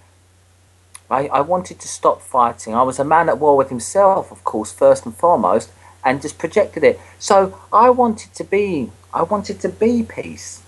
I, 1.09 1.27
I 1.27 1.41
wanted 1.41 1.79
to 1.79 1.87
stop 1.87 2.21
fighting. 2.21 2.73
I 2.73 2.83
was 2.83 2.99
a 2.99 3.05
man 3.05 3.29
at 3.29 3.39
war 3.39 3.55
with 3.55 3.69
himself, 3.69 4.31
of 4.31 4.43
course, 4.43 4.71
first 4.71 5.05
and 5.05 5.15
foremost, 5.15 5.71
and 6.03 6.21
just 6.21 6.37
projected 6.37 6.83
it. 6.83 6.99
So 7.19 7.59
I 7.71 7.89
wanted 7.89 8.33
to 8.35 8.43
be, 8.43 8.91
I 9.13 9.23
wanted 9.23 9.59
to 9.61 9.69
be 9.69 10.03
peace. 10.03 10.61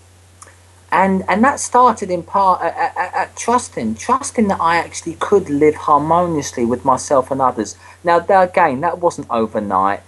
And, 0.90 1.22
and 1.28 1.44
that 1.44 1.60
started 1.60 2.10
in 2.10 2.22
part 2.22 2.62
at, 2.62 2.96
at, 2.96 3.14
at, 3.14 3.36
trusting, 3.36 3.96
trusting 3.96 4.48
that 4.48 4.60
I 4.60 4.76
actually 4.76 5.16
could 5.16 5.50
live 5.50 5.74
harmoniously 5.74 6.64
with 6.64 6.84
myself 6.84 7.30
and 7.30 7.42
others. 7.42 7.76
Now, 8.02 8.20
there 8.20 8.42
again, 8.42 8.80
that 8.80 8.98
wasn't 8.98 9.28
overnight. 9.30 10.00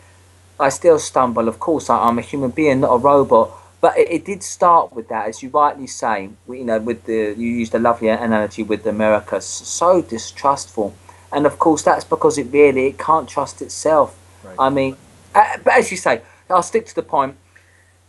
I 0.58 0.70
still 0.70 0.98
stumble. 0.98 1.48
Of 1.48 1.58
course, 1.58 1.90
I, 1.90 2.08
am 2.08 2.18
a 2.18 2.22
human 2.22 2.50
being, 2.50 2.80
not 2.80 2.94
a 2.94 2.98
robot. 2.98 3.50
But 3.80 3.96
it, 3.96 4.10
it, 4.10 4.24
did 4.24 4.42
start 4.42 4.92
with 4.92 5.08
that, 5.08 5.28
as 5.28 5.42
you 5.42 5.48
rightly 5.48 5.86
say. 5.86 6.30
You 6.48 6.64
know, 6.64 6.78
with 6.78 7.04
the 7.04 7.34
you 7.36 7.48
used 7.48 7.74
a 7.74 7.78
lovely 7.78 8.08
analogy 8.08 8.62
with 8.62 8.86
America, 8.86 9.40
so 9.40 10.02
distrustful, 10.02 10.94
and 11.32 11.46
of 11.46 11.58
course 11.58 11.82
that's 11.82 12.04
because 12.04 12.36
it 12.36 12.48
really 12.52 12.88
it 12.88 12.98
can't 12.98 13.28
trust 13.28 13.62
itself. 13.62 14.18
Right. 14.44 14.56
I 14.58 14.68
mean, 14.68 14.96
uh, 15.34 15.56
but 15.64 15.74
as 15.74 15.90
you 15.90 15.96
say, 15.96 16.22
I'll 16.50 16.62
stick 16.62 16.86
to 16.86 16.94
the 16.94 17.02
point. 17.02 17.36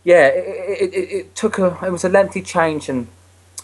Yeah, 0.04 0.26
it, 0.26 0.44
it, 0.82 0.94
it, 0.94 1.12
it, 1.12 1.34
took 1.34 1.58
a 1.58 1.78
it 1.86 1.90
was 1.90 2.04
a 2.04 2.08
lengthy 2.08 2.42
change, 2.42 2.88
and 2.88 3.06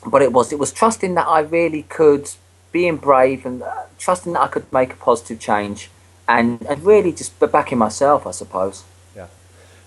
but 0.07 0.23
it 0.23 0.33
was 0.33 0.53
it 0.53 0.59
was 0.59 0.73
trusting 0.73 1.15
that 1.15 1.27
I 1.27 1.41
really 1.41 1.83
could, 1.83 2.31
being 2.73 2.97
brave 2.97 3.45
and 3.45 3.63
uh, 3.63 3.83
trusting 3.99 4.33
that 4.33 4.41
I 4.41 4.49
could 4.49 4.73
make 4.73 4.93
a 4.93 4.97
positive 4.97 5.41
change, 5.41 5.91
and 6.27 6.63
and 6.67 6.85
really 6.85 7.13
just 7.13 7.39
backing 7.39 7.79
myself, 7.79 8.27
I 8.27 8.31
suppose. 8.31 8.85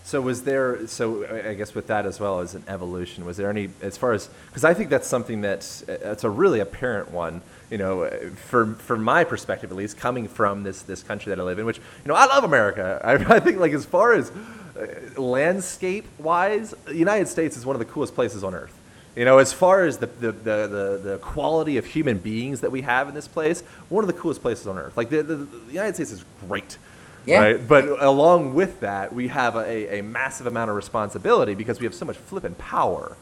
So 0.04 0.20
was 0.20 0.44
there? 0.44 0.88
So 0.88 1.26
I 1.50 1.54
guess 1.54 1.76
with 1.76 1.88
that 1.88 2.06
as 2.06 2.20
well 2.20 2.40
as 2.40 2.56
an 2.56 2.64
evolution, 2.68 3.26
was 3.26 3.38
there 3.38 3.50
any 3.50 3.70
as 3.82 3.98
far 3.98 4.14
as 4.14 4.30
because 4.48 4.64
I 4.64 4.74
think 4.74 4.90
that's 4.90 5.08
something 5.08 5.42
that's 5.42 5.84
it's 5.84 6.24
a 6.24 6.30
really 6.30 6.60
apparent 6.60 7.12
one 7.12 7.42
you 7.72 7.78
know, 7.78 8.08
for 8.36 8.74
from 8.76 9.02
my 9.02 9.24
perspective 9.24 9.72
at 9.72 9.78
least, 9.78 9.98
coming 9.98 10.28
from 10.28 10.64
this 10.64 10.84
this 10.84 11.02
country 11.02 11.30
that 11.30 11.40
I 11.40 11.44
live 11.44 11.58
in, 11.58 11.66
which 11.66 11.78
you 11.78 12.10
know 12.10 12.16
I 12.16 12.26
love 12.26 12.44
America. 12.44 13.02
I, 13.04 13.14
I 13.14 13.40
think 13.40 13.60
like 13.60 13.72
as 13.72 13.86
far 13.86 14.14
as 14.14 14.30
uh, 14.30 15.20
landscape 15.20 16.06
wise, 16.20 16.76
the 16.86 16.98
United 16.98 17.30
States 17.30 17.56
is 17.56 17.66
one 17.66 17.76
of 17.76 17.80
the 17.80 17.86
coolest 17.86 18.14
places 18.14 18.44
on 18.44 18.54
earth. 18.54 18.78
You 19.16 19.26
know, 19.26 19.40
as 19.40 19.52
far 19.52 19.86
as 19.86 19.98
the, 19.98 20.08
the, 20.08 20.32
the, 20.32 21.02
the, 21.04 21.20
quality 21.22 21.76
of 21.76 21.86
human 21.86 22.18
beings 22.18 22.62
that 22.62 22.72
we 22.72 22.82
have 22.84 23.10
in 23.10 23.14
this 23.14 23.28
place, 23.28 23.60
one 23.90 24.06
of 24.06 24.08
the 24.08 24.14
coolest 24.14 24.42
places 24.42 24.68
on 24.68 24.78
earth. 24.78 24.96
Like 24.96 25.10
the, 25.10 25.22
the 25.22 25.48
United 25.68 25.96
States 25.96 26.12
is 26.12 26.24
great. 26.48 26.78
Yeah. 27.26 27.40
Right? 27.40 27.68
But 27.68 28.02
along 28.02 28.54
with 28.54 28.80
that, 28.80 29.14
we 29.14 29.28
have 29.28 29.56
a, 29.56 30.00
a 30.00 30.02
massive 30.02 30.48
amount 30.48 30.70
of 30.70 30.76
responsibility 30.76 31.54
because 31.54 31.80
we 31.80 31.86
have 31.86 31.94
so 31.94 32.06
much 32.06 32.18
flipping 32.18 32.56
power. 32.56 33.16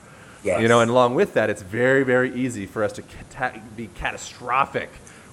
Yes. 0.44 0.62
You 0.62 0.68
know, 0.70 0.80
and 0.80 0.90
along 0.90 1.16
with 1.16 1.34
that, 1.34 1.50
it's 1.50 1.62
very, 1.62 2.04
very 2.04 2.34
easy 2.34 2.66
for 2.66 2.84
us 2.84 2.94
to 2.94 3.02
cata- 3.02 3.62
be 3.76 3.88
catastrophic 3.88 4.90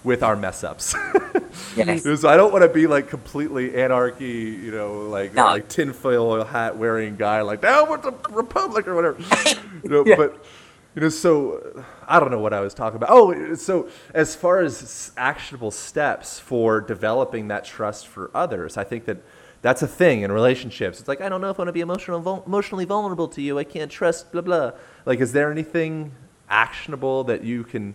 with 0.06 0.22
our 0.22 0.36
mess 0.36 0.64
ups. 0.64 0.94
yes. 1.76 2.02
so 2.20 2.28
I 2.28 2.36
don't 2.36 2.52
want 2.52 2.62
to 2.62 2.68
be 2.68 2.86
like 2.86 3.08
completely 3.08 3.76
anarchy, 3.76 4.26
you 4.26 4.70
know, 4.70 5.08
like 5.08 5.34
no. 5.34 5.44
like 5.44 5.68
tinfoil 5.68 6.44
hat 6.44 6.76
wearing 6.76 7.16
guy, 7.16 7.42
like 7.42 7.60
down 7.60 7.90
with 7.90 8.02
the 8.02 8.12
republic 8.30 8.88
or 8.88 8.94
whatever. 8.94 9.18
you 9.82 9.90
know, 9.90 10.04
yeah. 10.06 10.16
but 10.16 10.44
you 10.97 11.03
know, 11.03 11.11
so 11.11 11.59
uh, 11.76 11.82
I 12.09 12.18
don't 12.18 12.30
know 12.30 12.40
what 12.40 12.55
I 12.55 12.61
was 12.61 12.72
talking 12.72 12.97
about. 12.97 13.11
Oh, 13.11 13.32
uh, 13.32 13.55
so 13.55 13.88
as 14.14 14.34
far 14.34 14.61
as 14.61 15.12
actionable 15.18 15.70
steps 15.70 16.40
for 16.40 16.80
developing 16.80 17.49
that 17.49 17.66
trust 17.66 18.09
for 18.09 18.30
others, 18.34 18.78
I 18.78 18.84
think 18.84 19.05
that 19.05 19.18
that's 19.61 19.82
a 19.82 19.86
thing 19.86 20.22
in 20.22 20.32
relationships. 20.32 20.99
It's 20.99 21.07
like 21.07 21.20
I 21.20 21.28
don't 21.28 21.42
know 21.42 21.51
if 21.51 21.59
I 21.59 21.62
want 21.62 21.68
to 21.68 21.72
be 21.74 21.82
emotional, 21.82 22.42
emotionally 22.47 22.86
vulnerable 22.86 23.28
to 23.28 23.42
you. 23.42 23.59
I 23.59 23.64
can't 23.64 23.90
trust 23.90 24.32
blah 24.32 24.40
blah. 24.40 24.72
Like, 25.05 25.20
is 25.20 25.32
there 25.32 25.53
anything 25.53 26.12
actionable 26.49 27.24
that 27.24 27.44
you 27.44 27.62
can 27.62 27.94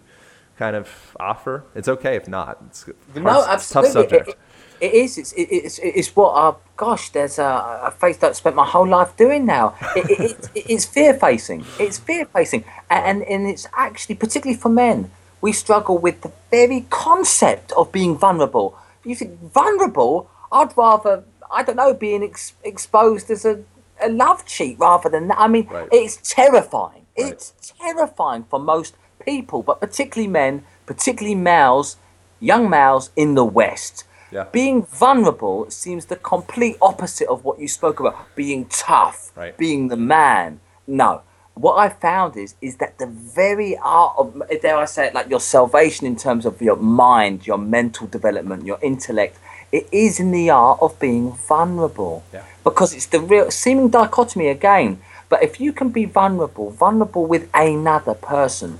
kind 0.58 0.76
of 0.76 1.18
offer? 1.20 1.64
It's 1.74 1.88
okay 1.88 2.16
if 2.16 2.28
not. 2.28 2.60
It's 2.68 2.84
hard, 2.84 3.16
no, 3.16 3.43
absolutely. 3.43 3.93
tough 3.93 3.93
subject. 3.93 4.30
It, 4.30 4.38
it, 4.82 4.86
it 4.86 4.93
is. 4.93 5.17
It's, 5.17 5.34
it's, 5.38 5.79
it's 5.79 6.15
what, 6.15 6.32
uh, 6.32 6.57
gosh, 6.75 7.09
there's 7.09 7.39
a, 7.39 7.82
a 7.84 7.91
face 7.91 8.17
that 8.17 8.32
I've 8.32 8.36
spent 8.36 8.55
my 8.55 8.65
whole 8.65 8.88
life 8.88 9.15
doing 9.15 9.45
now. 9.45 9.75
It, 9.95 10.09
it, 10.19 10.49
it's 10.55 10.86
fear 10.86 11.13
facing. 11.13 11.65
It's 11.79 11.97
fear 11.97 12.25
facing. 12.25 12.65
And, 12.89 13.23
and 13.23 13.47
it's 13.47 13.67
actually, 13.73 14.15
particularly 14.15 14.59
for 14.59 14.69
men, 14.69 15.11
we 15.41 15.51
struggle 15.51 15.97
with 15.97 16.21
the 16.21 16.32
very 16.49 16.86
concept 16.89 17.71
of 17.73 17.91
being 17.91 18.17
vulnerable. 18.17 18.77
You 19.03 19.15
think 19.15 19.39
vulnerable, 19.53 20.29
I'd 20.51 20.75
rather, 20.77 21.23
I 21.51 21.63
don't 21.63 21.77
know, 21.77 21.93
being 21.93 22.23
ex- 22.23 22.53
exposed 22.63 23.32
as 23.32 23.45
a, 23.45 23.63
a 24.01 24.09
love 24.09 24.45
cheat 24.45 24.77
rather 24.79 25.09
than 25.09 25.29
that. 25.29 25.39
I 25.39 25.47
mean, 25.47 25.67
right. 25.67 25.88
it's 25.91 26.17
terrifying. 26.23 27.05
Right. 27.17 27.32
It's 27.32 27.53
terrifying 27.79 28.43
for 28.43 28.59
most 28.59 28.95
people, 29.25 29.63
but 29.63 29.79
particularly 29.79 30.27
men, 30.27 30.63
particularly 30.86 31.36
males, 31.36 31.97
young 32.39 32.69
males 32.69 33.11
in 33.15 33.36
the 33.36 33.45
West. 33.45 34.03
Yeah. 34.32 34.45
Being 34.51 34.84
vulnerable 34.84 35.69
seems 35.69 36.05
the 36.05 36.15
complete 36.15 36.77
opposite 36.82 37.27
of 37.27 37.43
what 37.43 37.59
you 37.59 37.67
spoke 37.67 37.99
about. 37.99 38.36
Being 38.36 38.66
tough, 38.66 39.32
right. 39.36 39.58
being 39.58 39.89
the 39.89 39.97
man. 39.97 40.59
No. 40.87 41.21
What 41.53 41.75
I 41.75 41.89
found 41.89 42.37
is 42.37 42.55
is 42.62 42.78
that 42.78 42.97
the 42.97 43.08
very 43.08 43.78
art 43.78 44.16
of 44.17 44.41
dare 44.62 44.78
I 44.78 44.86
say 44.86 45.08
it 45.08 45.13
like 45.13 45.29
your 45.29 45.41
salvation 45.41 46.08
in 46.08 46.16
terms 46.16 46.45
of 46.45 46.62
your 46.62 46.78
mind, 46.78 47.45
your 47.45 47.58
mental 47.58 48.08
development, 48.08 48.66
your 48.66 48.79
intellect, 48.82 49.37
it 49.71 49.87
is 49.91 50.20
in 50.20 50.32
the 50.32 50.49
art 50.49 50.79
of 50.82 50.97
being 50.99 51.33
vulnerable. 51.33 52.24
Yeah. 52.33 52.45
Because 52.63 52.93
it's 52.93 53.08
the 53.08 53.20
real 53.20 53.51
seeming 53.51 53.89
dichotomy 53.89 54.47
again 54.47 55.01
but 55.32 55.41
if 55.41 55.62
you 55.62 55.71
can 55.71 55.87
be 55.87 56.03
vulnerable, 56.03 56.71
vulnerable 56.71 57.25
with 57.25 57.49
another 57.53 58.13
person, 58.13 58.79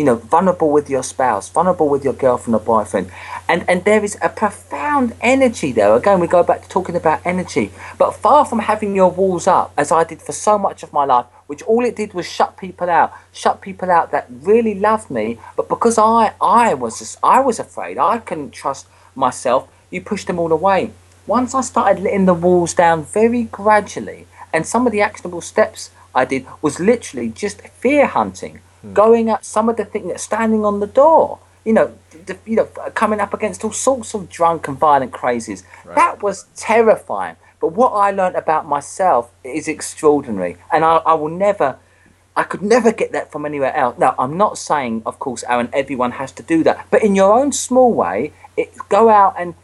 you 0.00 0.06
know, 0.06 0.16
vulnerable 0.16 0.70
with 0.70 0.88
your 0.88 1.02
spouse, 1.02 1.50
vulnerable 1.50 1.86
with 1.86 2.02
your 2.02 2.14
girlfriend 2.14 2.54
or 2.54 2.60
boyfriend, 2.64 3.10
and, 3.50 3.68
and 3.68 3.84
there 3.84 4.02
is 4.02 4.16
a 4.22 4.30
profound 4.30 5.14
energy 5.20 5.72
there. 5.72 5.94
Again, 5.94 6.20
we 6.20 6.26
go 6.26 6.42
back 6.42 6.62
to 6.62 6.68
talking 6.70 6.96
about 6.96 7.20
energy, 7.26 7.70
but 7.98 8.12
far 8.12 8.46
from 8.46 8.60
having 8.60 8.94
your 8.96 9.10
walls 9.10 9.46
up, 9.46 9.74
as 9.76 9.92
I 9.92 10.04
did 10.04 10.22
for 10.22 10.32
so 10.32 10.56
much 10.56 10.82
of 10.82 10.94
my 10.94 11.04
life, 11.04 11.26
which 11.48 11.60
all 11.64 11.84
it 11.84 11.96
did 11.96 12.14
was 12.14 12.24
shut 12.24 12.56
people 12.56 12.88
out, 12.88 13.12
shut 13.30 13.60
people 13.60 13.90
out 13.90 14.10
that 14.10 14.26
really 14.30 14.74
loved 14.74 15.10
me, 15.10 15.38
but 15.54 15.68
because 15.68 15.98
I 15.98 16.32
I 16.40 16.72
was 16.72 17.18
I 17.22 17.40
was 17.40 17.58
afraid, 17.60 17.98
I 17.98 18.20
couldn't 18.20 18.52
trust 18.52 18.86
myself. 19.14 19.68
You 19.90 20.00
pushed 20.00 20.28
them 20.28 20.38
all 20.38 20.50
away. 20.50 20.92
Once 21.26 21.54
I 21.54 21.60
started 21.60 22.02
letting 22.02 22.24
the 22.24 22.32
walls 22.32 22.72
down 22.72 23.04
very 23.04 23.42
gradually, 23.42 24.26
and 24.50 24.64
some 24.64 24.86
of 24.86 24.92
the 24.92 25.02
actionable 25.02 25.42
steps 25.42 25.90
I 26.14 26.24
did 26.24 26.46
was 26.62 26.80
literally 26.80 27.28
just 27.28 27.60
fear 27.82 28.06
hunting, 28.06 28.60
mm. 28.84 28.94
going 28.94 29.28
at 29.30 29.44
some 29.44 29.68
of 29.68 29.76
the 29.76 29.84
things, 29.84 30.08
that 30.08 30.20
standing 30.20 30.64
on 30.64 30.80
the 30.80 30.86
door 30.86 31.40
you 31.64 31.72
know, 31.72 31.96
the, 32.26 32.38
you 32.46 32.56
know, 32.56 32.64
coming 32.94 33.20
up 33.20 33.34
against 33.34 33.64
all 33.64 33.72
sorts 33.72 34.14
of 34.14 34.28
drunk 34.28 34.68
and 34.68 34.78
violent 34.78 35.12
crazies. 35.12 35.62
Right. 35.84 35.94
That 35.94 36.22
was 36.22 36.46
terrifying. 36.56 37.36
But 37.60 37.72
what 37.72 37.90
I 37.90 38.10
learned 38.10 38.36
about 38.36 38.66
myself 38.66 39.30
is 39.44 39.68
extraordinary, 39.68 40.56
and 40.72 40.84
I, 40.84 40.96
I 40.96 41.14
will 41.14 41.28
never. 41.28 41.76
I 42.36 42.44
could 42.44 42.62
never 42.62 42.92
get 42.92 43.12
that 43.12 43.30
from 43.30 43.44
anywhere 43.44 43.74
else. 43.74 43.98
Now, 43.98 44.14
I'm 44.18 44.36
not 44.36 44.56
saying, 44.56 45.02
of 45.04 45.18
course, 45.18 45.44
Aaron, 45.48 45.68
everyone 45.72 46.12
has 46.12 46.32
to 46.32 46.42
do 46.42 46.62
that, 46.62 46.86
but 46.90 47.02
in 47.02 47.14
your 47.14 47.38
own 47.38 47.52
small 47.52 47.92
way, 47.92 48.32
it, 48.56 48.72
go 48.88 49.10
out 49.10 49.34
and 49.36 49.54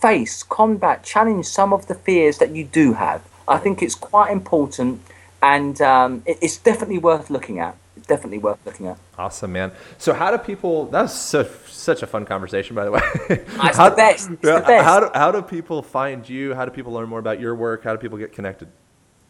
face, 0.00 0.42
combat, 0.42 1.04
challenge 1.04 1.46
some 1.46 1.72
of 1.72 1.86
the 1.86 1.94
fears 1.94 2.38
that 2.38 2.56
you 2.56 2.64
do 2.64 2.94
have. 2.94 3.22
I 3.46 3.58
think 3.58 3.82
it's 3.82 3.94
quite 3.94 4.32
important, 4.32 5.02
and 5.42 5.80
um, 5.82 6.22
it, 6.26 6.38
it's 6.40 6.56
definitely 6.56 6.98
worth 6.98 7.30
looking 7.30 7.60
at 7.60 7.76
definitely 8.06 8.38
worth 8.38 8.64
looking 8.64 8.86
at. 8.86 8.98
Awesome, 9.18 9.52
man. 9.52 9.72
So, 9.98 10.12
how 10.12 10.30
do 10.30 10.38
people? 10.38 10.86
That's 10.86 11.14
so, 11.14 11.48
such 11.66 12.02
a 12.02 12.06
fun 12.06 12.24
conversation, 12.24 12.76
by 12.76 12.84
the 12.84 12.90
way. 12.90 13.00
That's 13.28 13.76
how, 13.76 13.90
the 13.90 13.96
best. 13.96 14.30
It's 14.30 14.42
the 14.42 14.64
best. 14.66 14.84
How 14.84 15.00
do, 15.00 15.10
how 15.14 15.30
do 15.30 15.42
people 15.42 15.82
find 15.82 16.28
you? 16.28 16.54
How 16.54 16.64
do 16.64 16.70
people 16.70 16.92
learn 16.92 17.08
more 17.08 17.18
about 17.18 17.40
your 17.40 17.54
work? 17.54 17.84
How 17.84 17.92
do 17.92 17.98
people 17.98 18.18
get 18.18 18.32
connected? 18.32 18.68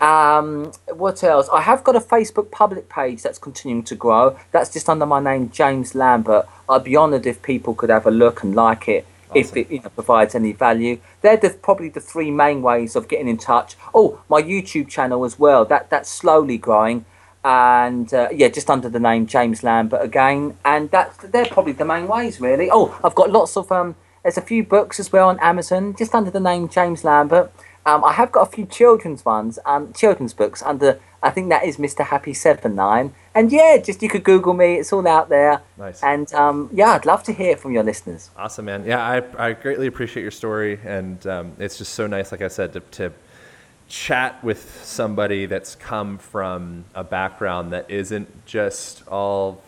Um, 0.00 0.72
what 0.92 1.24
else? 1.24 1.48
I 1.52 1.62
have 1.62 1.82
got 1.82 1.96
a 1.96 2.00
Facebook 2.00 2.50
public 2.50 2.88
page 2.88 3.22
that's 3.22 3.38
continuing 3.38 3.82
to 3.84 3.94
grow. 3.94 4.38
That's 4.52 4.72
just 4.72 4.88
under 4.88 5.06
my 5.06 5.20
name, 5.20 5.50
James 5.50 5.94
Lambert. 5.94 6.46
I'd 6.68 6.84
be 6.84 6.96
honoured 6.96 7.26
if 7.26 7.42
people 7.42 7.74
could 7.74 7.90
have 7.90 8.06
a 8.06 8.10
look 8.10 8.42
and 8.42 8.54
like 8.54 8.88
it. 8.88 9.06
Awesome. 9.30 9.40
If 9.40 9.56
it 9.56 9.70
you 9.70 9.80
know, 9.80 9.88
provides 9.88 10.34
any 10.34 10.52
value, 10.52 11.00
they're 11.20 11.36
the, 11.36 11.50
probably 11.50 11.88
the 11.88 12.00
three 12.00 12.30
main 12.30 12.62
ways 12.62 12.94
of 12.94 13.08
getting 13.08 13.26
in 13.26 13.38
touch. 13.38 13.74
Oh, 13.94 14.22
my 14.28 14.40
YouTube 14.40 14.88
channel 14.88 15.24
as 15.24 15.38
well. 15.38 15.64
That 15.64 15.90
that's 15.90 16.08
slowly 16.08 16.58
growing, 16.58 17.04
and 17.44 18.12
uh, 18.14 18.28
yeah, 18.32 18.48
just 18.48 18.70
under 18.70 18.88
the 18.88 19.00
name 19.00 19.26
James 19.26 19.64
Lambert 19.64 20.02
again. 20.02 20.56
And 20.64 20.90
that's 20.90 21.16
they're 21.16 21.46
probably 21.46 21.72
the 21.72 21.84
main 21.84 22.06
ways, 22.06 22.40
really. 22.40 22.68
Oh, 22.70 22.98
I've 23.02 23.16
got 23.16 23.30
lots 23.30 23.56
of 23.56 23.72
um. 23.72 23.96
There's 24.22 24.38
a 24.38 24.42
few 24.42 24.64
books 24.64 24.98
as 25.00 25.12
well 25.12 25.28
on 25.28 25.38
Amazon, 25.40 25.94
just 25.96 26.14
under 26.14 26.30
the 26.30 26.40
name 26.40 26.68
James 26.68 27.02
Lambert. 27.04 27.52
Um, 27.86 28.02
I 28.04 28.12
have 28.14 28.32
got 28.32 28.48
a 28.48 28.50
few 28.50 28.66
children's 28.66 29.24
ones, 29.24 29.60
um, 29.64 29.92
children's 29.92 30.34
books 30.34 30.60
under. 30.60 30.98
I 31.22 31.30
think 31.30 31.50
that 31.50 31.64
is 31.64 31.76
Mr. 31.76 32.04
Happy 32.04 32.34
Seven 32.34 32.74
Nine. 32.74 33.14
And 33.32 33.52
yeah, 33.52 33.76
just 33.78 34.02
you 34.02 34.08
could 34.08 34.24
Google 34.24 34.54
me. 34.54 34.74
It's 34.74 34.92
all 34.92 35.06
out 35.06 35.28
there. 35.28 35.62
Nice. 35.78 36.02
And 36.02 36.32
um, 36.34 36.68
yeah, 36.72 36.90
I'd 36.90 37.06
love 37.06 37.22
to 37.24 37.32
hear 37.32 37.56
from 37.56 37.70
your 37.70 37.84
listeners. 37.84 38.30
Awesome, 38.36 38.64
man. 38.64 38.84
Yeah, 38.84 39.00
I, 39.00 39.22
I 39.38 39.52
greatly 39.52 39.86
appreciate 39.86 40.22
your 40.22 40.32
story, 40.32 40.80
and 40.84 41.24
um, 41.28 41.52
it's 41.60 41.78
just 41.78 41.94
so 41.94 42.08
nice, 42.08 42.32
like 42.32 42.42
I 42.42 42.48
said, 42.48 42.72
to, 42.72 42.80
to 42.80 43.12
chat 43.88 44.42
with 44.42 44.84
somebody 44.84 45.46
that's 45.46 45.76
come 45.76 46.18
from 46.18 46.86
a 46.92 47.04
background 47.04 47.72
that 47.72 47.88
isn't 47.88 48.46
just 48.46 49.06
all, 49.06 49.62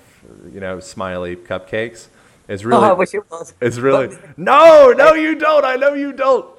you 0.52 0.58
know, 0.58 0.80
smiley 0.80 1.36
cupcakes. 1.36 2.08
It's 2.48 2.64
really. 2.64 2.84
Oh, 2.84 2.90
I 2.90 2.92
wish 2.94 3.14
it 3.14 3.30
was. 3.30 3.54
It's 3.60 3.78
really. 3.78 4.16
no, 4.36 4.92
no, 4.96 5.14
you 5.14 5.36
don't. 5.36 5.64
I 5.64 5.76
know 5.76 5.94
you 5.94 6.12
don't. 6.12 6.58